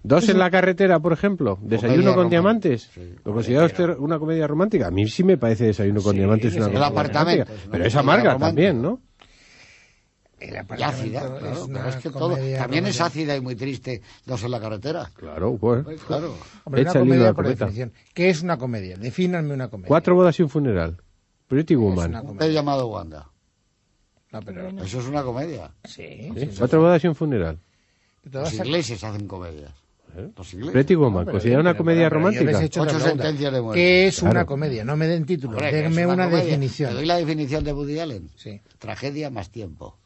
¿Dos 0.04 0.30
en 0.30 0.38
la 0.38 0.52
carretera, 0.52 1.00
por 1.00 1.14
ejemplo? 1.14 1.58
¿Desayuno 1.62 2.14
con 2.14 2.30
diamantes? 2.30 2.90
Sí. 2.94 3.16
¿Lo 3.26 3.34
considera 3.34 3.66
usted 3.66 3.98
una 3.98 4.20
comedia 4.20 4.46
romántica? 4.46 4.88
A 4.88 4.92
mí 4.92 5.08
sí 5.08 5.24
me 5.24 5.38
parece 5.38 5.66
Desayuno 5.66 6.02
con 6.02 6.16
diamantes 6.16 6.54
una 6.56 6.66
comedia 6.66 6.78
El 6.78 6.84
apartamento, 6.84 7.44
romántica. 7.46 7.70
Pero 7.72 7.86
es 7.86 7.94
comedia 7.94 8.11
amarga 8.14 8.38
también, 8.38 8.82
¿no? 8.82 9.02
Y 10.40 10.56
ácida, 10.84 11.20
claro, 11.20 11.38
es 11.52 11.60
pero 11.68 11.90
es 11.90 11.96
que 11.98 12.10
todo. 12.10 12.36
También 12.58 12.88
es 12.88 13.00
ácida 13.00 13.36
y 13.36 13.42
muy 13.42 13.56
triste, 13.56 14.02
dos 14.26 14.44
en 14.44 14.50
la 14.50 14.60
carretera. 14.60 15.12
Claro, 15.16 15.56
pues. 15.56 15.84
Pues 15.84 16.02
claro. 16.02 16.36
Hombre, 16.64 16.82
una 16.82 16.90
Echa 16.90 17.00
comedia 17.00 17.24
la 17.26 17.34
por 17.34 17.44
cometa. 17.46 17.66
definición. 17.66 17.94
¿Qué 18.16 18.30
es 18.32 18.42
una 18.42 18.58
comedia? 18.58 18.98
Defínanme 18.98 19.54
una 19.54 19.68
comedia. 19.70 19.88
Cuatro 19.88 20.16
bodas 20.16 20.40
y 20.40 20.44
un 20.44 20.50
funeral. 20.50 21.00
Pretty 21.48 21.76
Woman. 21.76 22.12
comedia. 22.14 22.40
pez 22.40 22.54
llamado 22.54 22.88
Wanda. 22.88 23.30
No, 24.32 24.40
pero... 24.42 24.70
Eso 24.84 25.00
es 25.00 25.06
una 25.06 25.22
comedia. 25.22 25.72
Sí. 25.84 26.32
¿Sí? 26.36 26.50
Cuatro 26.58 26.82
bodas 26.82 27.04
y 27.04 27.08
un 27.08 27.16
funeral. 27.16 27.60
Te 28.32 28.40
a- 28.40 28.52
ingleses 28.52 29.04
hacen 29.04 29.28
comedias. 29.28 29.74
¿Eh? 30.16 30.96
Woman. 30.96 31.14
No, 31.14 31.20
pero- 31.26 31.32
¿Considera 31.32 31.60
una 31.62 31.76
comedia 31.78 32.10
romántica? 32.10 32.62
hecho 32.64 32.82
Ocho 32.82 33.00
sentencias 33.00 33.54
de 33.54 33.62
muerte. 33.62 33.80
¿Qué 33.82 34.08
es 34.08 34.22
una 34.22 34.46
comedia? 34.46 34.84
No 34.84 34.96
me 34.98 35.08
den 35.08 35.26
título, 35.26 35.54
Hombre, 35.58 35.72
denme 35.72 36.06
una, 36.06 36.28
definición. 36.28 36.90
¿Te 36.90 36.96
doy 36.96 37.06
la 37.06 37.18
definición 37.18 37.64
de 37.64 37.74
Woody 37.74 38.00
Allen? 38.00 38.30
Sí. 38.36 38.62
Tragedia 38.80 39.30
más 39.30 39.50
tiempo. 39.52 39.98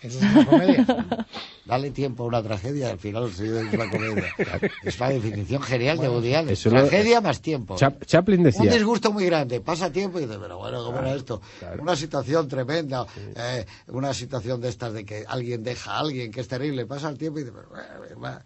¿Eso 0.00 0.18
es 0.18 0.24
una 0.32 0.46
comedia? 0.46 0.86
Dale 1.66 1.90
tiempo 1.90 2.22
a 2.22 2.26
una 2.28 2.40
tragedia, 2.40 2.90
al 2.90 2.98
final 2.98 3.30
sí 3.32 3.42
es 3.44 3.74
una 3.74 3.90
comedia. 3.90 4.26
Es 4.84 4.98
la 5.00 5.08
definición 5.10 5.60
genial 5.60 5.98
de 5.98 6.08
Woody 6.08 6.34
Allen. 6.34 6.50
eso 6.52 6.70
lo- 6.70 6.80
Tragedia 6.86 7.20
más 7.20 7.40
tiempo. 7.42 7.74
Chap- 7.76 8.04
Chaplin 8.06 8.38
Un 8.38 8.44
decía. 8.44 8.72
disgusto 8.72 9.12
muy 9.12 9.26
grande, 9.26 9.60
pasa 9.60 9.90
tiempo 9.90 10.18
y 10.18 10.22
dices, 10.22 10.38
pero 10.40 10.58
bueno, 10.58 10.84
¿cómo 10.84 11.00
era 11.00 11.14
esto? 11.14 11.42
Una 11.80 11.96
situación 11.96 12.46
tremenda, 12.46 13.06
eh, 13.36 13.66
una 13.88 14.14
situación 14.14 14.60
de 14.60 14.68
estas 14.68 14.92
de 14.92 15.04
que 15.04 15.24
alguien 15.26 15.64
deja 15.64 15.94
a 15.94 15.98
alguien 15.98 16.30
que 16.30 16.42
es 16.42 16.48
terrible, 16.48 16.86
pasa 16.86 17.08
el 17.08 17.18
tiempo 17.18 17.40
y 17.40 17.42
dices, 17.42 17.56
pero, 17.58 17.68
bueno, 17.68 18.20
va. 18.20 18.42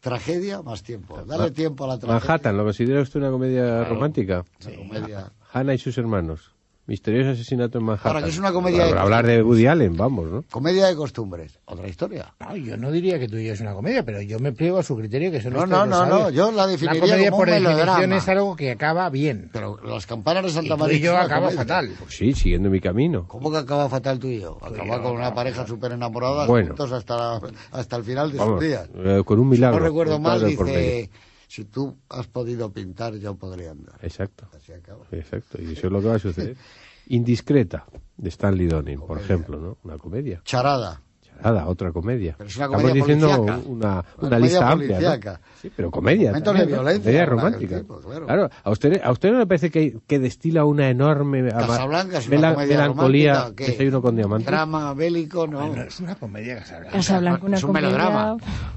Tragedia 0.00 0.62
más 0.62 0.82
tiempo. 0.82 1.22
Dale 1.24 1.50
tiempo 1.50 1.84
a 1.84 1.88
la 1.88 1.98
tragedia. 1.98 2.20
Manhattan, 2.20 2.56
¿lo 2.56 2.64
considera 2.64 3.00
usted 3.02 3.20
una 3.20 3.30
comedia 3.30 3.62
Claro. 3.64 3.94
romántica? 3.94 4.44
Una 4.66 4.76
comedia. 4.76 5.32
Hannah 5.52 5.74
y 5.74 5.78
sus 5.78 5.96
hermanos. 5.98 6.52
Misterioso 6.90 7.30
asesinato 7.30 7.78
en 7.78 7.84
Manhattan. 7.84 8.08
Ahora, 8.10 8.24
que 8.24 8.30
es 8.30 8.38
una 8.40 8.52
comedia 8.52 8.78
Para 8.82 8.94
de- 8.96 9.00
hablar 9.00 9.24
de 9.24 9.42
Woody 9.44 9.66
Allen, 9.68 9.96
vamos, 9.96 10.28
¿no? 10.28 10.44
Comedia 10.50 10.88
de 10.88 10.96
costumbres. 10.96 11.56
Otra 11.66 11.86
historia. 11.86 12.34
No, 12.40 12.56
yo 12.56 12.76
no 12.76 12.90
diría 12.90 13.16
que 13.20 13.28
tú 13.28 13.36
y 13.36 13.46
yo 13.46 13.52
es 13.52 13.60
una 13.60 13.74
comedia, 13.74 14.04
pero 14.04 14.20
yo 14.22 14.40
me 14.40 14.50
pliego 14.50 14.78
a 14.78 14.82
su 14.82 14.96
criterio 14.96 15.30
que 15.30 15.40
son 15.40 15.52
No, 15.52 15.66
no, 15.66 15.86
no, 15.86 16.04
no, 16.06 16.30
yo 16.30 16.50
la 16.50 16.66
definiría 16.66 17.00
comedia 17.00 17.30
como 17.30 17.42
por 17.44 17.48
un 17.48 17.54
definición 17.62 18.12
es 18.12 18.28
algo 18.28 18.56
que 18.56 18.72
acaba 18.72 19.08
bien. 19.08 19.50
Pero 19.52 19.78
las 19.84 20.04
campanas 20.04 20.42
de 20.42 20.50
Y 20.50 20.52
Santa 20.52 20.76
María. 20.76 20.96
y 20.96 21.00
yo 21.00 21.16
acaba 21.16 21.42
comedia. 21.46 21.58
fatal. 21.60 21.90
Pues 21.96 22.16
sí, 22.16 22.32
siguiendo 22.32 22.68
mi 22.70 22.80
camino. 22.80 23.24
¿Cómo 23.28 23.52
que 23.52 23.58
acaba 23.58 23.88
fatal 23.88 24.18
tú 24.18 24.26
y 24.26 24.40
yo? 24.40 24.58
Acaba 24.60 24.96
yo 24.96 25.02
con 25.04 25.12
una 25.12 25.32
pareja 25.32 25.64
súper 25.68 25.92
enamorada 25.92 26.46
Bueno. 26.46 26.66
juntos 26.70 26.90
hasta, 26.90 27.40
hasta 27.70 27.96
el 27.98 28.02
final 28.02 28.32
de 28.32 28.38
Vamos, 28.38 28.58
sus 28.58 28.68
días. 28.68 28.88
eh, 28.96 29.22
con 29.24 29.38
un 29.38 29.48
milagro. 29.48 29.78
No 29.78 29.84
recuerdo 29.86 30.18
mal, 30.18 30.44
dice, 30.44 31.08
si 31.50 31.64
tú 31.64 31.96
has 32.08 32.28
podido 32.28 32.70
pintar, 32.72 33.14
yo 33.16 33.34
podría 33.34 33.72
andar. 33.72 33.96
Exacto, 34.02 34.46
Así 34.56 34.72
acaba. 34.72 35.04
exacto. 35.10 35.60
Y 35.60 35.72
eso 35.72 35.88
es 35.88 35.92
lo 35.92 36.00
que 36.00 36.06
va 36.08 36.14
a 36.14 36.18
suceder. 36.20 36.56
Indiscreta, 37.08 37.86
de 38.16 38.28
Stanley 38.28 38.66
Donen, 38.68 39.00
por 39.00 39.18
ejemplo, 39.18 39.58
¿no? 39.58 39.78
Una 39.82 39.98
comedia. 39.98 40.40
Charada. 40.44 41.00
Charada, 41.26 41.66
otra 41.66 41.90
comedia. 41.90 42.34
Pero 42.38 42.48
es 42.50 42.56
una 42.56 42.66
Estamos 42.66 42.82
comedia 42.82 43.02
diciendo 43.02 43.26
policíaca. 43.36 43.68
una, 43.68 43.88
Una 43.88 44.04
una 44.28 44.38
lista 44.38 44.70
amplia, 44.70 45.00
¿no? 45.00 45.32
Sí, 45.60 45.72
pero 45.74 45.90
comedia. 45.90 46.28
Momentos 46.30 46.44
también, 46.54 46.68
de 46.68 46.76
¿no? 46.76 46.82
violencia, 46.82 47.02
Comedia 47.10 47.26
romántica. 47.26 47.78
tipo, 47.80 48.00
claro. 48.00 48.26
Claro, 48.26 48.50
¿a 48.62 48.70
usted, 48.70 49.00
¿a 49.02 49.10
usted 49.10 49.32
no 49.32 49.38
le 49.40 49.46
parece 49.46 49.70
que, 49.70 49.98
que 50.06 50.18
destila 50.20 50.64
una 50.66 50.88
enorme 50.88 51.48
Casablanca 51.48 52.18
es 52.18 52.28
una 52.28 52.36
mela- 52.36 52.54
comedia 52.54 52.76
melancolía 52.76 53.32
romántica. 53.34 53.56
¿qué? 53.64 53.70
desayuno 53.72 54.02
con 54.02 54.16
diamantes? 54.16 54.46
Drama 54.46 54.94
bélico, 54.94 55.46
no. 55.48 55.74
No, 55.74 55.82
es 55.82 55.98
una 55.98 56.14
comedia 56.14 56.58
Casablanca. 56.60 56.92
Casablanca, 56.96 57.44
una 57.46 57.56
es 57.56 57.62
un 57.64 57.66
comedia... 57.68 57.88
melodrama. 57.88 58.36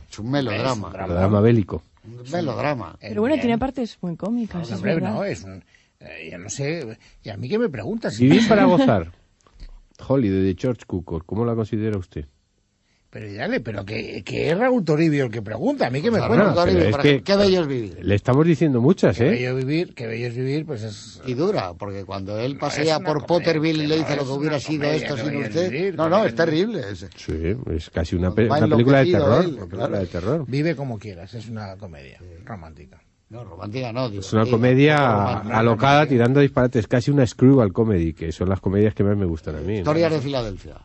Es 0.09 0.19
un 0.19 0.32
melodrama. 0.32 0.89
Drama 0.89 1.41
bélico. 1.41 1.84
Un 2.06 2.32
melodrama. 2.32 2.97
Pero 2.99 3.22
bueno, 3.22 3.36
tiene 3.39 3.58
partes 3.58 3.97
muy 4.01 4.16
cómicas, 4.16 4.58
No, 4.58 4.64
es 4.64 4.72
hombre, 4.74 5.01
no, 5.01 5.24
es 5.24 5.43
un... 5.43 5.64
eh, 5.99 6.30
yo 6.32 6.38
no 6.38 6.49
sé, 6.49 6.97
y 7.24 7.30
a 7.30 7.38
mí 7.38 7.47
que 7.47 7.58
me 7.60 7.70
preguntas. 7.70 8.20
Vivir 8.20 8.47
para 8.47 8.66
gozar. 8.66 9.12
Holiday 10.06 10.41
de 10.43 10.56
George 10.60 10.82
Cukor, 10.86 11.26
¿cómo 11.26 11.45
la 11.45 11.56
considera 11.56 11.97
usted? 11.97 12.26
Pero 13.14 13.32
dale, 13.32 13.59
pero 13.59 13.86
que, 13.86 14.24
que 14.24 14.49
es 14.49 14.57
Raúl 14.57 14.84
Toribio 14.84 15.26
el 15.26 15.30
que 15.32 15.43
pregunta, 15.43 15.86
a 15.86 15.91
mí 15.91 16.01
que 16.01 16.09
me 16.09 16.18
cuenta. 16.18 16.36
Raúl 16.45 16.55
Toribio, 16.55 16.82
es 16.89 16.97
que- 16.97 17.22
qué 17.22 17.36
bello 17.36 17.61
es 17.61 17.68
vivir. 17.68 17.99
Le 18.01 18.16
estamos 18.16 18.43
diciendo 18.43 18.82
muchas, 18.82 19.16
Que 19.20 19.28
¿eh? 19.28 19.30
bello 19.30 19.55
vivir, 19.55 19.93
que 19.93 20.07
bello 20.07 20.28
es 20.30 20.36
vivir, 20.36 20.66
pues 20.66 20.82
es... 20.82 21.22
Y 21.28 21.36
dura, 21.36 21.74
porque 21.76 22.05
cuando 22.05 22.39
él 22.39 22.53
No, 22.55 22.59
pasea 22.59 22.97
una 22.97 23.05
por 23.05 23.18
comedia, 23.26 23.28
Potterville 23.28 23.84
y 23.84 23.88
le 23.88 23.95
no, 23.97 24.01
dice 24.01 24.16
lo 24.16 24.22
es 24.24 24.28
que 24.28 24.34
hubiera 24.34 24.59
sido 24.59 24.84
esto 24.86 25.16
que 25.16 25.22
sin 25.22 25.36
usted. 25.43 25.70
vivir, 25.72 25.95
No, 25.95 26.05
que 26.05 26.09
no, 26.09 26.26
es 26.26 26.34
terrible. 26.36 26.82
es- 26.91 27.07
Sí, 27.16 27.55
es 27.76 27.89
casi 27.91 28.16
una, 28.16 28.34
pe- 28.34 28.47
una 28.47 28.68
película 28.68 29.03
de 29.03 29.11
terror. 29.11 29.45
él, 29.45 29.59
claro. 29.70 29.99
de 29.99 30.05
terror. 30.07 30.45
Vive 30.47 30.76
como 30.76 30.97
quieras, 30.97 31.36
es 31.36 31.47
una 31.49 31.76
comedia 31.78 32.18
romántica. 32.43 32.99
No, 33.30 33.43
romántica 33.43 33.93
no. 33.93 34.07
Es 34.07 34.34
una 34.34 34.47
comedia 34.47 35.38
alocada 35.39 36.07
tirando 36.07 36.39
disparates, 36.39 36.88
casi 36.88 37.11
una 37.11 37.28
screwball 37.28 37.72
comedy, 37.74 38.14
que 38.14 38.32
son 38.32 38.49
las 38.49 38.59
comedias 38.59 38.95
que 38.95 39.03
más 39.03 39.16
me 39.16 39.26
gustan 39.26 39.55
a 39.55 39.59
mí. 39.59 39.74
¿no? 39.74 39.80
Historias 39.80 40.11
de 40.14 40.20
Filadelfia. 40.20 40.76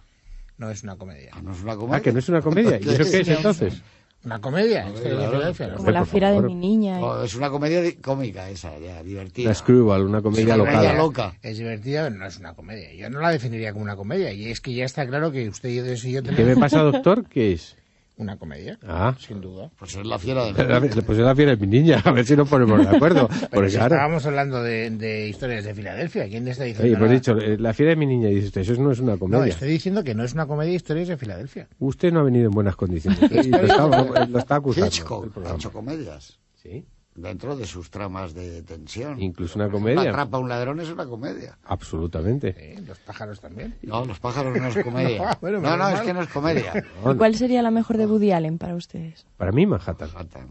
No 0.59 0.70
es 0.70 0.82
una 0.82 0.96
comedia. 0.96 1.30
Ah, 1.32 1.40
No 1.42 1.52
es 1.52 1.62
una 1.62 1.76
comedia. 1.76 1.96
Ah, 1.96 2.00
que 2.02 2.12
no 2.12 2.18
es 2.18 2.28
una 2.28 2.42
comedia. 2.42 2.78
¿Y 2.80 2.88
eso 2.88 3.11
qué 3.11 3.20
es 3.20 3.28
entonces? 3.28 3.82
¿Una 4.24 4.40
comedia? 4.40 4.84
De 4.90 5.00
claro. 5.11 5.40
¿no? 5.70 5.76
Como 5.76 5.90
la 5.92 6.04
fiera 6.04 6.32
de 6.32 6.42
mi 6.42 6.54
niña. 6.56 6.98
No, 6.98 7.22
es 7.22 7.34
una 7.36 7.48
comedia 7.50 7.80
di- 7.80 7.92
cómica 7.94 8.50
esa, 8.50 8.76
ya, 8.78 9.00
divertida. 9.04 9.46
Una 9.50 9.54
screwball, 9.54 10.02
una 10.02 10.20
comedia 10.20 10.44
una 10.56 10.64
alocada. 10.64 10.92
loca. 10.94 11.34
Es 11.40 11.59
divertida, 11.59 12.04
pero 12.09 12.16
no 12.16 12.26
es 12.26 12.36
una 12.38 12.54
comedia. 12.54 12.92
Yo 12.94 13.09
no 13.11 13.20
la 13.20 13.30
definiría 13.30 13.72
como 13.72 13.84
una 13.84 13.94
comedia. 13.94 14.32
Y 14.32 14.50
es 14.50 14.61
que 14.61 14.74
ya 14.74 14.84
está 14.84 15.06
claro 15.06 15.30
que 15.30 15.48
usted 15.48 15.68
y 15.68 15.76
yo 15.76 15.84
y 15.86 16.12
yo 16.12 16.22
¿Qué 16.24 16.30
me 16.32 16.36
tenemos 16.36 16.59
pasa, 16.59 16.82
doctor? 16.82 17.28
¿Qué 17.28 17.52
es? 17.52 17.76
Una 18.19 18.37
comedia, 18.37 18.79
Ah, 18.87 19.14
sin 19.19 19.41
duda. 19.41 19.71
Pues 19.79 19.95
es 19.97 20.05
la 20.07 20.19
fiera 20.19 20.45
de 20.45 20.53
la- 20.64 20.81
pues 20.81 21.19
es 21.19 21.25
la 21.25 21.35
fiera 21.35 21.53
de 21.55 21.57
mi 21.57 21.66
niña, 21.66 22.03
a 22.05 22.11
ver 22.12 22.27
si 22.27 22.37
nos 22.37 22.49
ponemos 22.49 22.79
de 22.89 22.97
acuerdo. 22.97 23.29
Pero 23.41 23.49
Porque 23.51 23.71
si 23.71 23.77
claro, 23.77 23.95
estábamos 23.95 24.27
hablando 24.27 24.62
de, 24.62 24.91
de 24.91 25.29
historias 25.29 25.64
de 25.64 25.75
Filadelfia, 25.75 26.29
¿quién 26.29 26.45
le 26.45 26.51
está 26.51 26.64
diciendo? 26.64 27.05
oye, 27.05 27.14
dicho, 27.14 27.39
eh, 27.39 27.57
la 27.59 27.73
fiera 27.73 27.91
de 27.91 27.97
mi 27.97 28.07
niña, 28.07 28.29
dice 28.29 28.47
usted, 28.49 28.61
eso 28.62 28.75
no 28.83 28.91
es 28.93 29.01
una 29.01 29.12
No, 29.12 29.19
comedia. 29.19 29.47
estoy 29.47 29.69
diciendo 29.71 30.05
que 30.05 30.14
no 30.14 30.25
es 30.25 30.35
una 30.35 30.47
comedia 30.47 30.71
de 30.71 30.77
historias 30.77 31.09
de 31.09 31.16
Filadelfia. 31.16 31.69
Usted 31.79 32.12
no 32.12 32.21
ha 32.21 32.25
venido 32.25 32.47
en 32.47 32.53
buenas 32.53 32.77
condiciones. 32.77 33.21
Lo 33.31 33.41
está, 33.66 34.27
lo 34.27 34.39
está 34.39 34.55
acusando. 34.57 34.87
Hitchcock 34.89 35.37
ha 35.47 35.55
hecho 35.55 35.73
comedias 35.73 36.39
Sí, 36.62 36.85
dentro 37.21 37.57
de 37.57 37.66
sus 37.66 37.91
tramas 37.91 38.35
de 38.35 38.62
tensión. 38.62 39.21
incluso 39.21 39.59
una 39.59 39.69
comedia. 39.71 40.11
Atrapa 40.11 40.37
a 40.37 40.41
un 40.41 40.49
ladrón 40.49 40.81
es 40.81 40.89
una 40.91 41.07
comedia. 41.07 41.59
Absolutamente. 41.64 42.55
Sí, 42.77 42.83
los 42.87 42.99
pájaros 42.99 43.41
también. 43.41 43.75
No, 43.83 44.05
Los 44.05 44.19
pájaros 44.21 44.57
no 44.57 44.66
es 44.69 44.77
comedia. 44.85 45.19
No, 45.19 45.39
bueno, 45.41 45.61
No, 45.61 45.77
no, 45.77 45.89
es 45.89 46.01
que 46.01 46.14
no 46.14 46.23
es 46.23 46.29
comedia. 46.29 46.85
No, 47.05 47.16
¿Cuál 47.16 47.35
sería 47.35 47.62
la 47.62 47.71
mejor 47.71 47.97
de 47.97 48.07
Woody 48.07 48.33
Allen 48.33 48.59
para 48.59 48.75
ustedes? 48.75 49.27
Para 49.37 49.53
mí, 49.53 49.66
Manhattan. 49.66 50.09
Manhattan. 50.12 50.49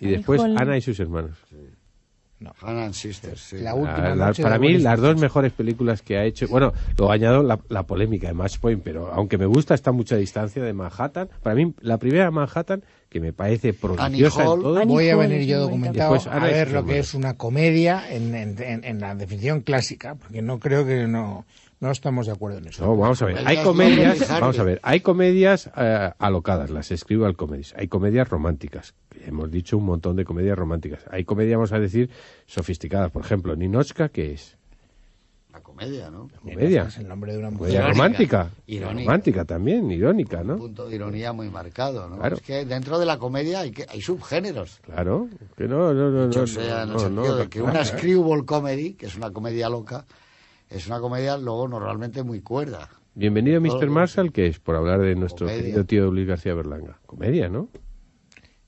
Y 0.00 0.08
después 0.08 0.40
Híjole. 0.40 0.60
Ana 0.60 0.76
y 0.76 0.80
sus 0.80 0.98
hermanos. 1.00 1.36
Hannah 2.60 2.84
and 2.86 2.92
Sisters, 2.94 3.40
sí. 3.40 3.56
La 3.58 3.74
última 3.74 4.00
La- 4.10 4.14
la- 4.16 4.26
noche 4.26 4.42
para 4.42 4.58
mí, 4.58 4.76
las 4.76 5.00
dos 5.00 5.18
mejores 5.18 5.52
películas 5.52 6.02
que 6.02 6.18
ha 6.18 6.24
hecho. 6.24 6.46
Bueno, 6.48 6.74
luego 6.98 7.10
añado 7.10 7.42
la, 7.42 7.58
la 7.70 7.84
polémica 7.84 8.26
de 8.28 8.34
Match 8.34 8.58
Point, 8.58 8.82
pero 8.84 9.10
aunque 9.14 9.38
me 9.38 9.46
gusta, 9.46 9.72
está 9.74 9.90
a 9.90 9.92
mucha 9.94 10.16
distancia 10.16 10.62
de 10.62 10.74
Manhattan. 10.74 11.30
Para 11.42 11.54
mí, 11.54 11.72
la 11.80 11.96
primera 11.96 12.30
Manhattan, 12.30 12.84
que 13.14 13.20
me 13.20 13.32
parece 13.32 13.72
prodigiosa 13.72 14.42
en 14.42 14.48
Hall. 14.48 14.60
todo. 14.60 14.76
Annie 14.78 14.92
Voy 14.92 15.08
a 15.08 15.14
venir 15.14 15.46
yo 15.46 15.60
documentado 15.60 16.14
Después, 16.14 16.34
a 16.34 16.40
ver 16.40 16.72
lo 16.72 16.84
que 16.84 16.98
es 16.98 17.14
una 17.14 17.34
comedia 17.36 18.02
en, 18.12 18.34
en- 18.34 18.60
en- 18.60 18.82
en 18.84 18.98
la 18.98 19.14
definición 19.14 19.60
clásica, 19.60 20.16
porque 20.16 20.42
no 20.42 20.58
creo 20.58 20.84
que 20.84 21.06
no, 21.06 21.46
no 21.78 21.90
estamos 21.92 22.26
de 22.26 22.32
acuerdo 22.32 22.58
en 22.58 22.66
eso. 22.66 22.84
No, 22.84 22.96
vamos 22.96 23.22
a 23.22 23.26
ver. 23.26 23.38
Hay 23.46 23.58
Comedias 23.58 24.28
vamos 24.28 24.58
a 24.58 24.64
ver, 24.64 24.80
hay 24.82 24.98
comedias 24.98 25.70
eh, 25.76 26.10
alocadas, 26.18 26.70
las 26.70 26.90
escribo 26.90 27.24
al 27.26 27.36
comedies. 27.36 27.72
Hay 27.78 27.86
comedias 27.86 28.28
románticas. 28.28 28.94
Hemos 29.24 29.48
dicho 29.52 29.78
un 29.78 29.84
montón 29.84 30.16
de 30.16 30.24
comedias 30.24 30.58
románticas. 30.58 31.04
Hay 31.08 31.24
comedias, 31.24 31.56
vamos 31.56 31.72
a 31.72 31.78
decir, 31.78 32.10
sofisticadas. 32.46 33.12
Por 33.12 33.24
ejemplo, 33.24 33.54
Ninochka, 33.54 34.08
¿qué 34.08 34.32
es? 34.32 34.56
La 35.54 35.60
comedia, 35.60 36.10
¿no? 36.10 36.28
Comedia. 36.42 36.86
Es 36.88 36.98
el 36.98 37.06
nombre 37.06 37.32
de 37.32 37.38
una 37.38 37.50
mujer. 37.50 37.68
Comedia 37.68 37.78
Irónica. 37.78 37.92
romántica. 37.96 38.50
Irónica. 38.66 39.04
Romántica 39.04 39.44
también, 39.44 39.88
irónica, 39.88 40.40
Un 40.40 40.46
¿no? 40.48 40.56
punto 40.56 40.88
de 40.88 40.96
ironía 40.96 41.32
muy 41.32 41.48
marcado, 41.48 42.08
¿no? 42.08 42.16
Claro. 42.16 42.34
Es 42.34 42.42
que 42.42 42.64
dentro 42.64 42.98
de 42.98 43.06
la 43.06 43.18
comedia 43.18 43.60
hay, 43.60 43.70
que, 43.70 43.86
hay 43.88 44.00
subgéneros. 44.00 44.80
Claro. 44.80 45.28
Que 45.56 45.68
no, 45.68 45.94
no, 45.94 46.10
no. 46.10 46.26
No, 46.26 46.46
sea 46.48 46.82
en 46.82 46.88
el 46.88 46.94
no, 46.94 46.98
sentido 46.98 47.28
no, 47.28 47.36
de 47.36 47.48
que 47.48 47.62
una 47.62 47.84
screwball 47.84 48.44
comedy, 48.44 48.94
que 48.94 49.06
es 49.06 49.16
una 49.16 49.30
comedia 49.30 49.68
loca, 49.68 50.06
es 50.68 50.88
una 50.88 50.98
comedia 50.98 51.36
luego 51.38 51.68
normalmente 51.68 52.24
muy 52.24 52.40
cuerda. 52.40 52.90
Bienvenido, 53.14 53.60
Mr. 53.60 53.88
Marshall, 53.90 54.32
que 54.32 54.48
es 54.48 54.58
por 54.58 54.74
hablar 54.74 55.02
de 55.02 55.14
nuestro 55.14 55.46
Comedia. 55.46 55.62
querido 55.62 55.84
tío 55.84 56.10
Luis 56.10 56.26
García 56.26 56.54
Berlanga. 56.54 56.98
Comedia, 57.06 57.48
¿no? 57.48 57.68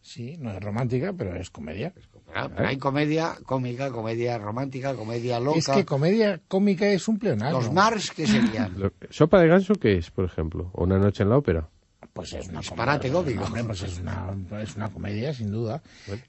Sí, 0.01 0.37
no 0.39 0.53
es 0.53 0.63
romántica, 0.63 1.13
pero 1.13 1.35
es 1.35 1.51
comedia. 1.51 1.93
Pero- 2.33 2.51
pero 2.55 2.69
hay 2.69 2.77
comedia 2.79 3.35
cómica, 3.45 3.91
comedia 3.91 4.37
romántica, 4.39 4.95
comedia 4.95 5.41
loca. 5.41 5.59
Es 5.59 5.69
que 5.69 5.85
comedia 5.85 6.41
cómica 6.49 6.87
es 6.87 7.09
un 7.09 7.19
pleonasmo. 7.19 7.61
Los 7.61 7.73
Mars, 7.73 8.11
¿qué 8.15 8.27
serían? 8.27 8.75
¿Sopa 9.11 9.41
de 9.41 9.49
ganso 9.49 9.75
qué 9.75 9.97
es, 9.97 10.11
por 10.11 10.25
ejemplo? 10.25 10.71
¿O 10.75 10.85
una 10.85 10.99
noche 10.99 11.23
en 11.23 11.31
la 11.31 11.39
ópera? 11.39 11.69
Pues 12.17 12.33
es 12.33 12.49
una 12.49 12.61
Disparate 12.61 13.11
comedia. 13.11 13.37
cómico. 13.37 13.45
Hombre, 13.45 13.65
pues 13.65 13.83
es 13.83 13.99
una, 14.01 14.35
es 14.63 14.75
una 14.75 14.89
comedia, 14.89 15.35
sin 15.35 15.53
duda. 15.53 15.83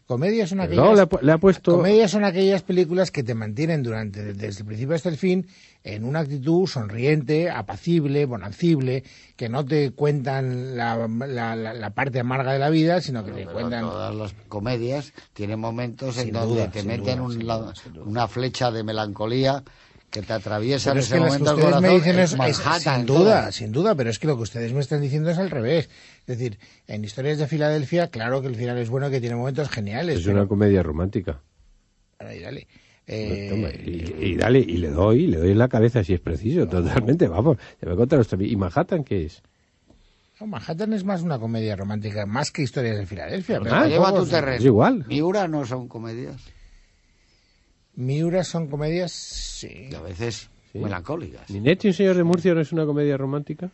Comedias 0.05 0.49
son 0.49 0.57
No, 0.59 0.63
aquellas... 0.65 0.93
le 0.95 1.01
ha, 1.01 1.09
pu- 1.09 1.21
le 1.21 1.31
ha 1.31 1.37
puesto... 1.37 1.71
Comedias 1.77 2.11
son 2.11 2.25
aquellas 2.25 2.61
películas 2.61 3.09
que 3.09 3.23
te 3.23 3.33
mantienen 3.33 3.81
durante 3.83 4.33
desde 4.33 4.59
el 4.61 4.65
principio 4.65 4.95
hasta 4.95 5.07
el 5.09 5.17
fin 5.17 5.47
en 5.83 6.03
una 6.03 6.19
actitud 6.19 6.67
sonriente, 6.67 7.49
apacible, 7.49 8.25
bonancible, 8.25 9.05
que 9.37 9.47
no 9.47 9.63
te 9.65 9.91
cuentan 9.91 10.75
la, 10.75 11.07
la- 11.07 11.55
la- 11.55 11.73
la 11.73 11.89
parte 11.91 12.19
amarga 12.19 12.51
de 12.51 12.59
la 12.59 12.69
vida, 12.69 12.99
sino 12.99 13.23
que 13.23 13.31
te 13.31 13.37
Pero 13.45 13.53
cuentan 13.53 13.81
todas 13.83 14.13
las 14.13 14.33
comedias 14.49 15.13
tienen 15.33 15.59
momentos 15.61 16.17
en 16.17 16.33
donde 16.33 16.55
duda, 16.55 16.71
te 16.71 16.83
meten 16.83 17.19
duda, 17.19 17.23
un 17.23 17.39
duda. 17.39 17.73
una 18.05 18.27
flecha 18.27 18.69
de 18.71 18.83
melancolía 18.83 19.63
que 20.09 20.21
te 20.21 20.33
atraviesa 20.33 20.91
Pero 20.91 20.93
en 20.93 20.99
es 20.99 21.05
ese 21.05 21.13
que 21.15 21.19
que 21.19 21.25
momento 21.25 21.51
el 21.51 21.55
ustedes 21.57 21.65
corazón. 21.75 21.89
me 21.89 21.95
dicen 21.97 22.19
es, 22.19 22.33
es 22.33 22.57
sin 22.83 23.05
duda, 23.05 23.19
todas. 23.19 23.55
sin 23.55 23.71
duda, 23.71 23.95
pero 23.95 24.09
es 24.09 24.19
que 24.19 24.27
lo 24.27 24.35
que 24.37 24.43
ustedes 24.43 24.73
me 24.73 24.79
están 24.79 25.01
diciendo 25.01 25.29
es 25.29 25.37
al 25.37 25.49
revés. 25.49 25.89
Es 26.21 26.25
decir, 26.37 26.57
en 26.87 27.03
Historias 27.03 27.37
de 27.37 27.47
Filadelfia, 27.47 28.07
claro 28.07 28.41
que 28.41 28.47
el 28.47 28.55
final 28.55 28.77
es 28.77 28.89
bueno, 28.89 29.09
que 29.09 29.19
tiene 29.19 29.35
momentos 29.35 29.69
geniales. 29.69 30.19
Es 30.19 30.25
pero- 30.25 30.37
una 30.39 30.47
comedia 30.47 30.81
romántica. 30.83 31.41
Dale, 32.19 32.39
dale. 32.41 32.67
Toma, 33.49 33.69
Eh, 33.69 34.13
y, 34.19 34.25
y 34.31 34.35
dale, 34.35 34.59
y 34.59 34.77
le 34.77 34.89
doy, 34.89 35.27
le 35.27 35.37
doy 35.37 35.51
en 35.51 35.57
la 35.57 35.69
cabeza 35.69 36.03
si 36.03 36.13
es 36.13 36.19
preciso, 36.19 36.67
totalmente, 36.67 37.27
vamos. 37.27 37.57
Ya 37.81 37.89
me 37.89 37.95
contaron 37.95 38.21
usted. 38.21 38.39
¿Y 38.41 38.55
Manhattan 38.57 39.03
qué 39.03 39.25
es? 39.25 39.41
no, 40.39 40.47
Manhattan 40.47 40.93
es 40.93 41.03
más 41.03 41.21
una 41.21 41.39
comedia 41.39 41.75
romántica, 41.75 42.25
más 42.25 42.51
que 42.51 42.63
Historias 42.63 42.97
de 42.97 43.05
Filadelfia. 43.05 43.59
pero 43.61 43.75
Ah, 43.75 43.87
lleva 43.87 44.13
tu 44.13 44.25
terreno. 44.25 44.57
es 44.57 44.65
igual. 44.65 45.05
Miura 45.07 45.47
no 45.47 45.65
son 45.65 45.87
comedias. 45.87 46.41
Miura 47.97 48.43
son 48.43 48.67
comedias, 48.67 49.11
sí. 49.11 49.89
Y 49.91 49.95
a 49.95 50.01
veces 50.01 50.49
Sí. 50.71 50.79
melancólicas. 50.79 51.49
¿Ninette 51.49 51.85
y 51.85 51.87
un 51.89 51.93
señor 51.93 52.15
de 52.15 52.23
Murcia 52.23 52.53
no 52.53 52.61
es 52.61 52.71
una 52.71 52.85
comedia 52.85 53.17
romántica? 53.17 53.69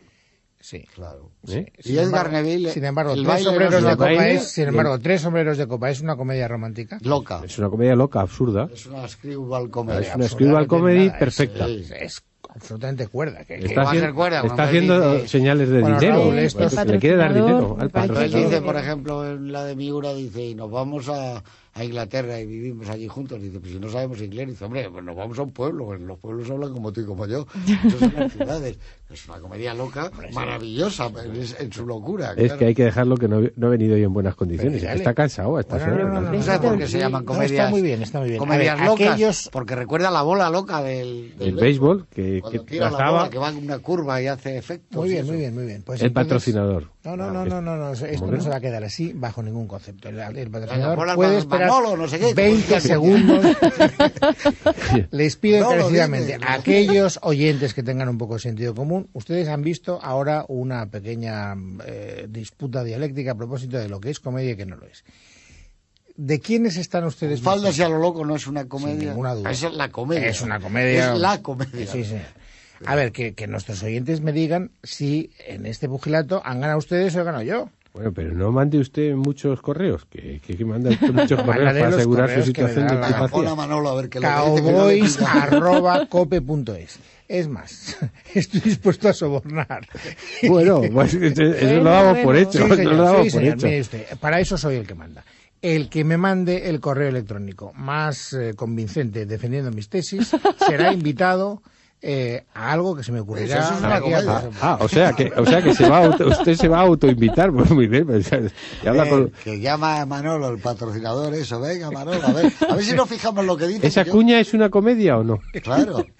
Sí. 0.60 0.82
Claro. 0.94 1.28
¿Eh? 1.48 1.70
Y 1.84 1.98
Edgar 1.98 2.32
Neville, 2.32 2.70
Sin 2.70 2.84
embargo, 2.86 3.12
el 3.12 3.22
tres 3.24 3.42
sombreros 3.42 3.82
de 3.84 3.90
copa 3.90 4.04
baile, 4.04 4.34
es, 4.36 4.48
sin 4.50 4.68
embargo, 4.68 4.98
tres 4.98 5.20
sombreros 5.20 5.58
de 5.58 5.66
copa 5.68 5.90
es 5.90 6.00
una 6.00 6.16
comedia 6.16 6.48
romántica. 6.48 6.98
Loca. 7.02 7.42
Es 7.44 7.58
una 7.58 7.68
comedia 7.68 7.94
loca, 7.94 8.22
absurda. 8.22 8.70
Es 8.72 8.86
una 8.86 9.06
screwball 9.06 9.64
Es 9.66 9.70
comedy. 9.70 9.98
una 9.98 10.06
Absolutamente 10.06 10.28
screwball 10.34 10.66
comedy 10.66 10.98
nada, 11.06 11.12
es- 11.12 11.18
perfecta. 11.18 11.66
Es, 11.68 11.90
es 11.90 12.22
absolutamente 12.48 13.08
cuerda. 13.08 13.44
Que, 13.44 13.56
Está, 13.56 13.82
haciendo, 13.82 14.14
cuerda, 14.14 14.36
está 14.38 14.46
cuando 14.48 14.62
él 14.62 14.68
haciendo 14.68 15.14
dice- 15.16 15.28
señales 15.28 15.68
de 15.68 15.80
Bueno, 15.82 16.00
dinero. 16.00 16.18
Raúl, 16.22 16.38
esto 16.38 16.58
Pues 16.60 16.72
es 16.78 16.86
le 16.86 16.98
quiere 16.98 17.16
dar 17.16 17.34
dinero 17.34 17.76
al 17.78 17.90
Pero 17.90 18.20
él 18.20 18.32
dice, 18.32 18.62
por 18.62 18.76
ejemplo, 18.76 19.30
en 19.32 19.52
la 19.52 19.64
de 19.64 19.76
Miura, 19.76 20.14
dice, 20.14 20.42
y 20.46 20.54
nos 20.54 20.70
vamos 20.70 21.10
a, 21.10 21.42
a 21.74 21.84
Inglaterra 21.84 22.38
y 22.40 22.46
vivimos 22.46 22.88
allí 22.88 23.08
juntos. 23.08 23.42
Dice, 23.42 23.58
pues 23.58 23.72
si 23.72 23.78
no 23.80 23.88
sabemos 23.90 24.20
inglés, 24.22 24.48
dice, 24.48 24.64
hombre, 24.64 24.88
pues 24.90 25.04
nos 25.04 25.16
vamos 25.16 25.38
a 25.38 25.42
un 25.42 25.50
pueblo, 25.52 25.86
pues 25.86 26.00
los 26.00 26.18
pueblos 26.18 26.48
hablan 26.50 26.72
como 26.72 26.92
tú 26.92 27.00
y 27.00 27.04
como 27.04 27.26
yo. 27.26 27.46
Son 27.98 28.12
las 28.16 28.32
ciudades. 28.32 28.78
Es 29.10 29.28
una 29.28 29.38
comedia 29.38 29.74
loca, 29.74 30.10
maravillosa 30.32 31.10
en, 31.24 31.42
en 31.58 31.72
su 31.72 31.86
locura. 31.86 32.30
Es 32.32 32.44
claro. 32.44 32.58
que 32.58 32.64
hay 32.66 32.74
que 32.74 32.84
dejarlo 32.84 33.16
que 33.16 33.28
no, 33.28 33.40
no 33.56 33.66
ha 33.66 33.70
venido 33.70 33.94
hoy 33.94 34.02
en 34.02 34.12
buenas 34.12 34.34
condiciones. 34.34 34.80
Pero 34.80 34.92
ya 34.92 34.96
Está 34.96 35.14
cansado 35.14 35.56
a 35.56 35.60
esta 35.60 35.76
Bueno, 35.78 35.96
no, 36.08 36.08
no, 36.14 36.20
no, 36.22 36.32
¿No 36.32 36.42
sabes 36.42 36.60
por 36.60 36.78
qué 36.78 36.86
se 36.86 36.98
llaman 36.98 37.22
No, 37.22 37.26
comedias? 37.26 37.50
está 37.52 37.70
muy 37.70 37.82
bien, 37.82 38.02
está 38.02 38.20
muy 38.20 38.28
bien. 38.28 38.38
Comedias 38.38 38.78
ver, 38.78 38.86
locas. 38.88 39.08
aquellos- 39.08 39.48
Porque 39.52 39.74
recuerda 39.76 40.10
la 40.10 40.22
bola 40.22 40.50
loca 40.50 40.82
del, 40.82 41.36
del 41.38 41.48
El 41.48 41.54
béisbol, 41.56 42.06
que, 42.08 42.42
que 42.50 42.58
tira 42.60 42.90
la 42.90 43.10
bola, 43.10 43.30
que 43.30 43.38
va 43.38 43.50
en 43.50 43.58
una 43.58 43.78
curva 43.78 44.20
y 44.22 44.26
hace 44.26 44.56
efectos. 44.56 44.96
Muy 45.00 45.10
bien, 45.10 45.26
muy 45.26 45.36
bien, 45.36 45.54
muy 45.54 45.66
bien. 45.66 45.82
Pues 45.84 46.00
el 46.00 46.06
entonces- 46.08 46.28
patrocinador. 46.28 46.93
No, 47.04 47.18
no, 47.18 47.30
no, 47.30 47.44
no, 47.44 47.60
no, 47.60 47.76
no, 47.76 47.92
esto 47.92 48.06
¿Cómo 48.18 48.32
no 48.32 48.40
se 48.40 48.48
va 48.48 48.56
a 48.56 48.60
quedar 48.60 48.82
así 48.82 49.12
bajo 49.12 49.42
ningún 49.42 49.68
concepto. 49.68 50.08
El, 50.08 50.16
patrocinador 50.50 51.14
puede 51.14 51.36
esperar 51.36 51.68
Manolo, 51.68 51.98
no 51.98 52.08
sé 52.08 52.18
qué, 52.18 52.32
20 52.32 52.66
como- 52.66 52.80
segundos. 52.80 53.44
Les 55.10 55.36
pido 55.36 55.58
encarecidamente 55.58 56.38
dices. 56.38 56.48
a 56.48 56.54
aquellos 56.54 57.18
oyentes 57.20 57.74
que 57.74 57.82
tengan 57.82 58.08
un 58.08 58.16
poco 58.16 58.34
de 58.34 58.40
sentido 58.40 58.74
común, 58.74 59.10
ustedes 59.12 59.48
han 59.48 59.60
visto 59.60 60.00
ahora 60.02 60.46
una 60.48 60.86
pequeña 60.86 61.54
eh, 61.84 62.26
disputa 62.30 62.82
dialéctica 62.82 63.32
a 63.32 63.34
propósito 63.34 63.76
de 63.76 63.90
lo 63.90 64.00
que 64.00 64.08
es 64.08 64.18
comedia 64.18 64.52
y 64.52 64.56
que 64.56 64.64
no 64.64 64.76
lo 64.76 64.86
es. 64.86 65.04
¿De 66.16 66.40
quiénes 66.40 66.78
están 66.78 67.04
ustedes? 67.04 67.42
Faldas 67.42 67.76
y 67.76 67.82
a 67.82 67.88
lo 67.90 67.98
loco 67.98 68.24
no 68.24 68.34
es 68.34 68.46
una 68.46 68.66
comedia. 68.66 69.10
ninguna 69.10 69.34
duda. 69.34 69.50
Esa 69.50 69.68
es 69.68 69.74
la 69.74 69.90
comedia. 69.90 70.28
Es 70.28 70.40
una 70.40 70.58
comedia. 70.58 71.12
Es 71.12 71.18
la 71.18 71.42
comedia. 71.42 71.86
Sí, 71.86 72.04
sí. 72.04 72.16
A 72.86 72.94
ver, 72.94 73.12
que, 73.12 73.34
que 73.34 73.46
nuestros 73.46 73.82
oyentes 73.82 74.20
me 74.20 74.32
digan 74.32 74.70
si 74.82 75.30
en 75.46 75.66
este 75.66 75.88
pugilato 75.88 76.42
han 76.44 76.60
ganado 76.60 76.78
ustedes 76.78 77.14
o 77.16 77.20
he 77.20 77.24
ganado 77.24 77.42
yo. 77.44 77.68
Bueno, 77.94 78.12
pero 78.12 78.32
no 78.32 78.50
mande 78.50 78.78
usted 78.78 79.14
muchos 79.14 79.62
correos, 79.62 80.04
que, 80.06 80.40
que, 80.44 80.56
que 80.56 80.64
manda 80.64 80.90
usted 80.90 81.12
muchos 81.12 81.40
correos 81.44 81.72
para 81.74 81.88
asegurar 81.88 82.28
su 82.28 82.34
correos 82.34 82.46
situación 82.46 82.88
de 82.88 82.94
antipatía. 82.94 83.54
Manolo 83.54 83.88
a 83.90 83.94
ver 83.94 84.08
que. 84.08 84.18
Es 87.28 87.48
más, 87.48 87.96
estoy 88.34 88.60
dispuesto 88.60 89.08
a 89.08 89.12
sobornar. 89.12 89.86
Bueno, 90.48 90.82
pues, 90.92 91.14
eso 91.14 91.82
lo 91.82 91.84
damos 91.84 92.18
por 92.18 92.36
hecho. 92.36 92.64
Sí, 92.64 92.68
no 92.68 92.74
señor, 92.74 92.94
lo 92.94 93.02
damos 93.04 93.26
sí, 93.26 93.30
por 93.30 93.40
señor, 93.40 93.54
hecho. 93.58 93.66
mire 93.66 93.80
usted, 93.80 94.18
para 94.18 94.40
eso 94.40 94.58
soy 94.58 94.74
el 94.74 94.86
que 94.88 94.94
manda. 94.94 95.24
El 95.62 95.88
que 95.88 96.02
me 96.02 96.16
mande 96.18 96.68
el 96.68 96.80
correo 96.80 97.08
electrónico 97.08 97.72
más 97.74 98.32
eh, 98.34 98.54
convincente 98.54 99.24
defendiendo 99.24 99.70
mis 99.70 99.88
tesis 99.88 100.36
será 100.66 100.92
invitado 100.92 101.62
eh, 102.02 102.44
a 102.54 102.72
algo 102.72 102.94
que 102.94 103.02
se 103.02 103.12
me 103.12 103.20
ocurrirá. 103.20 103.60
Eso 103.60 103.74
es 103.74 103.78
una 103.80 103.96
aquí 103.96 104.12
a- 104.12 104.22
comedia. 104.24 104.50
Ah, 104.60 104.78
o 104.80 104.88
sea 104.88 105.12
que, 105.12 105.32
o 105.36 105.46
sea 105.46 105.62
que 105.62 105.74
se 105.74 105.88
va 105.88 105.98
a 105.98 106.04
auto- 106.06 106.26
usted 106.28 106.54
se 106.54 106.68
va 106.68 106.78
a 106.78 106.82
autoinvitar, 106.82 107.50
pues 107.52 107.70
muy 107.70 107.86
bien. 107.86 108.06
pues, 108.06 108.30
y 108.82 108.86
habla 108.86 109.06
Eh, 109.06 109.10
con- 109.10 109.30
Que 109.42 109.58
llama 109.60 110.00
a 110.02 110.06
Manolo, 110.06 110.50
el 110.50 110.58
patrocinador, 110.60 111.34
eso. 111.34 111.60
Venga, 111.60 111.90
Manolo, 111.90 112.26
a 112.26 112.32
ver. 112.32 112.52
A 112.68 112.74
ver 112.74 112.84
si 112.84 112.94
nos 112.94 113.08
fijamos 113.08 113.44
lo 113.46 113.56
que 113.56 113.66
dice. 113.68 113.86
¿Esa 113.86 114.04
que 114.04 114.08
yo- 114.08 114.16
cuña 114.16 114.38
es 114.40 114.52
una 114.54 114.68
comedia 114.68 115.16
o 115.18 115.24
no? 115.24 115.38
Claro. 115.62 116.04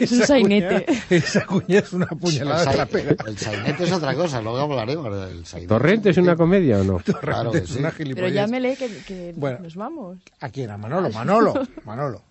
Es 0.00 0.10
un 0.10 0.22
sainete. 0.26 0.84
cuña- 0.86 1.04
esa 1.10 1.46
cuña 1.46 1.78
es 1.78 1.92
una 1.92 2.06
puñalada 2.06 2.68
trapera. 2.72 3.14
el 3.28 3.38
sainete 3.38 3.84
es 3.84 3.92
otra 3.92 4.12
cosa, 4.16 4.42
luego 4.42 4.58
hablaremos 4.58 5.04
del 5.28 5.46
sainete. 5.46 5.68
¿Torrente 5.68 6.10
es 6.10 6.16
una 6.16 6.34
comedia 6.34 6.80
o 6.80 6.82
no? 6.84 6.98
Claro 7.20 7.52
que 7.52 7.64
sí. 7.64 7.78
Una 7.78 7.90
Pero 7.92 7.96
gilipollez. 8.08 8.34
llámele 8.34 8.76
que, 8.76 8.88
que 9.06 9.32
Bueno. 9.36 9.60
nos 9.62 9.76
vamos. 9.76 10.18
¿A 10.40 10.48
quién? 10.48 10.68
A 10.70 10.76
Manolo, 10.78 11.10
Manolo, 11.10 11.54
Manolo. 11.84 12.22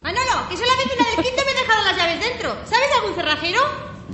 Manolo, 0.00 0.48
que 0.48 0.56
soy 0.56 0.66
la 0.66 0.76
vecina 0.76 1.04
del 1.10 1.24
quinto 1.24 1.42
y 1.42 1.44
me 1.44 1.50
he 1.50 1.54
dejado 1.54 1.84
las 1.84 1.96
llaves 1.96 2.20
dentro. 2.20 2.56
¿Sabes 2.64 2.88
de 2.88 2.94
algún 2.94 3.14
cerrajero? 3.16 3.60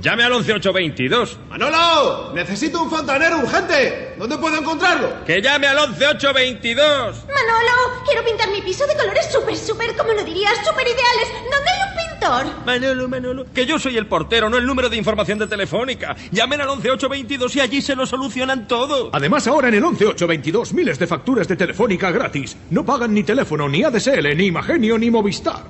Llame 0.01 0.23
al 0.23 0.33
11822. 0.33 1.39
¡Manolo! 1.47 2.31
¡Necesito 2.33 2.81
un 2.81 2.89
fontanero 2.89 3.37
urgente! 3.37 4.15
¿Dónde 4.17 4.37
puedo 4.37 4.57
encontrarlo? 4.57 5.23
Que 5.25 5.41
llame 5.41 5.67
al 5.67 5.77
11822. 5.77 7.25
Manolo, 7.27 8.03
quiero 8.05 8.25
pintar 8.25 8.49
mi 8.49 8.61
piso 8.61 8.85
de 8.87 8.95
colores 8.95 9.31
súper, 9.31 9.55
súper, 9.55 9.95
como 9.95 10.13
lo 10.13 10.23
dirías, 10.23 10.53
súper 10.65 10.87
ideales. 10.87 11.29
¿Dónde 11.51 11.69
hay 11.69 11.89
un 11.89 11.95
pintor? 12.25 12.65
Manolo, 12.65 13.07
Manolo. 13.07 13.45
Que 13.53 13.65
yo 13.65 13.79
soy 13.79 13.97
el 13.97 14.07
portero, 14.07 14.49
no 14.49 14.57
el 14.57 14.65
número 14.65 14.89
de 14.89 14.97
información 14.97 15.39
de 15.39 15.47
Telefónica. 15.47 16.15
Llamen 16.31 16.61
al 16.61 16.67
11822 16.67 17.55
y 17.55 17.59
allí 17.59 17.81
se 17.81 17.95
lo 17.95 18.05
solucionan 18.05 18.67
todo. 18.67 19.09
Además, 19.13 19.47
ahora 19.47 19.67
en 19.69 19.75
el 19.75 19.81
11822 19.81 20.73
miles 20.73 20.99
de 20.99 21.07
facturas 21.07 21.47
de 21.47 21.55
Telefónica 21.55 22.11
gratis. 22.11 22.57
No 22.69 22.85
pagan 22.85 23.13
ni 23.13 23.23
teléfono, 23.23 23.67
ni 23.69 23.83
ADSL, 23.83 24.35
ni 24.35 24.45
Imagenio, 24.45 24.97
ni 24.97 25.11
Movistar. 25.11 25.63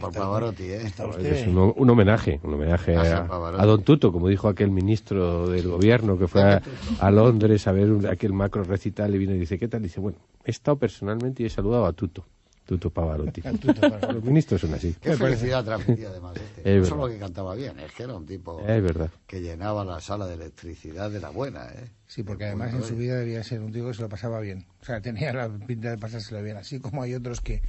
Por 0.00 0.12
Pavarotti, 0.12 0.64
¿eh? 0.64 0.82
Está 0.86 1.04
Es 1.20 1.46
un, 1.46 1.72
un 1.76 1.90
homenaje, 1.90 2.40
un 2.42 2.54
homenaje 2.54 2.96
A 2.96 3.64
Don 3.66 3.82
Tuto, 3.82 4.12
como 4.12 4.28
dijo 4.28 4.48
aquel 4.48 4.70
ministro 4.70 5.48
del 5.48 5.68
gobierno 5.68 6.18
que 6.18 6.26
fue 6.28 6.42
a, 6.42 6.62
a 6.98 7.10
Londres 7.10 7.66
a 7.66 7.72
ver 7.72 7.90
un- 7.90 8.06
aquel 8.06 8.32
macro 8.32 8.64
recital 8.64 9.14
y 9.14 9.18
vino 9.18 9.34
y 9.34 9.38
dice, 9.38 9.58
¿qué 9.58 9.68
tal? 9.68 9.82
Dice, 9.82 10.00
bueno, 10.00 10.18
he 10.44 10.50
estado 10.50 10.76
personalmente 10.78 11.42
y 11.42 11.46
he 11.46 11.50
saludado 11.50 11.86
a 11.86 11.92
Tuto. 11.92 12.24
Tuto 12.66 12.88
Pavarotti. 12.90 13.40
El 13.44 13.58
Tuto 13.60 13.80
Pavarotti. 13.80 14.14
Los 14.14 14.22
ministros 14.24 14.60
son 14.60 14.72
así. 14.74 14.94
Qué 15.00 15.16
felicidad 15.16 15.64
transmitía 15.64 16.08
además 16.10 16.36
este. 16.56 16.76
Es 16.76 16.82
no 16.82 16.86
solo 16.88 17.02
verdad. 17.02 17.14
que 17.16 17.20
cantaba 17.20 17.54
bien, 17.56 17.78
es 17.80 17.90
que 17.92 18.04
era 18.04 18.14
un 18.14 18.26
tipo 18.26 18.60
Es 18.60 18.80
verdad. 18.82 19.10
que 19.26 19.40
llenaba 19.40 19.84
la 19.84 20.00
sala 20.00 20.26
de 20.28 20.34
electricidad 20.34 21.10
de 21.10 21.18
la 21.20 21.30
buena, 21.30 21.64
¿eh? 21.74 21.88
Sí, 22.06 22.22
porque 22.22 22.44
además 22.44 22.72
en 22.72 22.84
su 22.84 22.94
vida 22.96 23.16
debía 23.16 23.42
ser 23.42 23.60
un 23.60 23.72
tío 23.72 23.88
que 23.88 23.94
se 23.94 24.02
lo 24.02 24.08
pasaba 24.08 24.38
bien. 24.40 24.66
O 24.82 24.84
sea, 24.84 25.00
tenía 25.00 25.32
la 25.32 25.48
pinta 25.48 25.90
de 25.90 25.98
pasárselo 25.98 26.42
bien, 26.44 26.56
así 26.58 26.78
como 26.78 27.02
hay 27.02 27.14
otros 27.14 27.40
que 27.40 27.60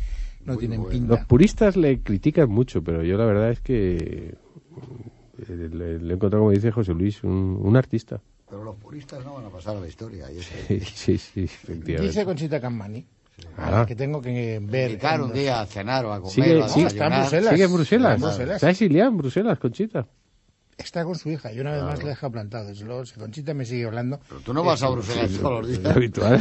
no 0.46 0.58
tienen 0.58 0.84
pinta. 0.86 1.16
Los 1.16 1.26
puristas 1.26 1.76
le 1.78 2.02
critican 2.02 2.50
mucho, 2.50 2.84
pero 2.84 3.04
yo 3.04 3.18
la 3.18 3.26
verdad 3.26 3.52
es 3.52 3.60
que 3.60 4.36
eh, 5.48 5.70
le, 5.74 6.00
le 6.00 6.12
he 6.12 6.16
encontrado, 6.16 6.44
como 6.44 6.52
dice 6.52 6.72
José 6.72 6.94
Luis, 6.94 7.24
un, 7.24 7.60
un 7.62 7.76
artista. 7.78 8.22
Pero 8.50 8.64
los 8.64 8.76
puristas 8.76 9.24
no 9.24 9.36
van 9.36 9.46
a 9.46 9.50
pasar 9.50 9.78
a 9.78 9.80
la 9.80 9.88
historia. 9.88 10.32
Y 10.32 10.38
eso- 10.40 10.52
Sí, 10.68 10.80
sí, 10.80 11.18
sí, 11.18 11.44
efectivamente. 11.44 12.02
Dice 12.08 12.26
Conchita 12.26 12.60
Cammani 12.60 13.06
Ah. 13.58 13.86
que 13.88 13.96
tengo 13.96 14.22
que 14.22 14.60
ver. 14.62 14.92
Invitar 14.92 15.20
un 15.22 15.34
día 15.34 15.62
a 15.62 15.66
cenar 15.66 16.06
o 16.06 16.14
a 16.14 16.20
comer 16.20 16.32
Sigue, 16.34 16.56
o 16.58 16.64
a 16.64 16.70
sigue- 16.70 16.84
desayunar. 16.86 17.28
sigue 17.28 17.64
en 17.64 17.74
Bruselas. 17.74 18.14
Está 18.14 18.14
en 18.14 18.22
Bruselas. 18.22 18.56
Está 18.58 18.70
exiliada 18.70 19.10
en 19.10 19.18
Bruselas, 19.18 19.60
Conchita. 19.60 20.08
Está 20.78 21.04
con 21.04 21.16
su 21.16 21.30
hija 21.30 21.54
y 21.54 21.60
una 21.60 21.74
vez 21.74 21.84
más 21.84 22.00
le 22.04 22.10
deja 22.10 22.30
plantado. 22.30 22.68
Desde 22.68 22.86
luego, 22.86 23.06
si 23.06 23.14
Conchita 23.20 23.54
me 23.54 23.66
sigue 23.66 23.86
hablando. 23.86 24.20
Pero 24.28 24.42
tú 24.42 24.54
no 24.54 24.64
vas 24.64 24.82
a 24.82 24.90
Bruselas 24.90 25.30
todos 25.40 25.62
los 25.62 25.68
días. 25.68 25.80
Es 25.86 25.96
habitual. 25.96 26.40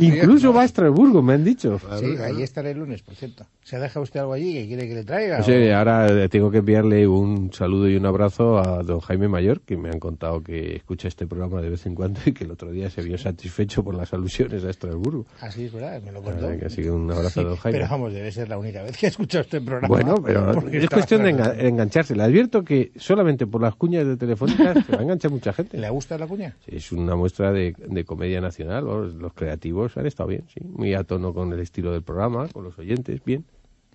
Incluso 0.00 0.52
va 0.52 0.62
a 0.62 0.64
Estrasburgo, 0.64 1.22
me 1.22 1.34
han 1.34 1.44
dicho. 1.44 1.78
Sí, 1.98 2.16
allí 2.22 2.42
estaré 2.42 2.72
el 2.72 2.78
lunes, 2.78 3.02
por 3.02 3.14
cierto. 3.14 3.46
¿Se 3.62 3.78
deja 3.78 4.00
usted 4.00 4.20
algo 4.20 4.32
allí 4.32 4.52
que 4.54 4.66
quiere 4.66 4.88
que 4.88 4.94
le 4.94 5.04
traiga? 5.04 5.38
No 5.38 5.44
sé, 5.44 5.72
ahora 5.74 6.28
tengo 6.28 6.50
que 6.50 6.58
enviarle 6.58 7.06
un 7.06 7.52
saludo 7.52 7.88
y 7.88 7.96
un 7.96 8.06
abrazo 8.06 8.58
a 8.58 8.82
don 8.82 9.00
Jaime 9.00 9.28
Mayor, 9.28 9.60
que 9.60 9.76
me 9.76 9.88
han 9.90 9.98
contado 10.00 10.42
que 10.42 10.76
escucha 10.76 11.08
este 11.08 11.26
programa 11.26 11.60
de 11.60 11.70
vez 11.70 11.86
en 11.86 11.94
cuando 11.94 12.20
y 12.24 12.32
que 12.32 12.44
el 12.44 12.50
otro 12.50 12.70
día 12.70 12.90
se 12.90 13.02
vio 13.02 13.18
satisfecho 13.18 13.82
por 13.84 13.94
las 13.94 14.12
alusiones 14.12 14.64
a 14.64 14.70
Estrasburgo. 14.70 15.26
Así 15.40 15.64
es 15.66 15.72
verdad, 15.72 16.00
me 16.02 16.12
lo 16.12 16.20
La 16.22 16.30
contó. 16.32 16.66
Así 16.66 16.82
que 16.82 16.90
un 16.90 17.10
abrazo 17.10 17.40
a 17.40 17.44
don 17.44 17.56
Jaime. 17.56 17.78
Pero 17.78 17.90
vamos, 17.90 18.12
debe 18.12 18.32
ser 18.32 18.48
la 18.48 18.58
única 18.58 18.82
vez 18.82 18.96
que 18.96 19.06
he 19.06 19.08
escuchado 19.10 19.42
este 19.42 19.60
programa. 19.60 19.88
Bueno, 19.88 20.14
pero 20.24 20.50
es 20.70 20.88
cuestión 20.88 21.22
de 21.22 21.32
bastante- 21.32 21.68
enga- 21.68 21.82
engancharse. 21.98 22.16
Le 22.16 22.22
advierto 22.22 22.64
que 22.64 22.92
solamente 22.96 23.46
por 23.46 23.62
las 23.62 23.74
cuñas 23.74 24.06
de 24.06 24.16
Telefónica 24.16 24.74
se 24.82 24.92
va 24.92 24.98
a 25.00 25.02
enganchar 25.02 25.30
mucha 25.30 25.52
gente. 25.52 25.76
¿Le 25.78 25.88
gusta 25.90 26.16
la 26.18 26.26
cuña? 26.26 26.56
Es 26.66 26.92
una 26.92 27.16
muestra 27.16 27.52
de, 27.52 27.74
de 27.78 28.04
comedia 28.04 28.40
nacional. 28.40 28.84
Los, 28.84 29.14
los 29.14 29.32
creativos 29.34 29.96
han 29.96 30.06
estado 30.06 30.28
bien, 30.28 30.44
sí. 30.52 30.60
Muy 30.64 30.94
a 30.94 31.04
tono 31.04 31.32
con 31.34 31.52
el 31.52 31.60
estilo 31.60 31.92
del 31.92 32.02
programa, 32.02 32.48
con 32.48 32.64
los 32.64 32.78
oyentes. 32.78 33.20
Bien, 33.24 33.44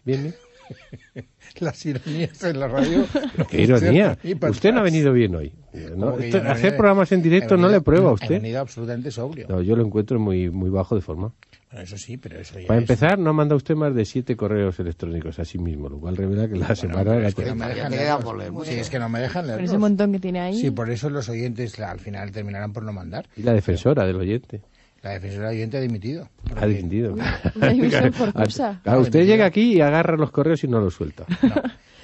bien, 0.05 0.23
bien. 0.23 0.35
Las 1.59 1.85
ironías 1.85 2.41
en 2.43 2.59
la 2.59 2.67
radio. 2.69 3.05
Qué 3.49 3.61
ironía. 3.63 4.17
Usted 4.49 4.73
no 4.73 4.79
ha 4.79 4.83
venido 4.83 5.11
bien 5.11 5.35
hoy. 5.35 5.53
¿no? 5.95 6.05
¿Cómo 6.11 6.17
que 6.17 6.25
Esto- 6.27 6.37
yo 6.37 6.43
no 6.43 6.49
he 6.49 6.51
hacer 6.51 6.63
venido? 6.63 6.77
programas 6.77 7.11
en 7.11 7.21
directo 7.21 7.57
no 7.57 7.67
le 7.67 7.81
prueba 7.81 8.09
a 8.09 8.13
usted. 8.13 8.29
venido 8.41 8.59
absolutamente 8.61 9.11
sobrio. 9.11 9.47
No, 9.49 9.61
yo 9.61 9.75
lo 9.75 9.85
encuentro 9.85 10.19
muy, 10.19 10.49
muy 10.49 10.69
bajo 10.69 10.95
de 10.95 11.01
forma. 11.01 11.33
Bueno, 11.73 11.85
eso 11.85 11.97
sí, 11.97 12.17
pero 12.17 12.39
eso 12.39 12.59
ya 12.59 12.67
Para 12.67 12.79
es- 12.79 12.83
empezar, 12.89 13.17
no 13.17 13.33
manda 13.33 13.55
usted 13.55 13.73
más 13.73 13.95
de 13.95 14.05
siete 14.05 14.35
correos 14.37 14.79
electrónicos 14.79 15.39
a 15.39 15.45
sí 15.45 15.57
mismo, 15.57 15.89
lo 15.89 15.97
cual 15.97 16.15
revela 16.15 16.47
que 16.47 16.55
la 16.55 16.75
semana 16.75 16.99
pero 17.03 17.13
era 17.19 17.27
es 17.29 17.33
que 17.35 17.45
no 17.45 17.55
me 17.55 17.67
dejan 17.67 17.91
leerlos. 17.91 18.23
por. 18.23 18.65
Sí, 18.67 18.73
es 18.75 18.89
que 18.91 18.99
no 18.99 19.09
me 19.09 19.19
dejan 19.19 19.47
leerlos. 19.47 19.69
ese 19.71 19.77
montón 19.79 20.11
que 20.11 20.19
tiene 20.19 20.39
ahí. 20.39 20.55
Sí, 20.55 20.69
por 20.69 20.91
eso 20.91 21.09
los 21.09 21.27
oyentes 21.29 21.79
al 21.79 21.99
final 21.99 22.31
terminarán 22.31 22.71
por 22.73 22.83
no 22.83 22.93
mandar. 22.93 23.25
Y 23.35 23.41
la 23.41 23.53
defensora 23.53 24.05
del 24.05 24.17
oyente. 24.17 24.61
La 25.01 25.09
defensora 25.13 25.49
oyente 25.49 25.77
ha 25.77 25.81
dimitido. 25.81 26.29
Ha 26.55 26.65
dimitido. 26.67 27.15
Una 27.55 27.69
dimisión 27.71 28.13
forzosa. 28.13 28.79
Claro, 28.83 29.01
usted 29.01 29.25
llega 29.25 29.45
aquí 29.45 29.73
y 29.73 29.81
agarra 29.81 30.15
los 30.15 30.29
correos 30.29 30.63
y 30.63 30.67
no 30.67 30.79
los 30.79 30.93
suelta. 30.93 31.25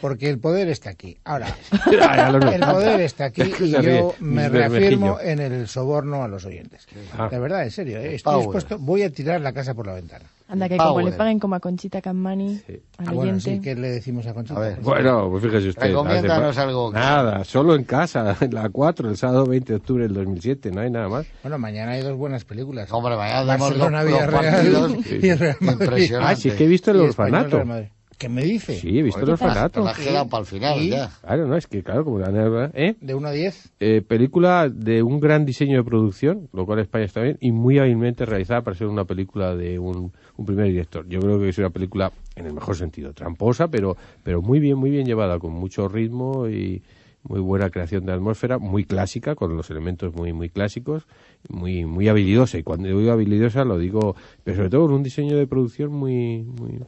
Porque 0.01 0.29
el 0.29 0.39
poder 0.39 0.69
está 0.69 0.89
aquí. 0.91 1.17
Ahora, 1.25 1.47
noto. 2.31 2.51
el 2.51 2.61
poder 2.61 3.01
está 3.01 3.25
aquí 3.25 3.41
y 3.59 3.71
yo 3.71 4.15
me 4.19 4.47
reafirmo 4.49 5.19
en 5.19 5.39
el 5.39 5.67
soborno 5.67 6.23
a 6.23 6.27
los 6.27 6.45
oyentes. 6.45 6.87
Ah. 7.17 7.27
De 7.29 7.39
verdad, 7.39 7.63
en 7.63 7.71
serio, 7.71 7.97
¿eh? 7.99 8.15
estoy 8.15 8.37
dispuesto. 8.39 8.77
Voy 8.79 9.03
a 9.03 9.11
tirar 9.11 9.41
la 9.41 9.51
casa 9.53 9.73
por 9.73 9.87
la 9.87 9.93
ventana. 9.93 10.25
Anda, 10.51 10.67
que 10.67 10.77
como 10.77 11.01
le 11.01 11.11
paguen 11.11 11.37
como 11.37 11.53
a 11.53 11.59
Conchita 11.59 12.01
Cammani, 12.01 12.59
al 12.67 13.07
Ah, 13.07 13.11
bueno, 13.11 13.19
oyente. 13.33 13.41
sí, 13.41 13.61
¿qué 13.61 13.75
le 13.75 13.89
decimos 13.91 14.25
a 14.25 14.33
Conchita? 14.33 14.57
A 14.59 14.63
ver. 14.63 14.79
Bueno, 14.81 15.29
pues 15.29 15.43
fíjese 15.43 15.69
usted. 15.69 15.87
Recomiéndanos 15.89 16.57
hace- 16.57 16.61
algo. 16.67 16.91
Nada, 16.91 17.43
solo 17.43 17.75
en 17.75 17.83
casa, 17.83 18.35
en 18.41 18.51
la 18.55 18.67
4, 18.69 19.09
el 19.09 19.17
sábado 19.17 19.45
20 19.45 19.73
de 19.73 19.77
octubre 19.77 20.03
del 20.05 20.13
2007, 20.15 20.71
no 20.71 20.81
hay 20.81 20.89
nada 20.89 21.07
más. 21.07 21.27
Bueno, 21.43 21.59
mañana 21.59 21.91
hay 21.91 22.01
dos 22.01 22.17
buenas 22.17 22.45
películas. 22.45 22.91
Hombre, 22.91 23.15
mañana 23.15 23.43
los, 23.43 23.59
Barcelona, 23.59 24.01
los 24.03 24.11
Villarreal 24.11 24.43
partidos 24.53 24.91
y 25.21 25.29
el 25.29 25.37
Real 25.39 25.57
Madrid. 25.59 25.81
impresionantes. 25.81 26.37
Ah, 26.37 26.41
sí, 26.41 26.51
que 26.57 26.63
he 26.63 26.67
visto 26.67 26.89
el 26.91 26.97
Y 27.01 27.05
Español, 27.05 27.35
orfanato. 27.45 27.65
Madrid. 27.65 27.87
¿Qué 28.19 28.27
me 28.27 28.43
dice? 28.43 28.77
Sí, 28.77 28.99
he 28.99 29.01
visto 29.01 29.21
el 29.21 29.29
orfanato. 29.29 29.81
La 29.81 30.25
para 30.25 30.41
el 30.41 30.45
final 30.45 30.81
¿Y? 30.83 30.89
ya. 30.89 31.09
Claro, 31.21 31.47
no, 31.47 31.55
es 31.55 31.67
que 31.67 31.81
claro, 31.81 32.03
como 32.03 32.19
la 32.19 32.69
¿eh? 32.73 32.97
De 32.99 33.15
1 33.15 33.25
a 33.25 33.31
10. 33.31 33.71
Eh, 33.79 34.01
película 34.05 34.67
de 34.67 35.01
un 35.01 35.21
gran 35.21 35.45
diseño 35.45 35.77
de 35.77 35.83
producción, 35.85 36.49
lo 36.51 36.65
cual 36.65 36.79
España 36.79 37.05
está 37.05 37.21
bien, 37.21 37.37
y 37.39 37.53
muy 37.53 37.79
hábilmente 37.79 38.25
realizada 38.25 38.61
para 38.61 38.75
ser 38.75 38.87
una 38.87 39.05
película 39.05 39.55
de 39.55 39.79
un, 39.79 40.11
un 40.35 40.45
primer 40.45 40.65
director. 40.65 41.07
Yo 41.07 41.21
creo 41.21 41.39
que 41.39 41.47
es 41.47 41.57
una 41.59 41.69
película, 41.69 42.11
en 42.35 42.45
el 42.45 42.53
mejor 42.53 42.75
sentido, 42.75 43.13
tramposa, 43.13 43.69
pero, 43.69 43.95
pero 44.21 44.41
muy 44.41 44.59
bien, 44.59 44.77
muy 44.77 44.89
bien 44.89 45.05
llevada, 45.05 45.39
con 45.39 45.53
mucho 45.53 45.87
ritmo 45.87 46.49
y 46.49 46.83
muy 47.23 47.39
buena 47.39 47.69
creación 47.69 48.05
de 48.05 48.11
atmósfera, 48.11 48.57
muy 48.57 48.83
clásica, 48.83 49.35
con 49.35 49.55
los 49.55 49.69
elementos 49.69 50.13
muy, 50.13 50.33
muy 50.33 50.49
clásicos, 50.49 51.07
muy, 51.47 51.85
muy 51.85 52.09
habilidosa. 52.09 52.57
Y 52.57 52.63
cuando 52.63 52.89
digo 52.89 53.11
habilidosa 53.13 53.63
lo 53.63 53.77
digo, 53.77 54.17
pero 54.43 54.57
sobre 54.57 54.69
todo 54.69 54.87
con 54.87 54.95
un 54.95 55.03
diseño 55.03 55.37
de 55.37 55.47
producción 55.47 55.93
muy, 55.93 56.43
muy, 56.43 56.81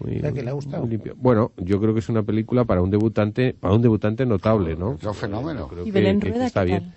muy, 0.00 0.16
O 0.18 0.20
sea, 0.20 0.32
que 0.32 0.42
le 0.42 0.50
ha 0.50 0.52
gustado. 0.52 0.82
muy 0.82 0.90
limpio. 0.90 1.14
Bueno, 1.16 1.52
yo 1.56 1.80
creo 1.80 1.92
que 1.94 2.00
es 2.00 2.08
una 2.08 2.22
película 2.22 2.64
para 2.64 2.82
un 2.82 2.90
debutante, 2.90 3.54
para 3.58 3.74
un 3.74 3.82
debutante 3.82 4.24
notable, 4.26 4.76
¿no? 4.76 4.94
Es 4.94 5.04
un 5.04 5.14
fenómeno. 5.14 5.68
Creo 5.68 5.82
¿Y 5.82 5.86
que- 5.86 5.92
Belén 5.92 6.20
que- 6.20 6.26
que 6.26 6.32
Rueda 6.32 6.46
está 6.46 6.60
qué 6.60 6.66
bien. 6.66 6.80
tal? 6.84 6.92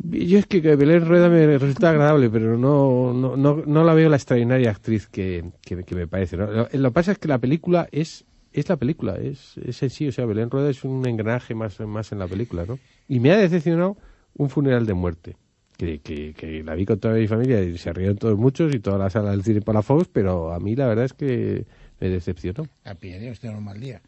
Yo 0.00 0.38
es 0.38 0.46
que 0.46 0.62
que 0.62 0.76
Belén 0.76 1.06
Rueda 1.06 1.28
me 1.28 1.58
resulta 1.58 1.90
agradable, 1.90 2.30
pero 2.30 2.56
no, 2.56 3.12
no, 3.12 3.36
no, 3.36 3.62
no 3.66 3.84
la 3.84 3.94
veo 3.94 4.08
la 4.08 4.16
extraordinaria 4.16 4.70
actriz 4.70 5.08
que, 5.08 5.50
que, 5.62 5.82
que 5.82 5.94
me 5.96 6.06
parece. 6.06 6.36
¿no? 6.36 6.46
Lo, 6.46 6.68
lo 6.72 6.88
que 6.90 6.94
pasa 6.94 7.12
es 7.12 7.18
que 7.18 7.26
la 7.26 7.38
película 7.38 7.88
es, 7.90 8.24
es 8.52 8.68
la 8.68 8.76
película, 8.76 9.16
es, 9.16 9.56
es 9.58 9.82
en 9.82 9.90
sí. 9.90 10.06
O 10.06 10.12
sea, 10.12 10.24
Belén 10.24 10.50
Rueda 10.50 10.70
es 10.70 10.84
un 10.84 11.04
engranaje 11.06 11.54
más, 11.56 11.80
más 11.80 12.12
en 12.12 12.20
la 12.20 12.28
película, 12.28 12.64
¿no? 12.64 12.78
Y 13.08 13.18
me 13.18 13.32
ha 13.32 13.38
decepcionado 13.38 13.96
un 14.36 14.50
funeral 14.50 14.86
de 14.86 14.94
muerte. 14.94 15.36
Que, 15.78 16.00
que, 16.00 16.34
que 16.34 16.64
la 16.64 16.74
vi 16.74 16.84
con 16.84 16.98
toda 16.98 17.14
mi 17.14 17.28
familia 17.28 17.62
y 17.62 17.78
se 17.78 17.92
rieron 17.92 18.16
todos 18.16 18.36
muchos 18.36 18.74
y 18.74 18.80
toda 18.80 18.98
la 18.98 19.10
sala 19.10 19.30
del 19.30 19.44
cine 19.44 19.60
para 19.60 19.80
Fox, 19.80 20.08
pero 20.12 20.52
a 20.52 20.58
mí 20.58 20.74
la 20.74 20.88
verdad 20.88 21.04
es 21.04 21.12
que 21.12 21.66
me 22.00 22.08
decepcionó. 22.08 22.66
A 22.84 22.94
pie, 22.96 23.30
usted 23.30 23.48
no 23.52 23.58
un 23.58 23.64
mal 23.64 23.78
día. 23.78 24.02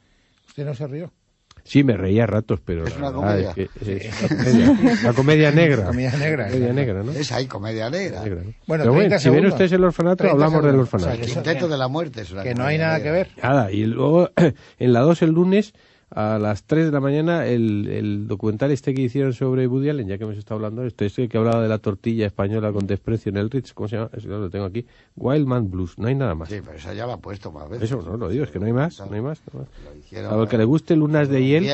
¿Usted 0.48 0.64
no 0.64 0.74
se 0.74 0.88
rió? 0.88 1.12
Sí, 1.62 1.84
me 1.84 1.96
reía 1.96 2.24
a 2.24 2.26
ratos, 2.26 2.58
pero 2.64 2.84
Es 2.86 2.98
la 2.98 3.10
una 3.10 3.12
comedia. 3.12 3.50
es 3.50 3.54
que 3.54 3.68
es 3.98 4.18
una 4.20 4.28
comedia, 4.36 4.70
una 5.04 5.12
comedia 5.12 5.50
negra. 5.52 5.84
Comedia 5.84 6.16
negra, 6.16 6.48
Comedia 6.48 6.72
negra, 6.72 7.02
¿no? 7.04 7.12
Es 7.12 7.30
ahí 7.30 7.46
comedia 7.46 7.88
negra. 7.88 8.24
Negra, 8.24 8.42
¿no? 8.42 8.52
Bueno, 8.66 8.82
Pero 8.84 8.94
30 8.96 9.18
si 9.20 9.28
ven 9.28 9.34
segundos. 9.36 9.52
ustedes 9.52 9.72
el 9.72 9.84
orfanato, 9.84 10.16
30 10.16 10.32
hablamos 10.34 10.62
del 10.64 10.72
segundos. 10.72 10.92
O 10.92 10.96
orfanato. 10.96 11.16
sea, 11.16 11.24
que 11.24 11.30
eso- 11.30 11.42
Quinteto 11.42 11.68
de 11.68 11.78
la 11.78 11.86
muerte 11.86 12.22
es 12.22 12.32
una 12.32 12.42
Que 12.42 12.54
no 12.56 12.64
hay 12.64 12.78
nada 12.78 12.98
negra. 12.98 13.04
que 13.04 13.16
ver. 13.16 13.28
Nada, 13.40 13.70
y 13.70 13.84
luego 13.84 14.28
en 14.80 14.92
la 14.92 15.00
2 15.02 15.22
el 15.22 15.30
lunes 15.30 15.72
a 16.10 16.38
las 16.38 16.64
3 16.64 16.86
de 16.86 16.92
la 16.92 17.00
mañana 17.00 17.46
el, 17.46 17.86
el 17.86 18.26
documental 18.26 18.72
este 18.72 18.94
que 18.94 19.02
hicieron 19.02 19.32
sobre 19.32 19.66
Woody 19.66 19.90
Allen, 19.90 20.08
ya 20.08 20.18
que 20.18 20.24
hemos 20.24 20.36
estado 20.36 20.56
hablando 20.56 20.82
de 20.82 20.88
esto, 20.88 21.04
este 21.04 21.28
que 21.28 21.38
hablaba 21.38 21.62
de 21.62 21.68
la 21.68 21.78
tortilla 21.78 22.26
española 22.26 22.72
con 22.72 22.86
desprecio 22.86 23.30
en 23.30 23.36
el 23.36 23.48
Ritz, 23.48 23.72
¿cómo 23.72 23.88
se 23.88 23.96
llama? 23.96 24.10
Eso 24.12 24.26
lo 24.28 24.50
tengo 24.50 24.64
aquí. 24.64 24.86
Wild 25.16 25.46
Man 25.46 25.70
Blues, 25.70 25.98
no 25.98 26.08
hay 26.08 26.16
nada 26.16 26.34
más. 26.34 26.48
Sí, 26.48 26.56
pero 26.64 26.76
esa 26.76 26.94
ya 26.94 27.06
la 27.06 27.14
ha 27.14 27.16
puesto 27.18 27.52
más 27.52 27.68
veces. 27.68 27.90
Eso 27.90 28.02
no 28.02 28.16
lo 28.16 28.28
digo, 28.28 28.44
es 28.44 28.50
que 28.50 28.58
no 28.58 28.66
hay 28.66 28.72
más, 28.72 28.98
no 28.98 29.14
hay 29.14 29.20
más. 29.20 29.40
No 29.52 29.60
hay 29.60 29.66
más. 29.66 29.68
Lo 29.84 29.98
hicieron, 29.98 30.32
A 30.32 30.36
lo 30.36 30.48
que 30.48 30.58
le 30.58 30.64
guste 30.64 30.96
Lunas 30.96 31.28
de 31.28 31.44
Hiel, 31.44 31.70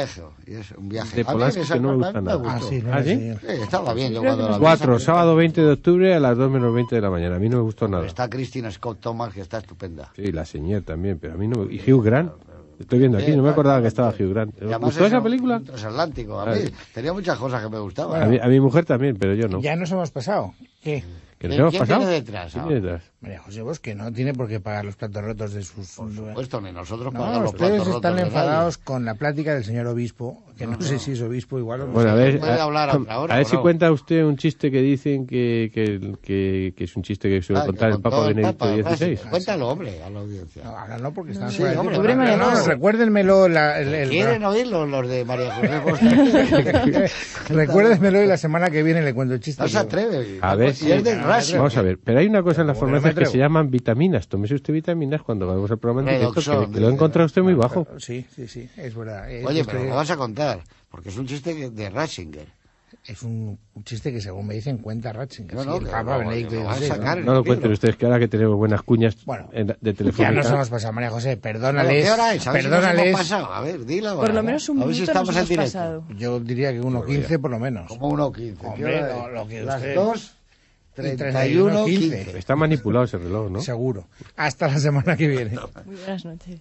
un 0.76 0.88
viaje. 0.88 1.16
de 1.16 1.24
Polanski, 1.24 1.62
que 1.62 1.80
no 1.80 1.90
me 1.90 1.96
gusta 1.96 2.20
me 2.20 2.26
nada. 2.26 2.42
Ah, 2.44 2.60
sí, 2.60 2.82
no 2.82 2.92
¿Ah, 2.92 2.96
me 2.96 3.04
sí? 3.04 3.32
Sí, 3.40 3.62
estaba 3.62 3.94
bien. 3.94 4.12
Yo 4.12 4.22
cuando 4.22 4.48
la 4.50 4.58
vi, 4.58 4.64
4, 4.64 4.98
sábado 4.98 5.34
20 5.36 5.62
de 5.62 5.72
octubre 5.72 6.14
a 6.14 6.20
las 6.20 6.36
2 6.36 6.50
menos 6.50 6.74
20 6.74 6.94
de 6.94 7.00
la 7.00 7.10
mañana. 7.10 7.36
A 7.36 7.38
mí 7.38 7.48
no 7.48 7.56
me 7.56 7.62
gustó 7.62 7.88
nada. 7.88 8.06
Está 8.06 8.28
Christine 8.28 8.70
Scott 8.70 9.00
Thomas, 9.00 9.32
que 9.32 9.40
está 9.40 9.58
estupenda. 9.58 10.12
Sí, 10.14 10.30
la 10.30 10.44
señor 10.44 10.82
también, 10.82 11.18
pero 11.18 11.34
a 11.34 11.36
mí 11.36 11.48
no 11.48 11.64
me... 11.64 11.74
Y 11.74 11.90
Hugh 11.90 12.04
Grant, 12.04 12.32
estoy 12.78 12.98
viendo 12.98 13.18
aquí, 13.18 13.34
no 13.36 13.42
me 13.42 13.50
acordaba 13.50 13.80
que 13.80 13.88
estaba. 13.88 14.10
Hugh 14.10 14.30
Grant. 14.32 14.54
Y 14.54 14.64
¿Os 14.64 14.70
además 14.70 14.80
¿Gustó 14.90 15.06
es 15.06 15.12
esa 15.12 15.22
película? 15.22 15.60
transatlántico. 15.60 16.40
A 16.40 16.46
mí 16.46 16.60
tenía 16.94 17.12
muchas 17.12 17.38
cosas 17.38 17.62
que 17.62 17.68
me 17.68 17.78
gustaban. 17.78 18.22
A 18.22 18.26
mi, 18.26 18.38
a 18.38 18.46
mi 18.46 18.60
mujer 18.60 18.84
también, 18.84 19.16
pero 19.18 19.34
yo 19.34 19.48
no. 19.48 19.60
Ya 19.60 19.76
nos 19.76 19.90
hemos 19.92 20.10
pasado. 20.10 20.54
¿Qué? 20.82 21.02
¿Que 21.38 21.48
nos 21.48 21.54
¿Quién 21.56 21.60
hemos 21.60 21.72
tiene 21.72 21.86
pasado? 21.86 22.06
detrás 22.10 22.52
¿Quién 22.52 22.64
tiene 22.64 22.80
detrás? 22.80 23.02
María 23.20 23.38
José 23.40 23.60
Bosque 23.62 23.94
no 23.94 24.10
tiene 24.12 24.32
por 24.32 24.48
qué 24.48 24.58
pagar 24.60 24.84
los 24.86 24.96
platos 24.96 25.22
rotos 25.22 25.52
de 25.52 25.62
sus... 25.62 25.90
Por 25.96 26.10
supuesto, 26.14 26.60
ni 26.62 26.72
nosotros 26.72 27.12
No, 27.12 27.18
pagamos 27.20 27.42
los 27.42 27.52
ustedes 27.52 27.70
platos 27.72 27.86
rotos 27.88 28.10
están 28.10 28.18
enfadados 28.26 28.78
con 28.78 29.04
la 29.04 29.14
plática 29.16 29.52
del 29.54 29.64
señor 29.64 29.86
obispo, 29.88 30.42
que 30.56 30.66
no, 30.66 30.80
sé 30.80 30.98
si 30.98 31.12
es 31.12 31.20
obispo 31.20 31.58
igual 31.58 31.82
o 31.82 31.86
no 31.88 31.92
Bueno, 31.92 32.10
a 32.10 32.14
ver, 32.14 32.38
puede 32.40 32.52
a, 32.52 32.62
hablar 32.62 32.88
a 32.90 32.96
otra 32.96 33.18
hora, 33.20 33.34
a 33.34 33.36
ver 33.38 33.46
¿o 33.46 33.48
si 33.50 33.56
no? 33.56 33.62
cuenta 33.62 33.92
usted 33.92 34.24
un 34.24 34.36
chiste 34.38 34.70
que 34.70 34.80
dicen 34.80 35.26
que, 35.26 35.70
que, 35.74 36.14
que, 36.22 36.72
que 36.76 36.84
es 36.84 36.96
un 36.96 37.02
chiste 37.02 37.28
que 37.28 37.42
suele 37.42 37.60
Ah, 37.60 37.64
que 37.64 37.66
contar 37.68 37.90
el 37.90 38.00
Papa 38.00 38.26
Benedicto 38.28 38.64
XVI. 38.94 39.18
ah, 39.24 39.30
Cuéntalo, 39.30 39.68
hombre, 39.68 40.02
a 40.02 40.08
la 40.10 40.20
audiencia. 40.20 40.64
No, 40.64 40.70
ahora 40.78 40.98
no, 40.98 41.12
porque 41.12 41.32
están 41.32 41.50
Sí, 41.50 41.62
hombre, 41.62 41.74
tiempo. 41.98 41.98
hombre, 41.98 42.14
No, 42.16 42.36
no, 42.36 42.54
no. 42.54 42.64
recuérdenmelo 42.66 43.48
la, 43.48 43.78
el, 43.80 43.92
el- 43.92 44.08
¿Quieren 44.10 44.42
oírlo 44.44 44.86
los 44.86 45.06
de 45.08 45.24
María 45.24 45.52
José 45.52 45.80
Costa? 45.82 46.06
recuérdenmelo 47.48 48.22
y 48.22 48.26
la 48.26 48.36
semana 48.36 48.70
que 48.70 48.82
viene 48.82 49.02
le 49.02 49.14
cuento 49.14 49.34
el 49.34 49.40
chiste. 49.40 49.62
No 49.62 49.68
se 49.68 49.78
atreve. 49.78 50.38
A 50.40 50.54
ver, 50.54 50.74
Y 50.80 50.90
de 51.36 51.42
sí. 51.42 51.52
Vamos 51.56 51.76
a 51.76 51.82
ver, 51.82 51.98
pero 52.02 52.18
hay 52.20 52.26
una 52.26 52.42
cosa 52.42 52.60
en 52.60 52.66
la 52.68 52.72
Bueno, 52.74 52.86
no 52.88 52.92
me 52.94 53.00
farmacia 53.00 53.24
que 53.24 53.30
se 53.30 53.38
llaman 53.38 53.70
vitaminas. 53.70 54.28
Tómese 54.28 54.54
usted 54.54 54.72
vitaminas 54.72 55.22
cuando 55.22 55.46
vamos 55.46 55.70
al 55.70 55.78
programa 55.78 56.10
directo, 56.10 56.34
Redoxon, 56.40 56.66
que, 56.66 56.72
que 56.74 56.80
lo 56.80 56.88
encontrado 56.90 57.26
usted 57.26 57.42
muy 57.42 57.54
bajo. 57.54 57.86
Sí, 57.98 58.24
sí, 58.34 58.46
sí, 58.48 58.68
es 58.76 58.94
verdad. 58.94 59.30
Es 59.30 59.44
Oye, 59.44 59.60
usted- 59.62 59.72
pero 59.72 59.84
me 59.84 59.90
vas 59.94 60.10
a 60.10 60.16
contar, 60.16 60.60
porque 60.90 61.08
es 61.08 61.16
un 61.18 61.26
chiste 61.26 61.70
de 61.70 61.90
Ratzinger. 61.90 62.46
Es 63.04 63.22
un, 63.22 63.56
un 63.74 63.84
chiste 63.84 64.12
que 64.12 64.20
según 64.20 64.48
me 64.48 64.54
dicen 64.54 64.78
cuenta 64.78 65.12
Ratzinger. 65.12 65.54
No, 65.54 65.62
sí, 65.78 65.84
no, 65.84 65.90
Papa 65.90 66.24
no, 66.24 66.30
lo 66.30 66.30
XVI, 66.32 66.86
sacar. 66.88 67.18
No 67.18 67.34
lo 67.34 67.44
cuenten 67.44 67.70
ustedes, 67.70 67.94
que 67.94 68.04
ahora 68.04 68.18
que 68.18 68.26
tenemos 68.26 68.56
buenas 68.56 68.82
cuñas 68.82 69.16
Bueno, 69.24 69.48
en- 69.52 69.68
de 69.68 69.76
Ya 69.80 69.92
telefónica. 69.92 70.32
nos 70.32 70.50
hemos 70.50 70.68
pasado, 70.70 70.92
María 70.92 71.10
José, 71.10 71.36
perdónales. 71.36 72.04
¿Qué 72.04 72.10
hora 72.10 72.34
es? 72.34 72.44
A 72.46 72.50
ver 72.52 72.62
si 72.62 72.68
nos 72.68 72.78
perdónales. 72.80 73.06
hemos 73.06 73.20
pasado. 73.20 73.52
A 73.52 73.60
ver, 73.60 73.84
dila. 73.84 74.16
Por 74.16 74.34
lo 74.34 74.42
menos 74.42 74.68
un 74.68 74.82
a 74.82 74.86
ver 74.86 74.94
si 74.94 75.00
minuto 75.02 75.12
estamos 75.12 75.28
nos 75.28 75.36
hemos 75.36 75.48
directo. 75.48 75.66
pasado. 75.72 76.04
Yo 76.16 76.40
diría 76.40 76.72
que 76.72 76.80
1.15 76.80 77.38
por 77.40 77.50
lo 77.52 77.58
menos. 77.60 77.86
Como 77.88 78.10
1.15. 78.10 78.56
¿Qué 78.60 78.66
Hombre, 78.66 78.84
hora 79.02 79.06
lo- 79.14 79.26
es? 79.28 79.34
lo 79.34 79.46
que 79.46 79.62
Las 79.62 79.76
usted- 79.76 79.94
2, 79.94 80.32
Y 80.32 80.35
31, 80.96 81.84
15. 81.84 82.24
15. 82.24 82.38
Está 82.38 82.56
manipulado 82.56 83.04
ese 83.04 83.18
reloj, 83.18 83.50
¿no? 83.50 83.60
Seguro. 83.60 84.08
Hasta 84.36 84.68
la 84.68 84.78
semana 84.78 85.16
que 85.16 85.28
viene. 85.28 85.50
Muy 85.84 85.96
buenas 85.96 86.24
noches. 86.24 86.60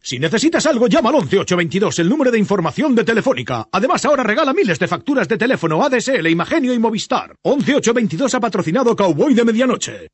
Si 0.00 0.18
necesitas 0.18 0.66
algo, 0.66 0.88
llama 0.88 1.10
al 1.10 1.16
11822, 1.16 1.98
el 2.00 2.08
número 2.08 2.30
de 2.30 2.38
información 2.38 2.94
de 2.94 3.04
Telefónica. 3.04 3.68
Además, 3.70 4.04
ahora 4.04 4.24
regala 4.24 4.52
miles 4.52 4.78
de 4.78 4.88
facturas 4.88 5.28
de 5.28 5.38
teléfono 5.38 5.82
ADSL, 5.84 6.26
Imagenio 6.26 6.74
y 6.74 6.78
Movistar. 6.78 7.36
11822 7.42 8.34
ha 8.34 8.40
patrocinado 8.40 8.96
Cowboy 8.96 9.34
de 9.34 9.44
Medianoche. 9.44 10.08